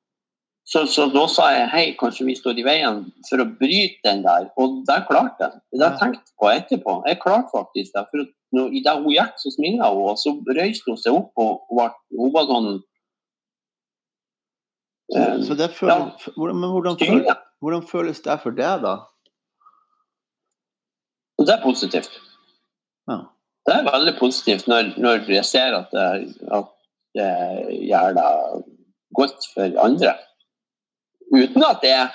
Så, 0.68 0.82
så 0.92 1.06
da 1.14 1.28
sa 1.32 1.52
jeg 1.54 1.68
hei, 1.72 1.84
kanskje 2.00 2.26
vi 2.28 2.34
står 2.36 2.58
i 2.60 2.66
veien 2.66 3.04
for 3.30 3.40
å 3.40 3.48
bryte 3.60 4.02
den 4.04 4.26
der. 4.26 4.50
Og 4.60 4.82
det 4.90 4.98
klarte 5.08 5.46
jeg. 5.46 5.62
Det 5.72 5.86
har 5.86 5.94
jeg 5.94 6.02
tenkt 6.02 6.34
på 6.36 6.50
etterpå. 6.52 6.96
Jeg 7.08 7.22
klarte 7.22 7.54
faktisk 7.54 7.94
det. 7.94 8.04
For 8.10 8.26
når, 8.56 8.70
i 8.72 8.84
det 8.84 8.94
hun 8.96 9.12
gikk, 9.12 9.34
så 9.42 9.52
smilte 9.52 9.90
hun, 9.92 10.06
og 10.12 10.20
så 10.22 10.34
røyste 10.60 10.92
hun 10.92 11.02
seg 11.02 11.18
opp. 11.18 11.32
og 11.36 11.68
hun 11.68 11.80
var, 11.82 11.96
hun 12.16 12.34
var 12.36 12.48
sånn 12.52 12.70
eh, 15.16 15.36
Så 15.48 15.58
det 15.60 15.72
føles, 15.76 16.30
hvordan, 16.36 16.62
men 16.62 16.76
hvordan, 16.76 17.00
føles, 17.02 17.44
hvordan 17.64 17.88
føles 17.92 18.24
det 18.24 18.38
for 18.44 18.56
deg, 18.56 18.86
da? 18.86 18.96
Det 21.44 21.54
er 21.54 21.64
positivt. 21.64 22.16
Ja. 23.10 23.20
Det 23.68 23.76
er 23.76 23.90
veldig 23.92 24.16
positivt 24.20 24.68
når, 24.72 24.94
når 24.98 25.28
jeg 25.30 25.46
ser 25.46 25.76
at 25.76 25.92
det, 25.92 26.08
at 26.56 26.72
det 27.18 27.32
gjør 27.90 28.16
det 28.16 28.30
godt 29.18 29.48
for 29.54 29.78
andre. 29.84 30.14
Uten 31.36 31.66
at 31.68 31.84
jeg, 31.84 32.08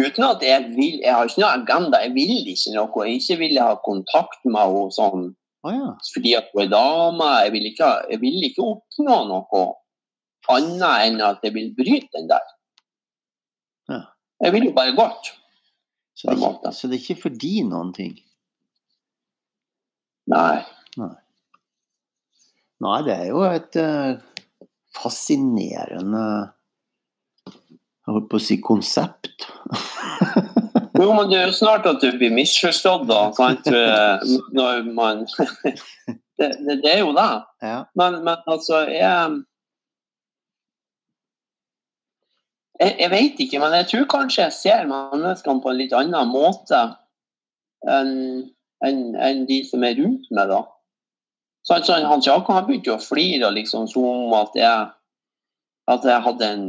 uten 0.00 0.24
at 0.24 0.42
jeg 0.42 0.70
vil 0.76 1.00
Jeg 1.04 1.14
har 1.14 1.28
ikke 1.28 1.42
noe 1.42 1.56
agenda. 1.58 2.00
Jeg 2.00 2.14
vil 2.14 2.48
ikke 2.54 2.74
noe. 2.74 3.04
Jeg 3.04 3.20
ikke 3.20 3.38
vil 3.42 3.60
ha 3.60 3.74
kontakt 3.84 4.40
med 4.48 4.62
henne 4.64 4.96
sånn 4.96 5.28
Å 5.66 5.72
ja. 5.74 5.88
fordi 6.14 6.36
at 6.38 6.52
hun 6.52 6.62
er 6.64 6.70
dame. 6.70 7.28
Jeg 7.44 7.52
vil 7.56 7.66
ikke, 7.72 7.90
jeg 8.12 8.22
vil 8.22 8.46
ikke 8.46 8.66
oppnå 8.74 9.18
noe 9.30 9.64
annet 10.54 11.08
enn 11.08 11.20
at 11.24 11.42
jeg 11.44 11.54
vil 11.56 11.72
bryte 11.76 12.12
den 12.14 12.30
der. 12.30 12.46
Ja. 13.90 14.00
Jeg 14.44 14.54
vil 14.54 14.68
jo 14.68 14.74
bare 14.76 14.94
godt. 14.96 15.32
Så 16.18 16.30
det, 16.30 16.38
ikke, 16.38 16.72
så 16.74 16.88
det 16.90 16.96
er 16.96 17.02
ikke 17.04 17.22
fordi 17.28 17.52
noen 17.66 17.92
ting? 17.94 18.14
Nei. 20.30 20.64
Nei, 22.78 22.98
det 23.06 23.14
er 23.14 23.28
jo 23.30 23.42
et 23.46 23.78
uh, 23.78 24.18
fascinerende 24.98 26.24
Jeg 27.46 28.14
holdt 28.14 28.28
på 28.30 28.40
å 28.40 28.42
si 28.42 28.58
konsept. 28.62 29.46
Jo, 30.98 31.12
men 31.14 31.28
det 31.30 31.38
er 31.38 31.46
jo 31.46 31.54
snart 31.54 31.86
at 31.86 32.00
du 32.02 32.10
blir 32.18 32.32
misforstått, 32.34 33.06
da. 33.08 33.20
Sant? 33.36 33.68
Når 34.58 34.88
man 34.94 35.26
det, 36.38 36.50
det, 36.66 36.80
det 36.82 36.90
er 36.90 37.04
jo 37.04 37.12
det. 37.14 37.30
Ja. 37.62 37.84
Men, 37.98 38.22
men 38.26 38.42
altså, 38.50 38.82
jeg 38.90 39.42
jeg, 42.80 42.96
jeg 42.98 43.10
vet 43.10 43.40
ikke, 43.42 43.60
men 43.62 43.74
jeg 43.74 43.86
tror 43.90 44.10
kanskje 44.10 44.44
jeg 44.44 44.56
ser 44.56 44.90
menneskene 44.90 45.62
på 45.62 45.72
en 45.72 45.80
litt 45.80 45.94
annen 45.96 46.30
måte 46.30 46.82
enn 47.86 48.14
en, 48.86 48.98
en 49.18 49.40
de 49.48 49.62
som 49.66 49.82
er 49.82 49.96
rundt 49.98 50.28
meg, 50.30 50.50
da. 50.52 50.60
Så, 51.66 51.74
altså, 51.74 51.96
Hans 52.06 52.26
Jakob 52.28 52.54
han 52.54 52.66
begynte 52.68 52.92
jo 52.92 52.94
å 52.94 53.02
flire 53.02 53.50
liksom, 53.50 53.88
som 53.90 54.04
om 54.06 54.34
at 54.38 54.54
jeg, 54.54 54.84
at 55.90 56.06
jeg 56.06 56.24
hadde 56.28 56.50
en, 56.54 56.68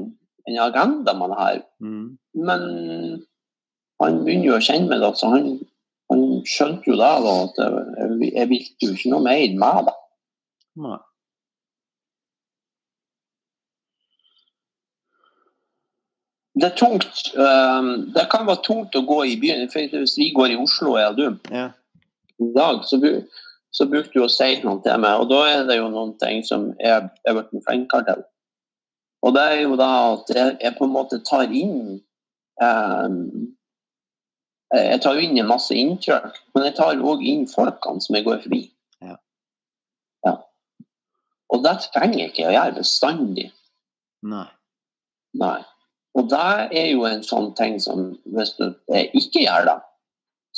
en 0.49 0.57
agenda 0.63 1.13
med 1.13 1.29
det 1.29 1.37
her. 1.39 1.59
Mm. 1.85 2.07
Men 2.47 2.65
han 4.03 4.23
begynner 4.23 4.51
jo 4.51 4.55
å 4.57 4.63
kjenne 4.63 4.87
meg, 4.91 5.01
da, 5.03 5.11
så 5.17 5.31
han, 5.33 5.47
han 6.11 6.25
skjønte 6.47 6.87
jo 6.91 6.97
det. 6.99 7.11
da, 7.25 7.35
at 7.45 7.61
jeg, 7.63 8.31
jeg 8.33 8.49
ville 8.53 8.87
jo 8.87 8.95
ikke 8.95 9.13
noe 9.13 9.25
mer 9.25 9.55
med 9.63 9.89
det. 9.89 9.95
Nei. 10.79 10.99
Det 16.59 16.65
er 16.71 16.75
tungt. 16.75 17.31
det 18.15 18.25
kan 18.31 18.47
være 18.47 18.63
tungt 18.65 18.95
å 18.97 19.03
gå 19.07 19.19
i 19.29 19.37
byen. 19.39 19.67
Hvis 19.71 20.17
vi 20.19 20.31
går 20.35 20.55
i 20.55 20.57
Oslo, 20.59 20.97
jeg 20.97 21.13
og 21.13 21.17
du, 21.17 21.53
Ja. 21.55 21.69
i 22.39 22.49
dag, 22.55 22.83
så, 22.83 22.99
så 23.71 23.85
brukte 23.85 24.11
du 24.13 24.23
å 24.25 24.31
si 24.31 24.59
noe 24.63 24.81
til 24.83 24.99
meg. 24.99 25.21
Og 25.21 25.29
da 25.29 25.39
er 25.47 25.63
det 25.67 25.77
jo 25.77 25.87
noen 25.93 26.17
ting 26.19 26.43
som 26.43 26.73
jeg 26.79 27.09
er 27.25 27.37
blitt 27.37 27.63
flinkere 27.67 28.05
til. 28.09 28.25
Og 29.21 29.35
det 29.35 29.41
er 29.43 29.61
jo 29.61 29.75
da 29.75 29.89
at 30.13 30.29
jeg, 30.35 30.57
jeg 30.63 30.75
på 30.77 30.87
en 30.87 30.93
måte 30.95 31.19
tar 31.27 31.51
inn 31.51 31.99
øhm, 32.63 33.55
Jeg 34.75 35.01
tar 35.01 35.17
jo 35.17 35.25
inn 35.25 35.39
en 35.41 35.49
masse 35.49 35.73
inntrykk, 35.73 36.35
men 36.53 36.67
jeg 36.67 36.75
tar 36.77 37.01
òg 37.01 37.23
inn 37.25 37.47
folkene 37.49 38.03
som 38.03 38.17
jeg 38.17 38.25
går 38.27 38.43
forbi. 38.43 38.61
Ja. 39.01 39.15
Ja. 40.27 40.35
Og 41.49 41.63
det 41.65 41.75
trenger 41.95 42.19
jeg 42.19 42.33
ikke 42.33 42.49
å 42.51 42.53
gjøre 42.53 42.77
bestandig. 42.77 43.47
Nei. 44.29 44.45
Nei. 45.41 45.59
Og 46.17 46.29
det 46.29 46.49
er 46.77 46.89
jo 46.91 47.05
en 47.09 47.23
sånn 47.25 47.51
ting 47.57 47.79
som 47.81 48.11
hvis 48.29 48.53
du 48.59 48.67
jeg 48.91 49.09
ikke 49.17 49.45
gjør 49.45 49.69
det, 49.71 49.77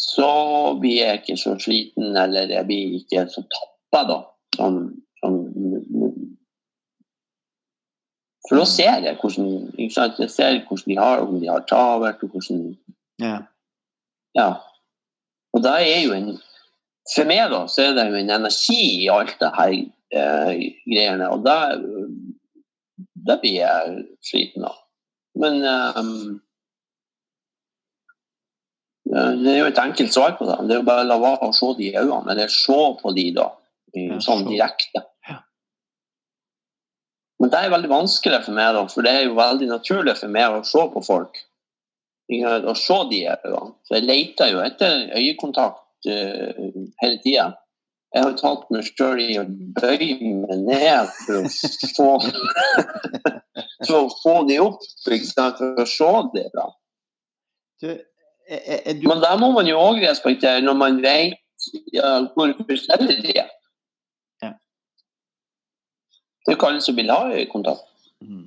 så 0.02 0.32
blir 0.80 0.98
jeg 0.98 1.22
ikke 1.22 1.38
så 1.40 1.56
sliten, 1.60 2.16
eller 2.18 2.52
jeg 2.52 2.68
blir 2.68 2.98
ikke 3.00 3.26
så 3.32 3.44
tappa, 3.54 4.04
da. 4.10 4.20
Sånn, 4.58 4.80
sånn 5.22 5.40
For 8.50 8.60
da 8.60 8.64
ser 8.68 9.06
jeg 9.06 9.16
hvordan? 9.22 9.52
Jeg 9.80 9.92
ser 10.34 10.58
hvordan 10.66 10.88
de 10.90 10.98
har 11.00 11.22
om 11.24 11.38
de 11.40 11.48
har 11.48 11.64
travelt, 11.70 12.24
og 12.24 12.36
hvordan 12.36 12.64
Ja. 13.22 13.38
Ja. 14.38 14.52
Og 15.52 15.64
det 15.64 15.74
er 15.82 16.00
jo 16.06 16.16
en 16.16 16.32
For 17.12 17.28
meg, 17.28 17.50
da, 17.50 17.64
så 17.68 17.82
er 17.82 17.96
det 17.98 18.04
jo 18.08 18.20
en 18.20 18.30
energi 18.30 18.84
i 19.02 19.08
alt 19.12 19.34
det 19.42 19.50
her 19.56 19.72
eh, 19.74 20.52
greiene, 20.86 21.32
og 21.34 21.42
det, 21.44 21.56
det 23.28 23.38
blir 23.42 23.56
jeg 23.58 24.04
sliten 24.24 24.68
av. 24.70 24.78
Men 25.42 25.58
eh, 25.66 26.00
det 29.42 29.50
er 29.56 29.60
jo 29.64 29.72
et 29.72 29.82
enkelt 29.82 30.14
svar 30.14 30.38
på 30.38 30.46
det. 30.48 30.60
Det 30.70 30.78
er 30.78 30.84
jo 30.84 30.88
bare 30.88 31.04
å 31.04 31.10
la 31.10 31.18
være 31.26 31.50
å 31.50 31.58
se 31.58 31.74
de 31.82 31.90
i 31.90 31.98
øynene, 31.98 32.32
eller 32.36 32.54
se 32.54 32.80
på 33.02 33.16
de 33.18 33.26
da, 33.36 33.50
sånn 34.24 34.46
direkte. 34.48 35.04
Men 37.42 37.50
det 37.50 37.58
er 37.58 37.74
veldig 37.74 37.90
vanskelig 37.90 38.44
for 38.46 38.54
meg, 38.54 38.76
da, 38.78 38.86
for 38.94 39.06
det 39.06 39.12
er 39.18 39.24
jo 39.26 39.38
veldig 39.40 39.72
naturlig 39.72 40.14
for 40.20 40.32
meg 40.32 40.54
å 40.54 40.62
se 40.68 40.86
på 40.94 41.02
folk. 41.02 41.42
Sant, 42.32 42.68
Å 42.72 42.76
se 42.80 43.00
de 43.12 43.24
øynene. 43.28 43.74
Så 43.88 43.98
jeg 43.98 44.08
leter 44.08 44.54
jo 44.54 44.62
etter 44.64 45.10
øyekontakt 45.20 46.08
uh, 46.08 46.70
hele 47.04 47.20
tida. 47.26 47.50
Jeg 48.12 48.26
har 48.26 48.34
tatt 48.40 48.66
meg 48.72 48.88
sjøl 48.88 49.20
i 49.24 49.38
å 49.40 49.46
bøye 49.78 50.16
meg 50.20 50.66
ned 50.66 51.12
for 51.24 51.40
å 51.40 51.52
få 51.96 52.10
For 53.88 53.98
å 53.98 54.10
få 54.22 54.34
de 54.48 54.58
opp, 54.62 54.84
for 55.04 55.16
å 55.16 55.86
se 55.90 56.10
det. 56.36 56.48
da. 56.56 56.68
Men 59.08 59.24
det 59.24 59.32
må 59.40 59.52
man 59.56 59.70
jo 59.70 59.80
òg 59.80 60.02
respektere 60.04 60.62
når 60.64 60.78
man 60.78 61.00
vet 61.04 61.40
ja, 61.94 62.20
hvor 62.36 62.54
forskjellige 62.68 63.24
de 63.26 63.38
er. 63.42 63.50
Ja. 64.44 64.52
Det 66.42 66.52
er 66.52 66.56
jo 66.56 66.60
ikke 66.60 66.72
alle 66.72 66.84
som 66.84 67.00
vil 67.00 67.14
ha 67.14 67.22
øyekontakt. 67.32 67.88
Mm. 68.22 68.46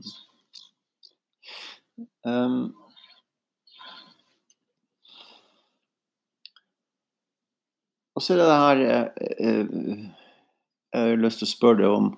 Um, 2.25 2.63
og 8.15 8.23
så 8.23 8.35
er 8.35 8.39
det 8.39 8.47
det 8.49 8.59
her 8.63 8.83
eh, 8.85 9.09
eh, 9.49 9.67
Jeg 10.95 11.01
har 11.11 11.23
lyst 11.23 11.41
til 11.43 11.49
å 11.49 11.51
spørre 11.51 11.81
deg 11.81 11.91
om 11.91 12.11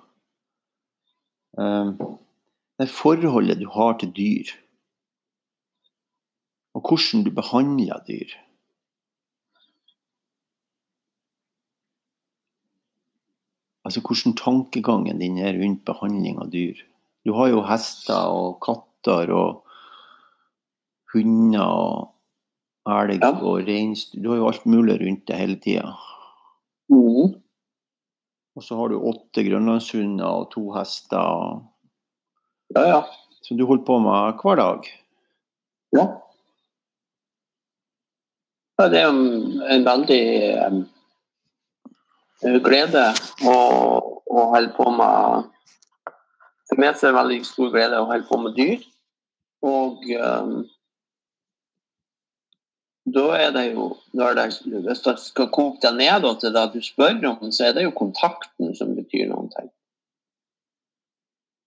um, 1.57 1.93
det 2.77 2.89
forholdet 2.93 3.57
du 3.57 3.65
har 3.73 3.95
til 3.97 4.11
dyr. 4.13 4.51
Og 6.77 6.83
hvordan 6.85 7.23
du 7.25 7.31
behandler 7.33 8.03
dyr. 8.05 8.35
Altså 13.87 14.03
hvordan 14.05 14.35
tankegangen 14.37 15.23
din 15.23 15.39
er 15.41 15.57
rundt 15.57 15.81
behandling 15.87 16.37
av 16.43 16.51
dyr. 16.53 16.77
Du 17.25 17.33
har 17.33 17.49
jo 17.49 17.65
hester 17.65 18.29
og 18.29 18.59
katter 18.61 19.33
og 19.33 19.63
hunder 21.15 21.65
og 21.65 22.16
elg 22.87 23.21
Ja. 23.23 23.31
og 23.41 23.65
reinsdyr. 23.67 24.21
Du 24.23 24.29
har 24.31 24.37
jo 24.37 24.47
alt 24.47 24.65
mulig 24.65 24.99
rundt 25.01 25.25
det 25.27 25.35
hele 25.37 25.55
tida. 25.59 25.95
Mhm. 26.89 27.35
Og 28.57 28.63
så 28.63 28.75
har 28.79 28.89
du 28.89 28.97
åtte 28.99 29.43
grønlandshunder 29.45 30.25
og 30.25 30.51
to 30.51 30.71
hester. 30.73 31.61
Ja, 32.75 32.81
ja. 32.87 33.01
Som 33.45 33.57
du 33.57 33.65
holder 33.65 33.85
på 33.85 33.99
med 33.99 34.39
hver 34.41 34.55
dag. 34.55 34.87
ja. 35.93 36.07
Ja, 38.79 38.87
Det 38.89 38.99
er 39.01 39.07
en, 39.09 39.61
en 39.73 39.83
veldig 39.85 40.21
um, 40.67 40.83
glede 42.61 43.05
å, 43.49 43.53
å 44.29 44.43
holde 44.53 44.69
på 44.75 44.85
med 44.93 45.47
For 46.69 46.77
meg 46.77 46.89
er 46.91 46.99
det 47.01 47.13
veldig 47.15 47.39
stor 47.47 47.71
glede 47.73 47.97
å 48.01 48.05
holde 48.05 48.27
på 48.29 48.37
med 48.43 48.53
dyr. 48.57 48.83
Og 49.65 50.03
em, 50.13 50.51
da 53.13 53.25
er 53.39 53.51
det 53.55 53.63
jo 53.71 53.89
når 54.13 54.35
det, 54.35 54.45
Hvis 54.65 55.05
jeg 55.05 55.19
skal 55.23 55.49
koke 55.53 55.79
deg 55.81 55.95
ned 55.95 56.27
til 56.41 56.53
det 56.53 56.65
du 56.73 56.81
spør 56.83 57.15
om, 57.29 57.51
så 57.51 57.67
er 57.67 57.75
det 57.77 57.85
jo 57.85 57.95
kontakten 57.95 58.73
som 58.75 58.95
betyr 58.95 59.29
noen 59.31 59.49
ting. 59.53 59.69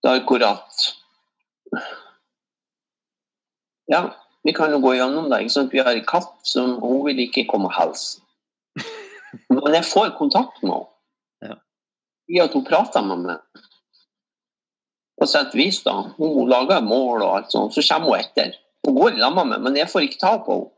Det 0.03 0.11
er 0.11 0.21
akkurat 0.21 0.81
Ja, 3.91 4.03
vi 4.45 4.53
kan 4.53 4.71
jo 4.73 4.79
gå 4.81 4.95
gjennom 4.95 5.31
det. 5.31 5.51
sant? 5.53 5.73
Vi 5.73 5.79
har 5.79 5.93
en 5.93 6.05
katt 6.05 6.37
som 6.43 6.79
hun 6.81 7.05
vil 7.07 7.19
ikke 7.27 7.47
komme 7.49 7.69
og 7.69 7.75
hilse. 7.75 8.21
Men 9.49 9.75
jeg 9.75 9.85
får 9.85 10.17
kontakt 10.19 10.63
med 10.63 10.73
henne. 10.73 10.87
Ja. 11.43 11.57
I 12.29 12.41
at 12.45 12.53
hun 12.53 12.65
prater 12.65 13.03
med 13.03 13.25
meg. 13.27 13.65
På 15.21 15.27
sett 15.27 15.55
vis, 15.55 15.83
da. 15.83 16.15
Hun 16.17 16.49
lager 16.49 16.81
mål 16.81 17.23
og 17.23 17.37
alt 17.37 17.53
sånt, 17.53 17.75
så 17.75 17.85
kommer 17.85 18.15
hun 18.15 18.21
etter. 18.21 18.55
Hun 18.87 18.97
går 18.97 19.19
lag 19.19 19.35
med 19.35 19.51
meg, 19.53 19.65
men 19.67 19.77
jeg 19.77 19.91
får 19.91 20.07
ikke 20.07 20.23
ta 20.23 20.37
på 20.45 20.59
henne. 20.59 20.75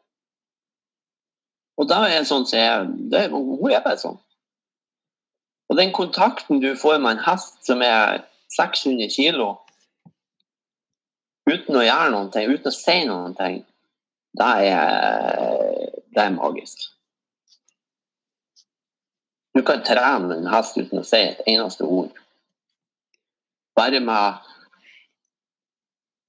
Og 1.83 1.89
da 1.91 2.05
er 2.07 2.23
sånn 2.23 2.45
som 2.47 2.61
jeg, 2.61 2.91
det, 3.11 3.25
Hun 3.33 3.73
er 3.73 3.83
bare 3.83 3.99
sånn. 3.99 4.21
Og 5.73 5.79
den 5.79 5.91
kontakten 5.97 6.61
du 6.63 6.77
får 6.79 7.01
med 7.03 7.17
en 7.17 7.25
hest 7.25 7.59
som 7.67 7.83
er 7.83 8.23
600 8.55 9.09
kilo, 9.11 9.49
uten 11.49 11.79
å 11.81 11.83
gjøre 11.83 12.11
noen 12.13 12.31
ting, 12.31 12.51
uten 12.53 12.71
å 12.71 12.75
si 12.77 12.99
noen 13.09 13.35
ting, 13.39 13.63
det 14.39 14.51
er, 14.69 15.89
det 16.13 16.23
er 16.23 16.35
magisk. 16.37 16.87
Du 19.57 19.63
kan 19.67 19.83
trene 19.85 20.39
en 20.39 20.51
hest 20.53 20.79
uten 20.79 21.03
å 21.03 21.07
si 21.09 21.19
et 21.33 21.43
eneste 21.51 21.89
ord. 21.89 22.13
Bare 23.77 24.01
med 24.05 24.53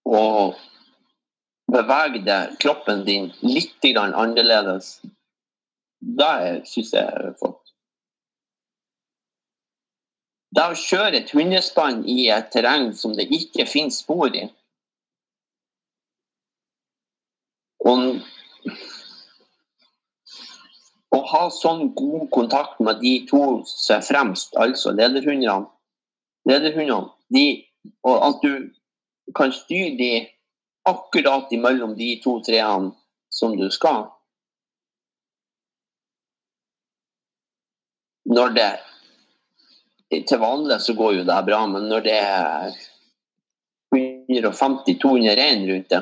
å 0.08 0.24
bevege 1.74 2.40
kroppen 2.64 3.04
din 3.08 3.30
litt 3.44 3.92
annerledes. 4.00 4.98
Det 6.04 6.64
syns 6.68 6.92
jeg 6.94 7.04
er 7.04 7.36
flott. 7.40 7.62
Det 10.54 10.66
å 10.70 10.76
kjøre 10.78 11.22
et 11.22 11.32
hundespann 11.34 12.04
i 12.10 12.28
et 12.30 12.52
terreng 12.54 12.92
som 12.98 13.16
det 13.18 13.26
ikke 13.34 13.66
finnes 13.70 14.04
spor 14.04 14.36
i 14.36 14.44
Å 21.14 21.20
ha 21.30 21.42
sånn 21.54 21.92
god 21.98 22.30
kontakt 22.34 22.80
med 22.82 23.02
de 23.04 23.14
to 23.30 23.42
som 23.70 24.00
er 24.00 24.06
fremst, 24.06 24.56
altså 24.58 24.94
lederhundene, 24.98 25.68
lederhundene 26.50 27.12
de, 27.34 27.46
og 28.08 28.18
at 28.30 28.46
du 28.46 29.34
kan 29.38 29.54
styre 29.54 29.94
de 30.00 30.12
akkurat 30.90 31.54
imellom 31.54 31.94
de 32.00 32.16
to 32.24 32.40
treene 32.46 32.94
som 33.34 33.54
du 33.58 33.70
skal. 33.74 34.08
Når 38.34 38.58
det 38.58 38.72
Til 40.30 40.38
vanlig 40.38 40.78
så 40.82 40.94
går 40.94 41.14
jo 41.18 41.22
det 41.26 41.38
bra, 41.48 41.64
men 41.66 41.88
når 41.90 42.04
det 42.06 42.18
er 42.22 42.74
150-200 43.94 45.38
rein 45.40 45.64
rundt 45.70 45.90
det, 45.90 46.02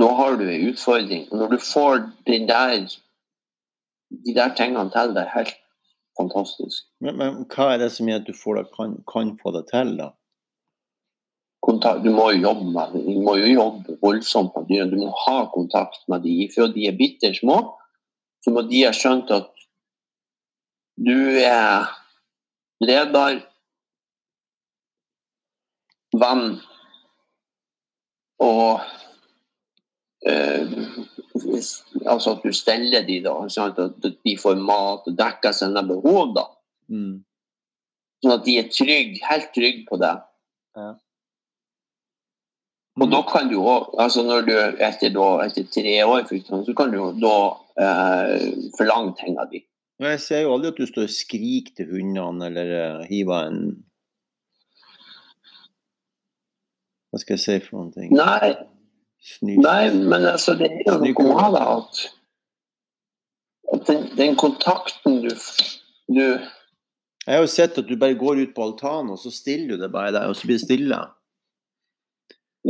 da 0.00 0.08
har 0.18 0.36
du 0.36 0.44
en 0.50 0.68
utfordring. 0.72 1.28
Når 1.32 1.54
du 1.54 1.58
får 1.58 2.02
den 2.26 2.48
der, 2.48 2.86
de 4.26 4.34
der 4.34 4.54
tingene 4.58 4.90
til, 4.90 5.14
det 5.14 5.22
er 5.22 5.36
helt 5.36 5.54
fantastisk. 6.18 6.86
Men, 7.00 7.18
men 7.18 7.44
hva 7.50 7.72
er 7.74 7.84
det 7.84 7.90
som 7.94 8.10
gjør 8.10 8.22
at 8.22 8.28
du 8.28 8.34
får 8.36 8.58
det, 8.58 8.66
kan, 8.76 8.96
kan 9.12 9.36
få 9.42 9.54
det 9.56 9.66
til, 9.70 9.94
da? 10.00 10.10
Kontakt, 11.60 12.04
du 12.04 12.10
må 12.14 12.30
jo 12.32 12.40
jobbe 12.46 12.70
med 12.72 12.94
det. 12.94 13.04
Du 13.04 13.22
må 13.24 13.36
jo 13.36 13.50
jobbe 13.52 13.98
voldsomt 14.02 14.54
med 14.56 14.68
dyrene. 14.70 14.90
Du 14.94 15.02
må 15.02 15.10
ha 15.26 15.38
kontakt 15.52 16.06
med 16.08 16.24
dem. 16.24 16.46
Fra 16.54 16.70
de 16.72 16.86
er 16.88 16.96
bitte 16.96 17.34
små, 17.36 17.58
så 18.44 18.54
må 18.54 18.64
de 18.68 18.86
ha 18.86 18.92
skjønt 18.96 19.32
at 19.36 19.50
du 21.00 21.16
er 21.40 21.88
leder, 22.84 23.40
venn 26.20 26.46
og 28.40 28.80
eh, 30.26 30.72
altså 32.06 32.34
at 32.34 32.44
du 32.44 32.52
steller 32.56 33.04
de 33.06 33.20
da, 33.24 33.34
at 33.66 34.08
de 34.24 34.36
får 34.40 34.56
mat 34.60 35.06
og 35.06 35.18
dekker 35.18 35.52
sine 35.56 35.84
behov. 35.86 36.34
da. 36.36 36.46
Mm. 36.88 37.20
Sånn 38.20 38.34
at 38.36 38.44
de 38.48 38.56
er 38.60 38.72
trygge, 38.72 39.20
helt 39.28 39.52
trygge 39.56 39.86
på 39.88 40.00
det. 40.00 40.16
Ja. 40.76 40.90
Og 43.00 43.08
da 43.08 43.20
kan 43.24 43.48
du 43.48 43.60
òg, 43.62 43.94
altså 44.02 44.24
når 44.26 44.44
du 44.44 44.54
etter, 44.58 45.12
da, 45.14 45.28
etter 45.46 45.68
tre 45.72 45.94
år, 46.04 46.26
så 46.28 46.74
kan 46.76 46.92
du 46.92 47.00
da 47.22 47.36
eh, 47.80 48.48
forlange 48.76 49.14
ting 49.20 49.38
av 49.40 49.48
dem. 49.52 49.64
Jeg 50.00 50.20
ser 50.24 50.44
jo 50.46 50.54
aldri 50.54 50.70
at 50.72 50.78
du 50.80 50.86
står 50.88 51.08
og 51.08 51.12
skriker 51.12 51.74
til 51.76 51.90
hundene 51.90 52.46
eller 52.48 52.70
uh, 52.72 53.06
hiver 53.08 53.50
en 53.50 53.60
Hva 57.10 57.20
skal 57.20 57.34
jeg 57.34 57.42
si 57.42 57.56
for 57.66 57.80
noen 57.80 57.90
ting? 57.92 58.14
Nei, 58.14 58.54
Snus. 59.20 59.58
nei, 59.60 59.90
men 59.92 60.24
altså 60.30 60.54
det 60.56 60.70
er 60.70 60.86
jo 60.86 60.94
noe 61.02 61.26
med 61.26 61.56
det 61.56 61.64
at, 61.66 62.00
at 63.74 63.84
den, 63.90 64.06
den 64.16 64.38
kontakten 64.40 65.18
du, 65.24 65.34
du 66.08 66.22
Jeg 66.22 67.34
har 67.34 67.42
jo 67.42 67.50
sett 67.50 67.76
at 67.82 67.90
du 67.90 67.98
bare 68.00 68.16
går 68.16 68.44
ut 68.44 68.54
på 68.56 68.70
altanen, 68.70 69.10
og 69.12 69.20
så 69.20 69.34
stiller 69.34 69.74
du 69.74 69.82
det 69.82 69.90
bare 69.92 70.14
der, 70.16 70.30
og 70.30 70.38
så 70.38 70.46
blir 70.46 70.56
det 70.56 70.64
stille. 70.64 71.02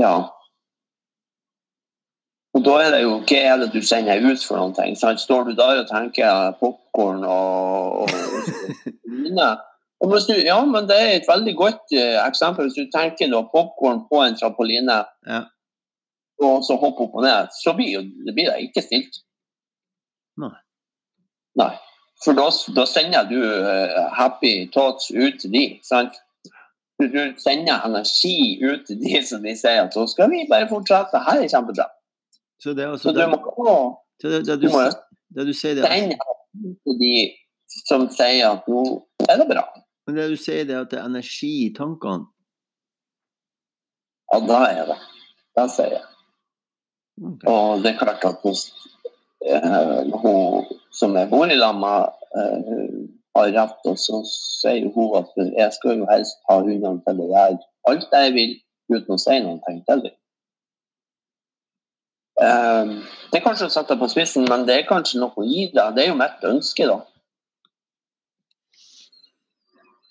Ja. 0.01 0.14
Og 2.57 2.64
da 2.66 2.81
er 2.83 2.95
det 2.97 3.05
jo 3.05 3.14
hva 3.20 3.45
er 3.53 3.61
det 3.62 3.70
du 3.76 3.81
sender 3.87 4.24
ut 4.24 4.43
for 4.43 4.59
noen 4.59 4.74
ting? 4.74 4.97
Sant? 4.99 5.22
Står 5.22 5.47
du 5.47 5.55
der 5.55 5.85
og 5.85 5.93
tenker 5.93 6.51
popkorn 6.91 7.24
og, 7.24 8.03
og 8.03 8.09
og, 10.01 10.12
og 10.12 10.20
du, 10.28 10.34
Ja, 10.45 10.64
men 10.64 10.88
det 10.88 10.97
er 10.97 11.16
et 11.16 11.28
veldig 11.28 11.57
godt 11.57 11.82
uh, 11.93 12.26
eksempel. 12.28 12.64
Hvis 12.64 12.78
du 12.78 12.99
tenker 12.99 13.30
da 13.30 13.43
popkorn 13.43 14.07
på 14.09 14.22
en 14.22 14.36
trampoline, 14.36 15.05
Ja. 15.26 15.41
og 16.43 16.64
så 16.64 16.76
hopper 16.76 17.05
opp 17.05 17.14
og 17.14 17.22
ned, 17.22 17.49
så 17.62 17.74
blir 17.76 17.93
jo, 17.93 18.01
det 18.26 18.34
blir 18.34 18.49
det 18.49 18.62
ikke 18.62 18.82
stilt. 18.82 19.20
Nei. 20.41 20.57
Nei. 21.57 21.74
For 22.24 22.32
da, 22.36 22.49
da 22.76 22.84
sender 22.88 23.28
du 23.28 23.38
uh, 23.41 24.09
happy 24.16 24.70
thoughts 24.72 25.11
ut 25.11 25.41
til 25.41 25.53
de, 25.53 25.64
sant? 25.84 26.16
Du, 27.01 27.32
sender 27.41 27.80
energi 27.86 28.61
ut 28.64 28.84
til 28.86 28.99
de 29.01 29.22
som 29.24 29.41
de 29.43 29.55
sier 29.57 29.86
at 29.86 29.95
så 29.97 30.05
skal 30.09 30.28
vi 30.32 30.45
bare 30.51 30.68
fortsette, 30.68 31.22
her 31.28 31.41
er 31.41 31.49
kjempebra. 31.49 31.86
Så 32.61 32.74
det 32.76 32.84
er 32.84 32.91
altså 32.93 33.09
Så 33.09 33.14
du 33.14 33.20
det, 33.20 33.28
må 33.30 33.36
det, 34.22 34.47
det, 34.47 34.57
du 34.61 35.47
det 35.47 35.57
sier, 35.57 35.74
det, 35.74 35.84
til 35.84 36.18
de 36.53 37.14
som 37.86 38.07
sier 38.11 38.48
at 38.48 38.68
nå 38.70 38.82
er 39.28 39.40
det 39.40 39.48
bra. 39.51 39.64
men 40.07 40.16
det 40.16 40.28
du 40.32 40.36
sier, 40.36 40.64
det 40.66 40.74
er 40.74 40.84
at 40.84 40.90
det 40.90 40.98
er 40.98 41.07
energi 41.07 41.53
i 41.66 41.74
tankene. 41.74 42.26
Ja, 44.32 44.40
da 44.46 44.59
er 44.70 44.86
det. 44.90 44.98
Da 45.59 45.66
sier 45.70 45.94
jeg. 45.98 46.07
Okay. 47.20 47.46
Og 47.53 47.82
det 47.84 47.92
er 47.92 47.98
klart 48.01 48.24
at 48.24 48.42
hvis 48.42 48.70
eh, 49.44 50.11
hun 50.22 50.66
som 50.94 51.16
jeg 51.18 51.30
bor 51.30 51.51
i 51.51 51.59
lag 51.59 51.76
med, 51.78 52.11
eh, 52.38 52.94
har 53.36 53.53
rett, 53.55 53.82
og 53.86 53.98
så 53.98 54.22
sier 54.30 54.88
hun 54.94 55.14
at 55.20 55.30
jeg 55.36 55.72
skal 55.76 56.01
jo 56.01 56.09
helst 56.11 56.40
ha 56.48 56.59
hundene 56.62 57.03
til 57.07 57.22
å 57.22 57.28
gjøre 57.30 57.61
alt 57.90 58.16
jeg 58.16 58.34
vil, 58.34 58.57
uten 58.90 59.14
å 59.14 59.20
si 59.20 59.36
noen 59.44 59.61
ting 59.66 59.82
til 59.86 60.03
dem. 60.07 60.16
Eh, 62.41 62.93
det 63.30 63.38
er 63.38 63.45
kanskje 63.45 63.68
å 63.68 63.72
sette 63.72 63.95
det 63.95 64.01
på 64.01 64.11
spissen, 64.11 64.47
men 64.49 64.66
det 64.66 64.78
er 64.78 64.88
kanskje 64.88 65.20
noe 65.20 65.45
i 65.47 65.68
det. 65.70 65.86
Det 65.95 66.05
er 66.05 66.12
jo 66.12 66.18
mitt 66.18 66.47
ønske, 66.51 66.88
da. 66.88 66.99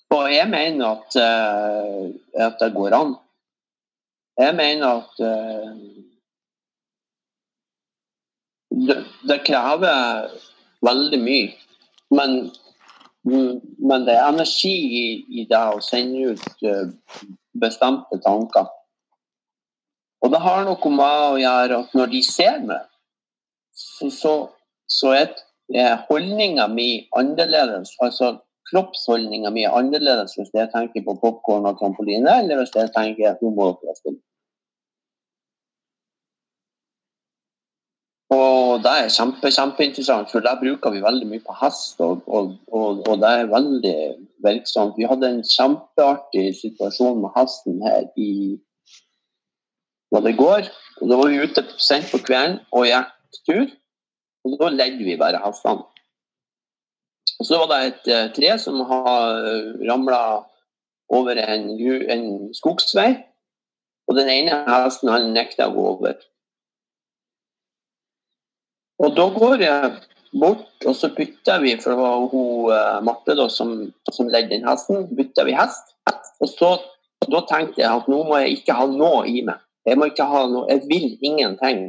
Og 0.09 0.33
jeg 0.33 0.49
mener 0.49 0.85
at, 0.87 1.17
uh, 1.21 2.45
at 2.45 2.55
det 2.61 2.73
går 2.73 2.95
an. 2.97 3.11
Jeg 4.39 4.55
mener 4.57 4.87
at 4.87 5.19
uh, 5.21 5.75
det, 8.87 8.97
det, 9.29 9.37
krever 9.45 10.31
veldig 10.81 11.19
mye. 11.21 11.51
Men, 12.09 12.49
men 13.23 14.07
det 14.07 14.15
er 14.15 14.31
energi 14.31 14.73
i, 14.73 15.05
i, 15.29 15.45
det 15.49 15.61
å 15.61 15.83
sende 15.85 16.33
ut 16.33 16.65
uh, 16.65 16.89
bestemte 17.61 18.17
tanker. 18.25 18.65
Og 20.21 20.31
det 20.33 20.41
har 20.43 20.65
noe 20.67 20.91
med 20.91 21.25
å 21.31 21.39
gjøre 21.39 21.81
at 21.83 21.95
når 21.95 22.11
de 22.13 22.21
ser 22.25 22.59
meg, 22.67 22.87
så, 23.79 24.09
så, 24.11 24.33
så 24.91 25.15
er, 25.15 25.35
holdninga 26.09 26.67
mi 26.71 26.89
annerledes. 27.17 27.93
Altså 28.03 28.33
kroppsholdninga 28.69 29.51
mi 29.55 29.65
er 29.65 29.75
annerledes 29.77 30.35
hvis 30.37 30.51
jeg 30.53 30.71
tenker 30.73 31.05
på 31.05 31.15
popkorn 31.21 31.69
og 31.69 31.79
trampoline, 31.79 32.39
eller 32.41 32.59
hvis 32.61 32.75
jeg 32.75 32.91
tenker 32.95 33.31
at 33.31 33.45
nå 33.45 33.53
må 33.55 33.71
dere 33.79 33.95
spille. 33.97 34.21
Og 38.29 38.83
det 38.83 38.91
er 38.93 39.07
kjempe, 39.09 39.49
kjempeinteressant, 39.49 40.29
for 40.29 40.45
der 40.45 40.59
bruker 40.59 40.93
vi 40.93 41.01
veldig 41.01 41.27
mye 41.31 41.41
på 41.41 41.55
hest, 41.63 41.95
og, 42.05 42.21
og, 42.27 42.51
og, 42.69 42.99
og, 43.07 43.15
det 43.23 43.29
er 43.29 43.49
veldig 43.49 43.95
virksomt. 44.45 44.99
Vi 44.99 45.07
hadde 45.09 45.31
en 45.33 45.41
kjempeartig 45.41 46.51
situasjon 46.59 47.23
med 47.23 47.33
hesten 47.33 47.79
her 47.81 48.05
i 48.21 48.31
var 50.11 50.25
det 50.25 50.37
går. 50.37 50.69
og 51.01 51.09
Da 51.09 51.15
var 51.15 51.29
vi 51.29 51.43
ute 51.43 51.63
sent 51.77 52.09
på 52.11 52.21
kvelden 52.25 52.59
og 52.71 52.87
gikk 52.89 53.39
tur, 53.45 53.65
og 54.45 54.57
da 54.59 54.69
ledde 54.73 55.05
vi 55.05 55.17
bare 55.19 55.41
hestene. 55.43 55.85
Og 57.39 57.47
så 57.47 57.59
var 57.61 57.69
det 57.71 57.79
et 57.87 58.09
uh, 58.11 58.31
tre 58.35 58.55
som 58.59 58.81
har 58.89 59.45
uh, 59.45 59.79
ramla 59.87 60.19
over 61.09 61.39
en, 61.39 61.69
en, 62.11 62.25
skogsvei. 62.53 63.13
Og 64.09 64.17
den 64.17 64.29
ene 64.33 64.63
hesten 64.67 65.11
han 65.13 65.31
nekta 65.33 65.69
å 65.69 65.75
gå 65.75 65.85
over. 65.93 66.17
Og 68.99 69.13
da 69.15 69.27
går 69.31 69.63
jeg 69.63 69.91
bort, 70.41 70.67
og 70.83 70.95
så 70.97 71.07
bytter 71.15 71.61
vi, 71.63 71.75
for 71.79 71.93
det 71.93 72.01
var 72.01 72.27
hun 72.33 72.73
uh, 72.73 72.99
Marte 73.05 73.37
da, 73.37 73.47
som, 73.53 73.77
som 74.11 74.27
ledde 74.27 74.51
den 74.57 74.67
hesten, 74.67 75.07
bytter 75.15 75.47
vi 75.47 75.55
hest. 75.55 75.95
Og 76.41 76.51
så, 76.51 76.73
da 77.29 77.43
tenkte 77.47 77.83
jeg 77.83 77.89
at 77.89 78.09
nå 78.11 78.23
må 78.27 78.41
jeg 78.41 78.59
ikke 78.59 78.75
ha 78.75 78.89
noe 78.89 79.23
i 79.29 79.45
meg. 79.47 79.61
Jeg 79.89 79.97
må 79.97 80.09
ikke 80.09 80.27
ha 80.29 80.43
noe, 80.45 80.67
jeg 80.69 80.85
vil 80.89 81.17
ingenting. 81.25 81.87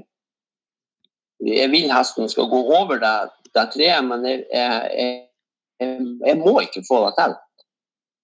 Jeg 1.44 1.68
vil 1.72 1.92
hesten 1.92 2.28
skal 2.32 2.48
gå 2.48 2.61
over 2.76 3.01
det, 3.01 3.16
det 3.55 3.66
treet, 3.74 4.05
men 4.07 4.24
jeg, 4.28 4.44
jeg, 4.53 5.90
jeg 6.26 6.36
må 6.40 6.55
ikke 6.64 6.84
få 6.88 7.03
det 7.07 7.14
til. 7.18 7.34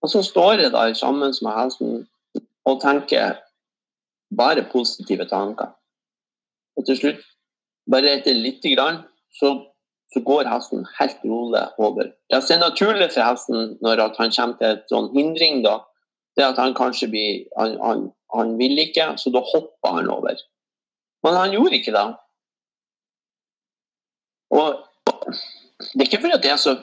Og 0.05 0.13
så 0.13 0.23
står 0.25 0.63
jeg 0.63 0.73
der 0.73 0.95
sammen 0.97 1.35
med 1.43 1.57
hesten 1.59 2.07
og 2.67 2.81
tenker 2.83 3.37
bare 4.37 4.65
positive 4.73 5.25
tanker. 5.29 5.73
Og 6.77 6.87
til 6.87 6.99
slutt, 7.01 7.25
bare 7.91 8.17
etter 8.19 8.37
lite 8.37 8.75
grann, 8.75 9.03
så, 9.39 9.53
så, 10.13 10.21
går 10.25 10.49
hesten 10.51 10.87
helt 10.99 11.21
rolig 11.25 11.63
over. 11.79 12.11
Det 12.31 12.41
er 12.41 12.65
naturlig 12.65 13.11
for 13.13 13.29
hesten 13.29 13.77
når 13.85 14.03
han 14.03 14.17
kommer 14.17 14.57
til 14.61 14.73
en 14.73 14.83
sånn 14.93 15.13
hindring, 15.17 15.63
da, 15.69 15.79
det 16.37 16.45
at 16.45 16.59
han 16.61 16.75
kanskje 16.77 17.09
blir 17.13 17.45
han, 17.59 17.79
han, 17.81 18.05
han 18.35 18.55
vil 18.59 18.79
ikke, 18.79 19.15
så 19.21 19.33
da 19.33 19.43
hopper 19.53 19.99
han 19.99 20.11
over. 20.13 20.37
Men 21.25 21.39
han 21.41 21.55
gjorde 21.55 21.79
ikke 21.81 21.95
det. 21.97 22.07
Og 24.55 24.83
det 25.95 26.03
er 26.03 26.09
ikke 26.09 26.23
fordi 26.23 26.43
det 26.43 26.53
er 26.53 26.61
så 26.61 26.77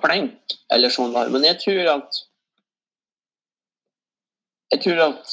flink, 0.00 0.56
eller 0.72 0.92
sånn, 0.92 1.14
men 1.32 1.44
jeg 1.44 1.60
tror 1.64 1.94
at 1.98 2.26
Jeg 4.70 4.84
tror 4.84 5.00
at 5.02 5.32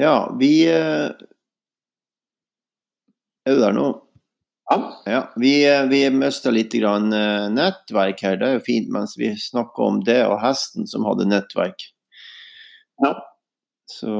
Ja, 0.00 0.36
vi 0.40 0.66
eh, 0.66 1.10
Er 3.44 3.54
du 3.54 3.60
der 3.60 3.74
nå? 3.76 3.88
Ja. 4.70 4.76
ja 5.04 5.20
vi 5.36 5.50
eh, 5.68 5.82
vi 5.90 6.06
mista 6.14 6.52
litt 6.54 6.72
grann 6.72 7.12
eh, 7.12 7.50
nettverk 7.52 8.22
her. 8.24 8.38
Det 8.40 8.48
er 8.48 8.54
jo 8.56 8.62
fint 8.64 8.88
mens 8.94 9.18
vi 9.20 9.34
snakker 9.36 9.90
om 9.90 9.98
det 10.06 10.22
og 10.24 10.38
hesten 10.40 10.88
som 10.88 11.04
hadde 11.04 11.28
nettverk. 11.28 11.84
Ja. 13.04 13.12
Så 13.90 14.14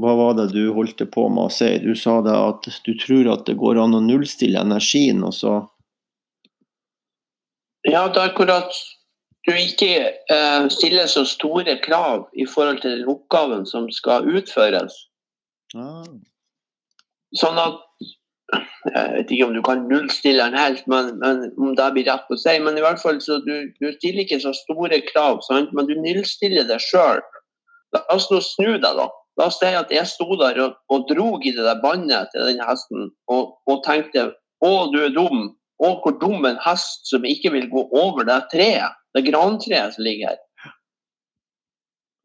Hva 0.00 0.16
var 0.16 0.34
det 0.40 0.48
du 0.54 0.72
holdt 0.72 1.04
på 1.12 1.28
med 1.28 1.50
å 1.50 1.52
si? 1.52 1.68
Du 1.84 1.92
sa 1.98 2.16
det 2.24 2.32
at 2.32 2.70
du 2.86 2.92
tror 2.96 3.28
at 3.34 3.44
det 3.50 3.58
går 3.60 3.82
an 3.82 3.98
å 3.98 4.04
nullstille 4.08 4.64
energien, 4.64 5.20
og 5.26 5.36
så 5.36 5.54
Ja, 7.84 8.06
det 8.08 8.22
er 8.22 8.30
akkurat 8.30 8.72
du 9.46 9.52
ikke 9.52 10.12
uh, 10.32 10.68
stiller 10.72 11.06
så 11.10 11.24
store 11.28 11.78
krav 11.84 12.28
i 12.32 12.46
forhold 12.48 12.80
til 12.80 12.98
den 12.98 13.08
oppgaven 13.08 13.66
som 13.68 13.90
skal 13.92 14.28
utføres. 14.28 14.94
Ah. 15.76 16.06
Sånn 17.40 17.58
at 17.60 17.80
Jeg 18.84 19.10
vet 19.14 19.30
ikke 19.32 19.46
om 19.48 19.54
du 19.56 19.62
kan 19.64 19.86
nullstille 19.88 20.44
den 20.44 20.54
helt, 20.60 20.82
men, 20.86 21.14
men, 21.18 21.46
om 21.58 21.72
det 21.74 21.86
blir 21.94 22.04
rett 22.06 22.28
å 22.30 22.36
si. 22.38 22.52
Men 22.62 22.76
i 22.76 22.82
hvert 22.84 23.00
fall 23.00 23.16
så 23.24 23.38
du, 23.42 23.72
du 23.80 23.86
stiller 23.96 24.22
ikke 24.22 24.38
så 24.42 24.52
store 24.54 25.00
krav, 25.08 25.40
sant? 25.46 25.72
men 25.74 25.88
du 25.88 25.94
nullstiller 25.96 26.68
deg 26.68 26.82
sjøl. 26.84 27.22
La 27.96 28.02
oss 28.12 28.28
nå 28.30 28.42
snu 28.44 28.76
deg, 28.76 29.00
da. 29.00 29.08
La 29.40 29.48
oss 29.48 29.56
si 29.58 29.72
at 29.72 29.90
jeg 29.90 30.06
sto 30.06 30.36
der 30.38 30.60
og, 30.62 30.76
og 30.92 31.08
drog 31.08 31.46
i 31.48 31.54
det 31.56 31.64
der 31.64 31.80
båndet 31.82 32.30
til 32.34 32.44
den 32.46 32.60
hesten 32.62 33.08
og, 33.32 33.56
og 33.66 33.80
tenkte 33.88 34.28
å, 34.60 34.72
du 34.92 35.00
er 35.08 35.16
dum. 35.16 35.48
Å, 35.82 35.88
hvor 36.04 36.14
dum 36.20 36.44
en 36.46 36.60
hest 36.62 37.08
som 37.08 37.24
ikke 37.26 37.50
vil 37.56 37.66
gå 37.72 37.88
over 37.98 38.28
det 38.28 38.38
treet 38.52 39.00
det 39.14 39.26
grantreet 39.28 39.94
som 39.94 40.04
ligger 40.04 40.34
her. 40.34 40.40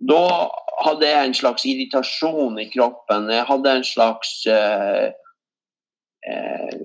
Da 0.10 0.24
hadde 0.86 1.08
jeg 1.08 1.28
en 1.28 1.36
slags 1.36 1.66
irritasjon 1.68 2.60
i 2.62 2.70
kroppen. 2.72 3.28
Jeg 3.34 3.48
hadde 3.50 3.74
en 3.80 3.84
slags 3.84 4.32
eh, 4.48 5.12
eh, 6.30 6.80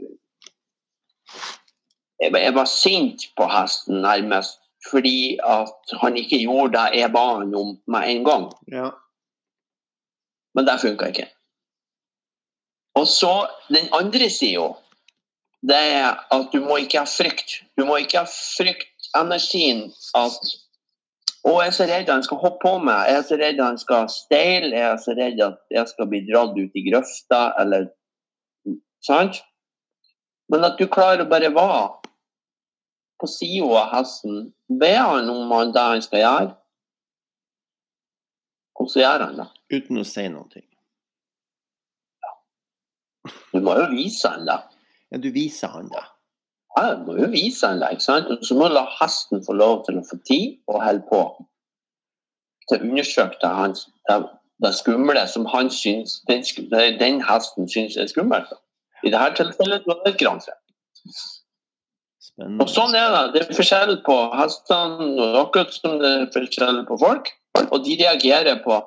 Jeg 2.24 2.54
var 2.56 2.64
sint 2.70 3.26
på 3.36 3.46
hesten, 3.50 4.00
nærmest, 4.00 4.60
fordi 4.90 5.36
at 5.44 5.94
han 6.00 6.16
ikke 6.16 6.38
gjorde 6.40 6.78
det 6.78 7.00
jeg 7.02 7.12
ba 7.12 7.24
han 7.38 7.54
om 7.54 7.74
med 7.86 8.08
en 8.08 8.24
gang. 8.24 8.46
Ja. 8.72 8.90
Men 10.54 10.66
det 10.66 10.80
funka 10.80 11.10
ikke. 11.12 11.28
Og 12.94 13.06
så 13.10 13.46
den 13.68 13.90
andre 13.92 14.30
sida, 14.30 14.70
det 15.68 15.80
er 15.98 16.22
at 16.32 16.48
du 16.52 16.60
må 16.64 16.76
ikke 16.76 17.02
ha 17.02 17.08
frykt. 17.08 17.60
Du 17.76 17.84
må 17.84 17.98
ikke 18.00 18.22
ha 18.22 18.28
frykt 18.30 18.93
energien 19.18 19.88
at 20.18 20.54
og 21.44 21.58
jeg 21.60 21.68
er 21.68 21.74
så 21.76 21.84
redd 21.84 22.08
han 22.08 22.22
skal 22.24 22.38
hoppe 22.40 22.62
på 22.62 22.70
meg, 22.80 23.10
jeg 23.10 23.18
er 23.18 23.24
så 23.28 23.36
redd 23.36 23.58
han 23.60 23.76
skal 23.76 24.06
steile, 24.08 24.70
jeg 24.72 24.86
er 24.88 25.00
så 25.02 25.12
redd 25.18 25.42
at 25.44 25.58
jeg 25.76 25.90
skal 25.90 26.08
bli 26.08 26.22
dratt 26.24 26.56
ut 26.56 26.78
i 26.80 26.84
grøfta, 26.86 27.40
eller 27.60 27.90
Sant? 29.04 29.42
Men 30.48 30.64
at 30.64 30.78
du 30.80 30.86
klarer 30.88 31.24
å 31.24 31.28
bare 31.28 31.50
være 31.52 31.82
på 33.20 33.28
sida 33.28 33.82
av 33.82 33.90
hesten, 33.92 34.46
be 34.80 34.92
han 34.96 35.28
om 35.28 35.52
det 35.72 35.84
han 35.90 36.04
skal 36.04 36.22
gjøre, 36.22 36.54
og 38.80 38.88
så 38.90 39.02
gjør 39.02 39.26
han 39.26 39.36
det. 39.42 39.48
Uten 39.76 40.00
å 40.00 40.06
si 40.08 40.24
noe. 40.32 40.64
Ja. 42.24 42.32
Du 43.52 43.60
må 43.64 43.76
jo 43.78 43.86
vise 43.92 44.32
han 44.32 44.48
det. 44.48 44.58
Ja, 45.12 45.20
du 45.20 45.30
viser 45.32 45.72
han 45.76 45.92
det. 45.92 46.04
Ja, 46.74 46.96
må 47.06 47.14
jo 47.18 47.28
vise 47.30 47.68
en 47.68 47.78
lek. 47.78 48.00
sant? 48.02 48.30
Og 48.30 48.42
så 48.46 48.56
må 48.58 48.68
du 48.68 48.74
la 48.74 48.86
hesten 49.00 49.44
få 49.46 49.54
lov 49.54 49.84
til 49.86 50.00
å 50.00 50.06
få 50.08 50.18
tid 50.26 50.56
og 50.66 50.82
holde 50.82 51.04
på 51.10 51.20
til 52.68 52.80
å 52.80 52.88
undersøke 52.88 53.36
det, 53.42 53.50
hans, 53.52 53.86
det, 54.08 54.16
det 54.64 54.72
skumle 54.74 55.26
som 55.28 55.44
han 55.52 55.70
syns, 55.70 56.22
den, 56.30 56.44
den 56.98 57.20
hesten 57.28 57.68
syns 57.68 57.98
er 58.00 58.08
skummelt. 58.08 58.50
I 59.04 59.12
dette 59.12 59.42
tilfellet 59.42 59.86
var 59.86 60.00
det 60.04 60.14
et 60.14 60.20
grantre. 60.22 60.56
Og 62.40 62.66
sånn 62.72 62.96
er 62.98 63.12
det. 63.12 63.22
Det 63.34 63.42
er 63.44 63.56
forskjell 63.58 63.98
på 64.06 64.16
hestene, 64.34 65.10
og 65.22 65.40
akkurat 65.44 65.74
som 65.76 65.98
det 66.00 66.10
er 66.10 66.30
forskjell 66.34 66.80
på 66.88 66.98
folk. 67.02 67.30
Og 67.68 67.84
de 67.84 67.98
reagerer 68.00 68.58
på 68.64 68.78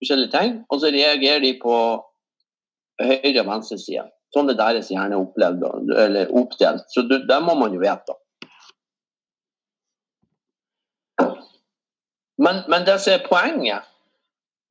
forskjellige 0.00 0.32
ting, 0.32 0.54
og 0.70 0.80
så 0.80 0.92
reagerer 0.94 1.42
de 1.44 1.52
på 1.60 1.74
høyre- 3.02 3.42
og 3.42 3.50
venstresida. 3.50 4.06
Sånn 4.36 4.52
er 4.52 4.58
deres 4.58 4.90
hjerne 4.92 5.16
opplevd, 5.16 5.62
eller 5.96 6.32
oppdelt. 6.36 6.84
Så 6.92 7.06
det 7.08 7.36
må 7.40 7.54
man 7.56 7.72
jo 7.72 7.80
vite. 7.80 8.16
Men, 12.36 12.58
men 12.68 12.84
det 12.84 12.98
som 13.00 13.14
er 13.14 13.22
poenget, 13.24 13.86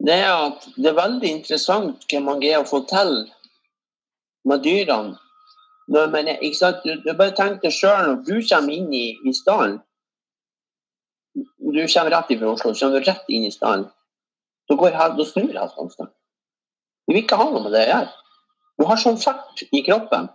det 0.05 0.19
er 0.21 0.29
at 0.29 0.67
det 0.75 0.91
er 0.91 0.99
veldig 0.99 1.31
interessant 1.31 2.05
hva 2.11 2.19
man 2.21 2.43
greier 2.43 2.61
å 2.61 2.69
få 2.69 2.83
til 2.85 3.15
med 4.45 4.61
dyrene. 4.67 5.15
Når 5.89 6.11
man, 6.13 6.29
ikke 6.35 6.57
sant? 6.57 6.85
Du, 6.85 7.01
du 7.01 7.09
bare 7.17 7.33
tenk 7.37 7.63
deg 7.63 7.73
sjøl 7.73 8.05
når 8.05 8.21
du 8.25 8.35
kommer 8.45 8.73
inn 8.73 8.93
i, 8.93 9.07
i 9.25 9.33
stallen. 9.33 9.79
Du 11.35 11.81
kommer 11.81 12.13
rett 12.13 12.29
fra 12.37 12.51
Oslo, 12.51 12.73
så 12.73 12.85
kommer 12.85 13.01
du 13.01 13.09
rett 13.09 13.33
inn 13.33 13.49
i 13.49 13.53
stallen. 13.53 13.87
Da 14.69 14.77
går 14.77 14.93
da 14.93 15.25
snur 15.25 15.57
hestene. 15.57 16.11
De 17.05 17.13
vil 17.13 17.21
ikke 17.21 17.37
ha 17.37 17.49
noe 17.49 17.65
med 17.65 17.73
det 17.73 17.83
å 17.87 17.89
gjøre. 17.95 18.13
Du 18.75 18.87
har 18.89 18.99
sånn 18.99 19.19
fart 19.21 19.63
i 19.71 19.81
kroppen. 19.85 20.27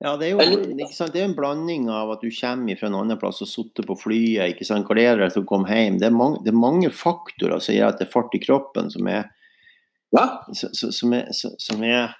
Ja, 0.00 0.14
det 0.16 0.30
er, 0.30 0.30
jo, 0.32 0.54
det 0.80 1.20
er 1.20 1.26
en 1.26 1.34
blanding 1.36 1.90
av 1.92 2.14
at 2.14 2.22
du 2.24 2.30
kommer 2.32 2.78
fra 2.80 2.88
en 2.88 2.96
annen 2.96 3.18
plass 3.20 3.42
og 3.44 3.50
sitter 3.50 3.84
på 3.84 3.98
flyet. 4.00 4.54
ikke 4.54 4.64
sant? 4.64 4.88
hva 4.88 4.96
deg 4.96 5.34
til 5.34 5.42
å 5.42 5.48
komme 5.50 5.68
hjem. 5.68 5.98
Det 6.00 6.08
er, 6.08 6.14
mange, 6.16 6.40
det 6.46 6.54
er 6.54 6.56
mange 6.56 6.88
faktorer 6.88 7.60
som 7.60 7.76
gjør 7.76 7.92
at 7.92 8.00
det 8.00 8.06
er 8.06 8.14
fart 8.14 8.32
i 8.32 8.40
kroppen 8.40 8.88
som 8.94 9.10
er, 9.12 9.28
ja. 10.16 10.24
som 10.56 11.12
er, 11.18 11.28
som 11.36 11.84
er? 11.84 12.16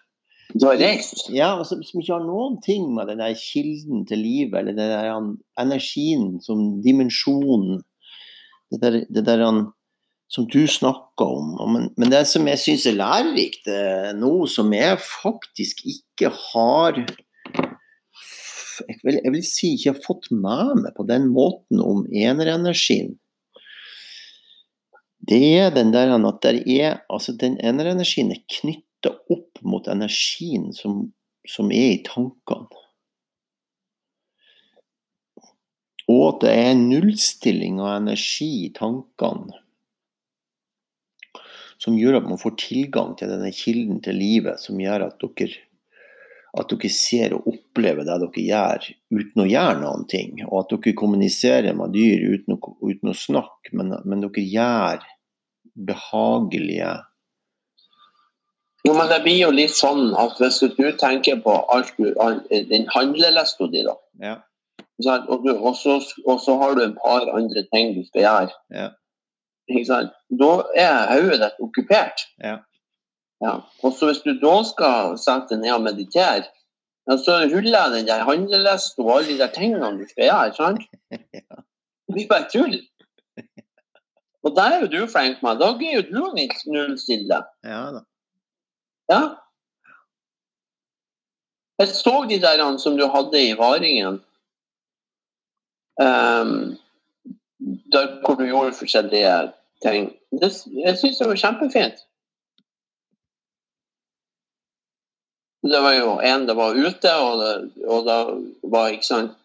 Ja, 1.33 1.55
som, 1.65 1.81
som 1.87 2.03
ikke 2.03 2.19
har 2.19 2.27
noen 2.27 2.59
ting 2.61 2.85
med 2.93 3.09
den 3.09 3.23
der 3.23 3.39
kilden 3.39 4.05
til 4.11 4.21
livet, 4.27 4.59
eller 4.61 4.77
den 4.77 4.93
der 4.93 5.65
energien 5.65 6.35
som 6.45 6.83
dimensjonen 6.85 7.81
Det 8.71 8.79
der, 8.85 8.97
det 9.11 9.25
der 9.27 9.41
som 10.31 10.47
du 10.47 10.63
snakker 10.69 11.27
om. 11.27 11.55
Men, 11.73 11.89
men 11.99 12.13
det 12.13 12.23
som 12.31 12.47
jeg 12.49 12.63
syns 12.63 12.87
er 12.87 12.99
lærerikt 12.99 13.71
nå, 14.19 14.33
som 14.51 14.71
jeg 14.75 15.01
faktisk 15.03 15.83
ikke 15.91 16.31
har 16.53 17.03
jeg 18.89 18.97
vil, 19.05 19.19
jeg 19.21 19.33
vil, 19.35 19.43
si 19.45 19.75
ikke 19.77 19.93
har 19.93 20.05
fått 20.07 20.31
med 20.33 20.85
meg 20.85 20.95
på 20.97 21.05
den 21.09 21.27
måten 21.35 21.83
om 21.85 22.07
enerenergien. 22.09 23.19
Det 25.21 25.41
er 25.61 25.75
den 25.75 25.93
der 25.93 26.15
at 26.17 26.39
der 26.43 26.63
er, 26.65 27.03
altså 27.13 27.35
den 27.37 27.59
enerenergien 27.61 28.33
er 28.33 28.41
knytta 28.49 29.13
opp 29.29 29.61
mot 29.61 29.89
energien 29.93 30.71
som, 30.73 31.11
som 31.45 31.69
er 31.69 31.99
i 31.99 32.05
tankene. 32.07 32.71
Og 36.11 36.25
at 36.27 36.41
det 36.43 36.55
er 36.57 36.79
nullstilling 36.81 37.83
av 37.85 37.99
energi 38.01 38.49
i 38.65 38.73
tankene 38.75 39.60
som 41.81 41.97
gjør 41.97 42.21
at 42.21 42.29
man 42.29 42.41
får 42.41 42.57
tilgang 42.61 43.15
til 43.17 43.31
denne 43.33 43.51
kilden 43.57 44.01
til 44.05 44.19
livet, 44.21 44.61
som 44.61 44.81
gjør 44.81 45.07
at 45.09 45.23
dere, 45.23 45.63
at 46.61 46.73
dere 46.73 46.91
ser 46.93 47.37
og 47.37 47.47
opplever 47.55 48.05
det 48.05 48.19
dere 48.25 48.45
gjør, 48.45 48.89
uten 49.17 49.45
å 49.45 49.49
gjøre 49.49 49.79
noen 49.81 50.05
ting. 50.11 50.43
Og 50.49 50.59
at 50.63 50.75
dere 50.75 50.97
kommuniserer 50.99 51.77
med 51.79 51.95
dyr 51.97 52.27
uten 52.35 52.59
å, 52.59 52.75
uten 52.85 53.13
å 53.13 53.17
snakke, 53.17 53.73
men, 53.73 53.95
men, 54.05 54.27
dere 54.27 54.45
gjør 54.45 55.07
behagelige 55.91 56.99
Jo, 58.85 58.95
men 58.97 59.11
det 59.13 59.21
blir 59.25 59.37
jo 59.37 59.51
litt 59.53 59.75
sånn 59.77 60.15
at 60.19 60.39
hvis 60.41 60.63
du 60.77 60.87
tenker 61.01 61.41
på 61.45 61.53
alt 61.73 61.93
du, 62.01 62.11
all, 62.21 62.41
den 62.49 62.87
handlelista 62.93 63.69
di, 63.73 63.85
da. 63.85 63.97
Ja. 64.21 64.39
Og, 65.01 65.45
du, 65.45 65.53
og, 65.55 65.75
så, 65.77 65.99
og, 66.27 66.41
så, 66.41 66.57
har 66.61 66.77
du 66.77 66.83
et 66.85 66.97
par 67.01 67.29
andre 67.33 67.63
ting 67.73 67.95
du 67.97 68.03
skal 68.09 68.25
gjøre. 68.25 68.57
Ja. 68.73 68.89
Da 70.41 70.51
er 70.77 71.13
hodet 71.15 71.41
ditt 71.43 71.61
okkupert. 71.63 72.25
Ja. 72.43 72.57
ja. 73.45 73.55
Og 73.83 73.93
så 73.97 74.11
hvis 74.11 74.23
du 74.25 74.33
da 74.43 74.57
skal 74.67 75.19
sette 75.21 75.55
deg 75.55 75.65
ned 75.65 75.77
og 75.79 75.85
meditere, 75.87 76.49
ja, 77.09 77.17
så 77.19 77.41
ruller 77.51 77.95
den 77.95 78.09
der 78.09 78.27
handlelista 78.29 79.03
og 79.03 79.17
alle 79.17 79.33
de 79.33 79.39
der 79.41 79.53
tingene 79.55 79.93
du 79.99 80.07
skal 80.11 80.29
gjøre. 80.29 80.55
sant? 80.59 80.87
Det 82.11 82.17
blir 82.17 82.27
bare 82.27 82.49
tull. 82.51 82.81
Og 84.43 84.57
der 84.57 84.73
er 84.73 84.81
jo 84.81 84.89
du 84.91 85.07
flink 85.07 85.43
med. 85.43 85.61
Da 85.61 85.69
er 85.71 85.93
jo 85.95 86.03
du 86.09 86.23
nullstille. 86.75 87.39
Ja 87.63 87.83
da. 87.95 88.01
Ja. 89.11 89.21
Jeg 91.79 91.89
så 91.89 92.27
de 92.29 92.41
der 92.41 92.77
som 92.79 92.97
du 92.99 93.07
hadde 93.07 93.41
i 93.49 93.55
Varingen. 93.59 94.21
Um, 96.01 96.79
der 97.93 98.21
hvor 98.21 98.35
du 98.35 98.45
gjorde 98.45 98.73
forskjellige 98.73 99.53
ting. 99.83 100.13
Det, 100.31 100.51
jeg 100.85 100.99
syns 101.01 101.19
det 101.19 101.29
var 101.29 101.43
kjempefint. 101.43 102.07
Det 105.63 105.81
var 105.85 105.93
jo 105.99 106.17
en 106.25 106.47
det 106.49 106.57
var 106.57 106.77
ute, 106.77 107.13
og, 107.21 107.43
det, 107.43 107.85
og 107.85 108.07
da 108.07 108.17
var 108.73 108.95
ikke 108.95 109.07
sant 109.07 109.37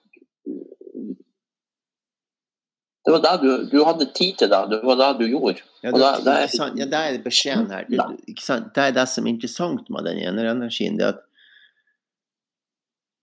Det 3.05 3.11
var 3.13 3.21
da 3.21 3.35
du, 3.37 3.49
du 3.69 3.83
hadde 3.85 4.07
tid 4.17 4.39
til 4.39 4.49
det. 4.49 4.59
Det 4.71 4.79
var 4.81 4.95
det 4.97 5.09
du 5.19 5.27
gjorde. 5.29 5.61
Ja, 5.83 5.91
det, 5.93 6.01
er, 6.01 6.23
det, 6.25 6.31
er, 6.41 6.71
ja, 6.79 6.85
det 6.89 7.01
er 7.05 7.19
beskjeden 7.21 7.67
her. 7.69 7.85
Det, 7.85 7.99
det, 8.25 8.81
er 8.81 8.95
det 8.95 9.03
som 9.11 9.27
er 9.27 9.35
interessant 9.35 9.91
med 9.93 10.07
den 10.09 10.23
enerenergien. 10.23 10.97
Det 10.97 11.05
er 11.05 11.11
at 11.13 11.21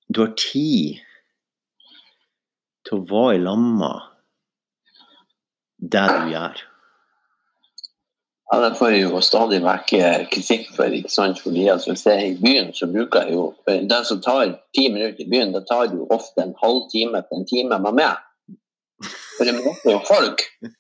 du 0.07 0.21
har 0.23 0.37
tid 0.39 1.01
til 2.87 3.01
å 3.01 3.07
være 3.11 3.41
i 3.41 3.43
lamma 3.43 3.91
det 5.83 6.05
du 6.13 6.31
gjør. 6.31 6.63
Ja, 8.53 8.61
Det 8.61 8.75
får 8.77 8.91
jeg 8.93 9.05
jo 9.07 9.21
stadig 9.25 9.63
vekk 9.65 9.93
kritikk 10.29 10.67
for. 10.77 10.93
ikke 10.93 11.09
sant? 11.11 11.39
Fordi 11.41 11.69
altså, 11.73 11.91
Hvis 11.93 12.07
jeg 12.07 12.17
er 12.19 12.27
i 12.27 12.41
byen, 12.43 12.73
så 12.77 12.87
bruker 12.87 13.25
jeg 13.25 13.33
jo 13.33 13.55
Det 13.67 14.01
som 14.07 14.21
tar 14.21 14.59
ti 14.77 14.89
minutter 14.93 15.25
i 15.25 15.31
byen, 15.31 15.55
det 15.55 15.65
tar 15.71 15.89
jo 15.95 16.07
ofte 16.11 16.43
en 16.43 16.55
halv 16.61 16.83
time 16.93 17.23
til 17.23 17.39
en 17.39 17.47
time 17.49 17.79
med 17.87 17.97
meg. 17.97 18.21
For 19.39 19.49
det 19.49 19.55
møter 19.57 19.89
jo 19.95 20.01
folk. 20.05 20.45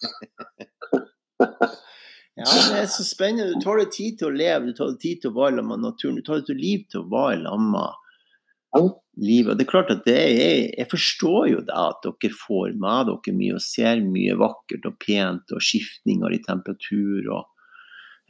ja, 2.38 2.44
det 2.44 2.82
er 2.82 2.90
så 2.92 3.04
spennende. 3.08 3.54
Du 3.54 3.64
tar 3.64 3.80
deg 3.80 3.90
tid 3.96 4.18
til 4.20 4.28
å 4.28 4.36
leve, 4.36 4.68
du 4.68 4.76
tar 4.76 4.92
deg 4.92 5.00
tid 5.00 5.22
til 5.22 5.32
å 5.32 5.38
være 5.40 5.56
sammen 5.56 5.72
med 5.72 5.86
naturen. 5.88 6.20
Du 6.20 6.26
tar 6.28 6.44
deg 6.44 6.60
liv 6.60 6.84
til 6.92 7.00
å 7.00 7.08
være 7.14 7.40
sammen 7.46 7.72
med 7.72 8.92
livet. 9.16 9.50
Og 9.54 9.56
det 9.56 9.64
er 9.64 9.70
klart 9.72 9.94
at 9.94 10.04
det 10.04 10.18
er, 10.18 10.68
Jeg 10.76 10.90
forstår 10.90 11.48
jo 11.54 11.64
det 11.64 11.72
at 11.76 12.04
dere 12.04 12.36
får 12.36 12.76
med 12.84 13.08
dere 13.08 13.36
mye 13.40 13.56
og 13.56 13.64
ser 13.64 14.04
mye 14.04 14.36
vakkert 14.44 14.86
og 14.92 15.00
pent 15.00 15.56
og 15.56 15.64
skiftninger 15.64 16.36
i 16.36 16.44
temperatur 16.44 17.32
og 17.32 17.48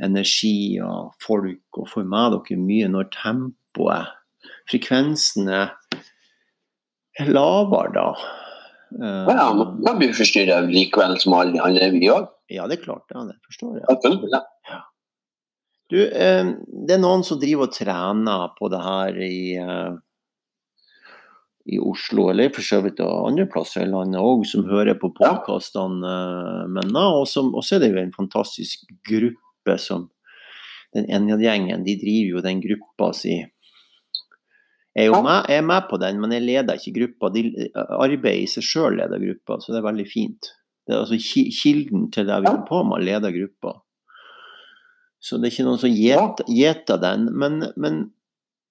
energi 0.02 0.80
og 0.82 1.12
folk, 1.22 1.78
og 1.78 1.88
får 1.90 2.08
med 2.08 2.36
dere 2.36 2.58
mye 2.60 2.90
når 2.92 3.10
tempoet, 3.14 4.12
frekvensen, 4.70 5.50
er 5.52 7.28
lavere 7.28 7.92
da. 7.96 8.06
Ja, 8.92 9.48
man 9.56 9.98
blir 9.98 10.12
forstyrra 10.16 10.60
likevel 10.68 11.16
som 11.22 11.36
alle 11.38 11.62
andre 11.64 11.90
vi 11.94 12.08
òg. 12.12 12.28
Ja, 12.52 12.66
det 12.68 12.80
er 12.80 12.84
klart. 12.84 13.06
Ja, 13.14 13.24
det 13.28 13.38
forstår 13.46 13.78
jeg. 13.80 14.42
Ja. 14.68 14.80
Du, 15.92 15.98
uh, 16.00 16.54
det 16.88 16.96
er 16.96 17.02
noen 17.02 17.24
som 17.24 17.40
driver 17.40 17.68
og 17.68 17.76
trener 17.76 18.52
på 18.58 18.68
det 18.72 18.80
her 18.80 19.20
i, 19.24 19.38
uh, 19.60 19.94
i 21.68 21.80
Oslo, 21.80 22.28
eller 22.32 22.52
for 22.52 22.66
så 22.66 22.80
vidt 22.84 23.00
andre 23.04 23.46
plasser 23.52 23.86
i 23.86 23.90
landet 23.90 24.20
òg, 24.20 24.44
som 24.48 24.68
hører 24.68 24.98
på 25.00 25.12
podkastene 25.16 26.16
mine. 26.72 27.06
Og 27.20 27.28
så 27.28 27.44
er 27.76 27.84
det 27.84 27.92
jo 27.92 28.02
en 28.02 28.14
fantastisk 28.16 28.88
gruppe 29.08 29.51
som 29.78 30.10
Den 30.92 31.06
Enjad-gjengen, 31.08 31.84
de 31.86 31.94
driver 31.96 32.34
jo 32.36 32.40
den 32.44 32.58
gruppa 32.60 33.12
si 33.16 33.38
jeg 34.92 35.08
er, 35.08 35.22
med, 35.24 35.46
jeg 35.48 35.56
er 35.56 35.64
med 35.64 35.86
på 35.88 35.96
den, 35.96 36.18
men 36.20 36.34
jeg 36.36 36.44
leder 36.44 36.76
ikke 36.76 36.92
gruppa. 36.98 37.30
De, 37.32 37.46
arbeidet 37.72 38.42
i 38.42 38.50
seg 38.50 38.66
sjøl 38.66 38.98
leder 39.00 39.22
gruppa, 39.22 39.56
så 39.56 39.72
det 39.72 39.78
er 39.80 39.86
veldig 39.86 40.04
fint. 40.04 40.50
Det 40.84 40.92
er 40.92 41.00
altså 41.00 41.16
kilden 41.62 42.10
til 42.12 42.26
det 42.28 42.42
vi 42.42 42.50
holder 42.50 42.66
på 42.68 42.82
med, 42.84 43.06
leder 43.06 43.32
gruppa. 43.32 43.72
Så 45.22 45.38
det 45.38 45.48
er 45.48 45.54
ikke 45.54 45.66
noen 45.70 45.80
som 45.80 45.96
gjeter 45.96 47.00
den. 47.00 47.24
Men, 47.40 47.58
men, 47.80 48.02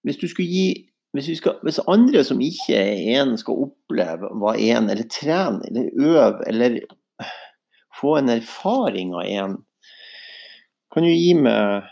hvis 0.06 0.20
du 0.22 0.28
skulle 0.30 0.52
gi 0.52 0.68
hvis, 1.16 1.28
skal, 1.42 1.58
hvis, 1.66 1.82
andre 1.92 2.22
som 2.24 2.40
ikke 2.44 2.78
er 2.78 3.18
en, 3.18 3.34
skal 3.40 3.66
oppleve 3.66 4.30
hva 4.40 4.54
en, 4.56 4.92
eller 4.94 5.10
trene, 5.12 5.66
eller 5.68 5.90
øve, 6.06 6.46
eller 6.48 6.78
få 8.00 8.14
en 8.20 8.32
erfaring 8.32 9.12
av 9.18 9.26
en, 9.26 9.58
kan 10.92 11.04
du 11.08 11.12
gi 11.12 11.34
meg, 11.40 11.90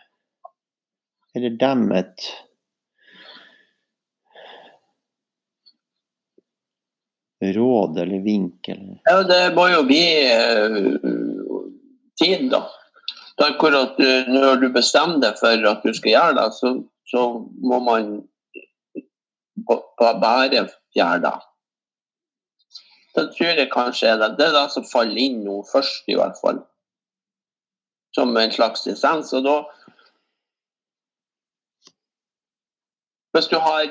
eller 1.35 1.57
dem, 1.61 1.91
et 1.95 2.29
råd 7.55 7.97
eller 7.97 8.19
vink? 8.25 8.67
Eller? 8.67 8.99
Ja, 9.05 9.23
det 9.23 9.55
må 9.55 9.69
jo 9.71 9.83
bli 9.87 10.03
uh, 10.27 11.61
tid, 12.19 12.49
da. 12.51 12.65
Akkurat 13.39 13.95
når 14.27 14.57
du 14.59 14.65
bestemmer 14.75 15.21
deg 15.23 15.37
for 15.39 15.69
at 15.69 15.85
du 15.85 15.93
skal 15.95 16.11
gjøre 16.11 16.33
det, 16.41 16.47
så, 16.57 16.73
så 17.07 17.21
må 17.63 17.79
man 17.85 18.17
bare 20.19 20.65
gjøre 20.95 21.21
det. 21.23 21.37
Da 23.15 23.23
tror 23.31 23.61
jeg 23.61 23.71
kanskje 23.71 24.17
det, 24.19 24.33
det 24.37 24.49
er 24.49 24.57
det 24.57 24.65
som 24.73 24.85
faller 24.91 25.23
inn 25.23 25.39
nå 25.45 25.61
først, 25.71 26.03
i 26.11 26.17
hvert 26.19 26.35
fall. 26.43 26.59
Som 28.15 28.37
en 28.37 28.51
slags 28.51 28.83
dissens. 28.87 29.33
Og 29.33 29.43
da 29.43 29.57
Hvis 33.33 33.45
du 33.47 33.59
har 33.61 33.85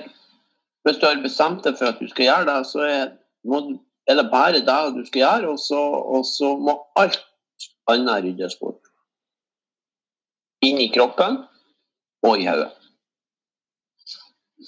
hvis 0.89 0.97
du 0.97 1.07
har 1.07 1.19
bestemt 1.23 1.65
deg 1.67 1.77
for 1.77 1.93
at 1.93 1.99
du 2.01 2.09
skal 2.09 2.25
gjøre 2.25 2.47
det, 2.49 2.61
så 2.67 2.81
er 2.89 3.03
må, 3.45 3.61
er 4.09 4.17
det 4.17 4.31
bare 4.33 4.63
det 4.65 4.79
du 4.97 5.03
skal 5.07 5.21
gjøre, 5.21 5.51
og 5.53 5.59
så, 5.61 5.81
og 6.15 6.25
så 6.27 6.55
må 6.57 6.79
alt 6.97 7.21
annet 7.93 8.25
ryddes 8.25 8.57
bort. 8.61 8.81
Inn 10.65 10.81
i 10.81 10.89
kroppen 10.95 11.43
og 12.25 12.41
i 12.41 12.49
hodet. 12.49 12.73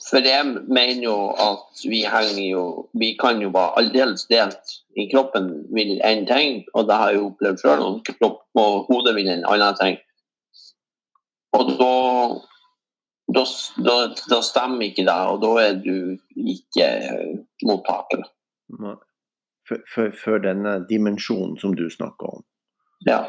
For 0.09 0.25
jeg 0.25 0.47
mener 0.69 1.03
jo 1.05 1.17
at 1.37 1.83
vi 1.85 2.01
henger 2.09 2.45
jo 2.47 2.63
Vi 2.99 3.11
kan 3.21 3.43
jo 3.43 3.51
være 3.53 3.79
aldeles 3.83 4.25
delt. 4.31 4.77
I 4.97 5.09
kroppen 5.13 5.51
vil 5.75 6.01
én 6.05 6.25
ting, 6.27 6.65
og 6.75 6.89
det 6.89 6.97
har 6.97 7.11
jeg 7.11 7.23
opplevd 7.23 7.61
sjøl, 7.63 7.83
og 7.85 8.01
kropp 8.09 8.41
og 8.59 8.87
hodet 8.89 9.15
vil 9.15 9.29
en 9.31 9.45
annen 9.47 9.77
ting. 9.81 9.99
Og 11.53 11.75
da 11.79 11.93
da, 13.35 13.45
da, 13.87 13.97
da 14.31 14.41
stemmer 14.43 14.89
ikke 14.89 15.05
det, 15.07 15.15
og 15.31 15.39
da 15.45 15.53
er 15.63 15.77
du 15.79 16.17
ikke 16.35 16.89
mottaker. 17.67 18.25
For, 19.71 20.11
for 20.19 20.43
denne 20.43 20.81
dimensjonen 20.89 21.55
som 21.61 21.77
du 21.79 21.87
snakker 21.91 22.35
om. 22.41 22.43
Ja. 23.07 23.23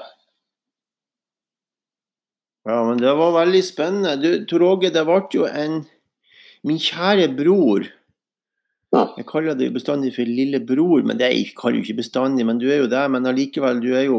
Ja, 2.65 2.83
men 2.85 3.01
det 3.01 3.13
var 3.17 3.37
veldig 3.37 3.61
spennende. 3.65 4.15
Du, 4.49 4.57
Åge, 4.65 4.89
det 4.93 5.05
ble 5.05 5.21
jo 5.33 5.45
en 5.49 5.83
Min 6.67 6.77
kjære 6.81 7.31
bror. 7.37 7.87
Jeg 8.91 9.23
kaller 9.29 9.55
deg 9.55 9.71
bestandig 9.71 10.11
for 10.17 10.27
lillebror, 10.27 11.05
men 11.07 11.15
det 11.19 11.29
er 11.29 11.37
jeg 11.37 11.53
kaller 11.55 11.79
jo 11.79 11.85
ikke 11.85 12.01
bestandig, 12.01 12.43
men 12.45 12.59
du 12.59 12.65
er 12.67 12.81
jo 12.83 12.89
det. 12.91 13.05
Men 13.13 13.25
allikevel, 13.29 13.79
du 13.83 13.93
er 13.95 14.03
jo 14.09 14.17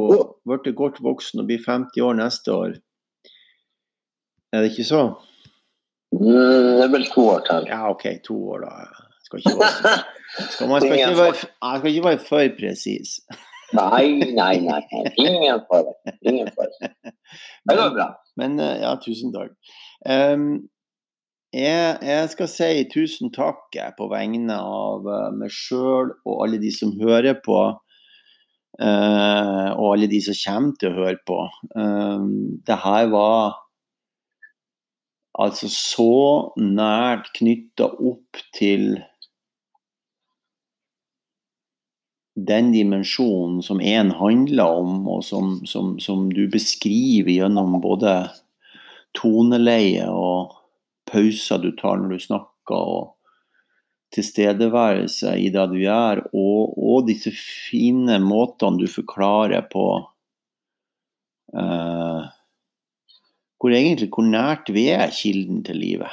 blitt 0.48 0.70
godt 0.78 1.02
voksen 1.04 1.42
og 1.42 1.50
blir 1.50 1.60
50 1.66 2.00
år 2.06 2.16
neste 2.16 2.54
år. 2.56 2.78
Er 4.52 4.64
det 4.64 4.72
ikke 4.72 4.88
så? 4.88 5.02
Mm, 6.12 6.24
Det 6.24 6.84
er 6.86 6.92
vel 6.92 7.06
to 7.12 7.28
år 7.34 7.44
til. 7.46 7.68
Ja, 7.68 7.82
OK, 7.90 8.04
to 8.24 8.36
år, 8.56 8.64
da. 8.64 8.72
Skal 9.28 9.40
ikke 9.44 9.54
være, 9.60 9.94
skal, 10.56 10.68
man 10.68 10.80
skal 10.80 10.98
ikke 10.98 11.20
være, 11.20 11.36
jeg 11.36 11.78
skal 11.78 11.90
ikke 11.92 12.08
være 12.08 12.24
for 12.26 12.56
presis. 12.58 13.14
Nei, 13.72 14.06
nei, 14.36 14.56
nei. 14.60 14.82
Ingen 15.16 15.62
fare. 15.68 15.94
Ingen 16.28 16.50
fare. 16.56 16.92
Det 17.68 17.76
går 17.78 17.94
bra. 17.94 18.08
Men 18.36 18.58
eh, 18.60 18.80
ja, 18.82 18.96
tusen 19.00 19.32
takk. 19.32 19.52
Em, 20.08 20.48
jeg, 21.52 21.96
jeg 22.00 22.28
skal 22.32 22.48
si 22.48 22.84
tusen 22.92 23.32
takk 23.34 23.76
på 23.98 24.08
vegne 24.08 24.56
av 24.56 25.08
eh, 25.08 25.32
meg 25.36 25.52
sjøl 25.52 26.14
og 26.24 26.44
alle 26.46 26.60
de 26.62 26.72
som 26.72 26.94
hører 27.00 27.40
på. 27.44 27.62
Uh, 28.80 29.68
og 29.76 29.90
alle 29.92 30.06
de 30.08 30.16
som 30.24 30.32
kommer 30.32 30.78
til 30.80 30.88
å 30.88 30.96
høre 30.96 31.18
på. 31.28 31.36
Uh, 31.76 32.24
det 32.64 32.78
her 32.80 33.10
var 33.12 33.58
altså 35.36 35.68
så 35.68 36.14
nært 36.56 37.28
knytta 37.36 37.90
opp 38.00 38.40
til 38.56 38.96
den 42.32 42.72
dimensjonen 42.72 43.60
som 43.64 43.84
én 43.84 44.14
handler 44.16 44.80
om, 44.80 45.04
og 45.04 45.20
som, 45.24 45.58
som, 45.68 45.98
som 46.00 46.30
du 46.32 46.46
beskriver 46.48 47.34
gjennom 47.34 47.76
både 47.84 48.16
toneleie 49.20 50.08
og 50.08 50.61
pauser 51.12 51.60
du 51.62 51.70
tar 51.78 52.00
når 52.00 52.14
du 52.16 52.22
snakker, 52.24 52.76
og 52.96 53.12
tilstedeværelse 54.12 55.34
i 55.40 55.48
det 55.52 55.66
du 55.72 55.78
gjør, 55.80 56.20
og, 56.36 56.74
og 56.76 57.06
disse 57.08 57.32
fine 57.36 58.18
måtene 58.20 58.80
du 58.82 58.88
forklarer 58.92 59.64
på 59.72 59.84
uh, 61.56 62.22
hvor 63.62 63.70
egentlig 63.76 64.08
hvor 64.12 64.26
nært 64.26 64.72
vi 64.74 64.88
er 64.92 65.12
kilden 65.14 65.62
til 65.64 65.78
livet. 65.80 66.10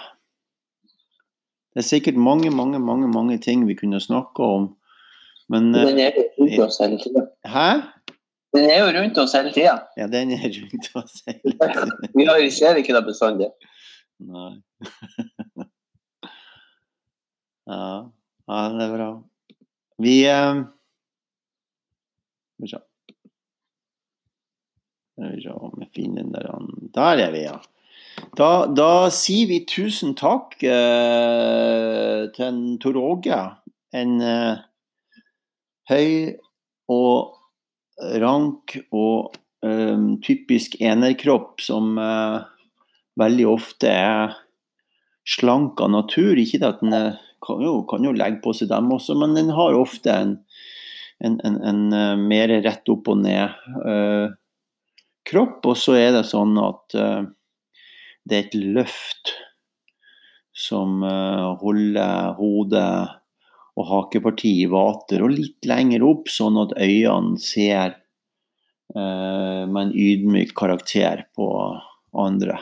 Det 1.74 1.84
er 1.84 1.88
sikkert 1.88 2.16
mange, 2.20 2.50
mange, 2.54 2.80
mange, 2.82 3.08
mange 3.12 3.38
ting 3.42 3.66
vi 3.68 3.76
kunne 3.78 4.00
snakka 4.02 4.44
om, 4.60 4.68
men 5.50 5.72
eh, 5.76 5.86
Den 5.90 6.00
er 6.00 6.12
jo 6.18 6.24
rundt 6.40 6.60
oss 6.66 6.80
hele 6.82 6.98
tida. 7.02 7.24
Hæ? 7.46 7.70
Den 8.56 8.66
er 8.70 8.80
jo 8.84 8.90
rundt 9.00 9.18
oss 9.22 9.34
hele 9.38 9.52
tida. 9.54 9.76
Ja, 9.98 10.08
den 10.08 10.32
er 10.38 10.46
rundt 10.46 10.90
oss 10.96 11.24
hele 11.28 11.54
har- 12.30 12.42
vi 12.42 12.50
ser 12.52 12.76
ikke 12.82 12.96
det 12.98 13.06
bestandig. 13.06 13.50
Nei. 14.20 14.52
Ja. 17.70 18.12
ja, 18.48 18.60
det 18.76 18.86
er 18.86 18.94
bra. 18.94 19.10
Vi 20.00 20.16
eh, 20.28 20.62
Skal 22.54 22.64
vi 22.64 22.72
se. 22.72 22.80
Skal 25.16 25.36
vi 25.36 25.44
se 25.44 25.52
om 25.56 25.84
jeg 25.84 25.92
finner 25.96 26.24
den 26.24 26.34
der. 26.36 26.48
Der 26.96 27.16
er 27.28 27.32
vi, 27.36 27.44
ja. 27.48 27.58
Da, 28.36 28.68
da 28.76 29.10
sier 29.14 29.48
vi 29.50 29.66
tusen 29.68 30.16
takk 30.20 30.58
eh, 30.64 32.28
til 32.36 32.56
Tor 32.84 33.00
Åge. 33.00 33.40
En 33.96 34.20
eh, 34.24 34.62
høy 35.90 36.36
og 36.90 37.36
rank 38.24 38.78
og 38.96 39.36
eh, 39.66 40.06
typisk 40.26 40.78
enerkropp 40.80 41.62
som 41.64 41.98
eh, 42.00 42.40
veldig 43.20 43.48
ofte 43.50 43.92
er 43.92 44.38
slank 45.30 45.82
av 45.84 45.94
natur. 45.94 46.40
Ikke 46.40 46.62
det 46.62 46.70
at 46.74 46.84
den 46.84 46.96
er, 46.96 47.10
kan, 47.46 47.62
jo, 47.64 47.80
kan 47.90 48.06
jo 48.06 48.16
legge 48.16 48.42
på 48.44 48.54
seg 48.58 48.72
dem 48.72 48.92
også, 48.96 49.18
men 49.20 49.36
den 49.38 49.52
har 49.56 49.78
ofte 49.78 50.14
en, 50.14 50.38
en, 51.24 51.40
en, 51.46 51.60
en 51.72 51.84
eh, 51.96 52.16
mer 52.20 52.54
rett 52.66 52.92
opp 52.92 53.12
og 53.12 53.22
ned 53.24 53.60
eh, 53.86 54.32
kropp. 55.30 55.62
Og 55.70 55.78
så 55.78 55.98
er 56.00 56.14
det 56.18 56.26
sånn 56.30 56.58
at 56.62 56.98
eh, 56.98 57.22
det 58.30 58.38
er 58.38 58.50
et 58.50 58.60
løft 58.60 59.36
som 60.60 61.00
eh, 61.08 61.48
holder 61.62 62.36
hodet 62.40 62.92
og 63.80 63.88
hakepartiet 63.88 64.66
i 64.66 64.72
vater 64.72 65.24
og 65.24 65.32
litt 65.38 65.68
lenger 65.70 66.04
opp, 66.04 66.28
sånn 66.32 66.58
at 66.60 66.76
øynene 66.76 67.40
ser 67.40 67.94
eh, 68.96 69.64
med 69.70 69.80
en 69.86 69.94
ydmyk 69.96 70.52
karakter 70.58 71.24
på 71.38 71.48
andre. 72.20 72.60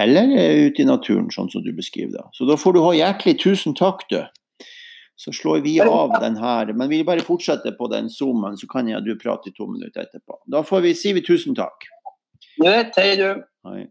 Eller 0.00 0.30
eh, 0.36 0.66
ute 0.68 0.82
i 0.82 0.88
naturen, 0.88 1.30
sånn 1.34 1.50
som 1.52 1.64
du 1.64 1.72
beskriver 1.76 2.16
det. 2.16 2.24
Så 2.36 2.48
da 2.48 2.56
får 2.60 2.76
du 2.76 2.80
ha 2.84 2.94
hjertelig 2.96 3.38
tusen 3.42 3.76
takk, 3.78 4.06
du. 4.10 4.20
Så 5.16 5.32
slår 5.32 5.62
vi 5.62 5.76
av 5.80 6.16
den 6.20 6.36
her. 6.36 6.72
Men 6.74 6.90
vi 6.90 7.04
bare 7.06 7.22
fortsetter 7.22 7.76
på 7.78 7.88
den 7.92 8.10
zoomen, 8.10 8.58
så 8.58 8.66
kan 8.70 8.90
jeg 8.90 9.04
du 9.06 9.14
prate 9.18 9.52
i 9.52 9.56
to 9.56 9.68
minutter 9.70 10.06
etterpå. 10.06 10.40
Da 10.50 10.64
får 10.66 10.86
vi, 10.88 10.94
sier 10.98 11.18
vi 11.18 11.22
tusen 11.26 11.54
takk. 11.58 11.86
Ja, 12.62 12.80
hei 12.96 13.14
du. 13.18 13.28
Hei. 13.66 13.86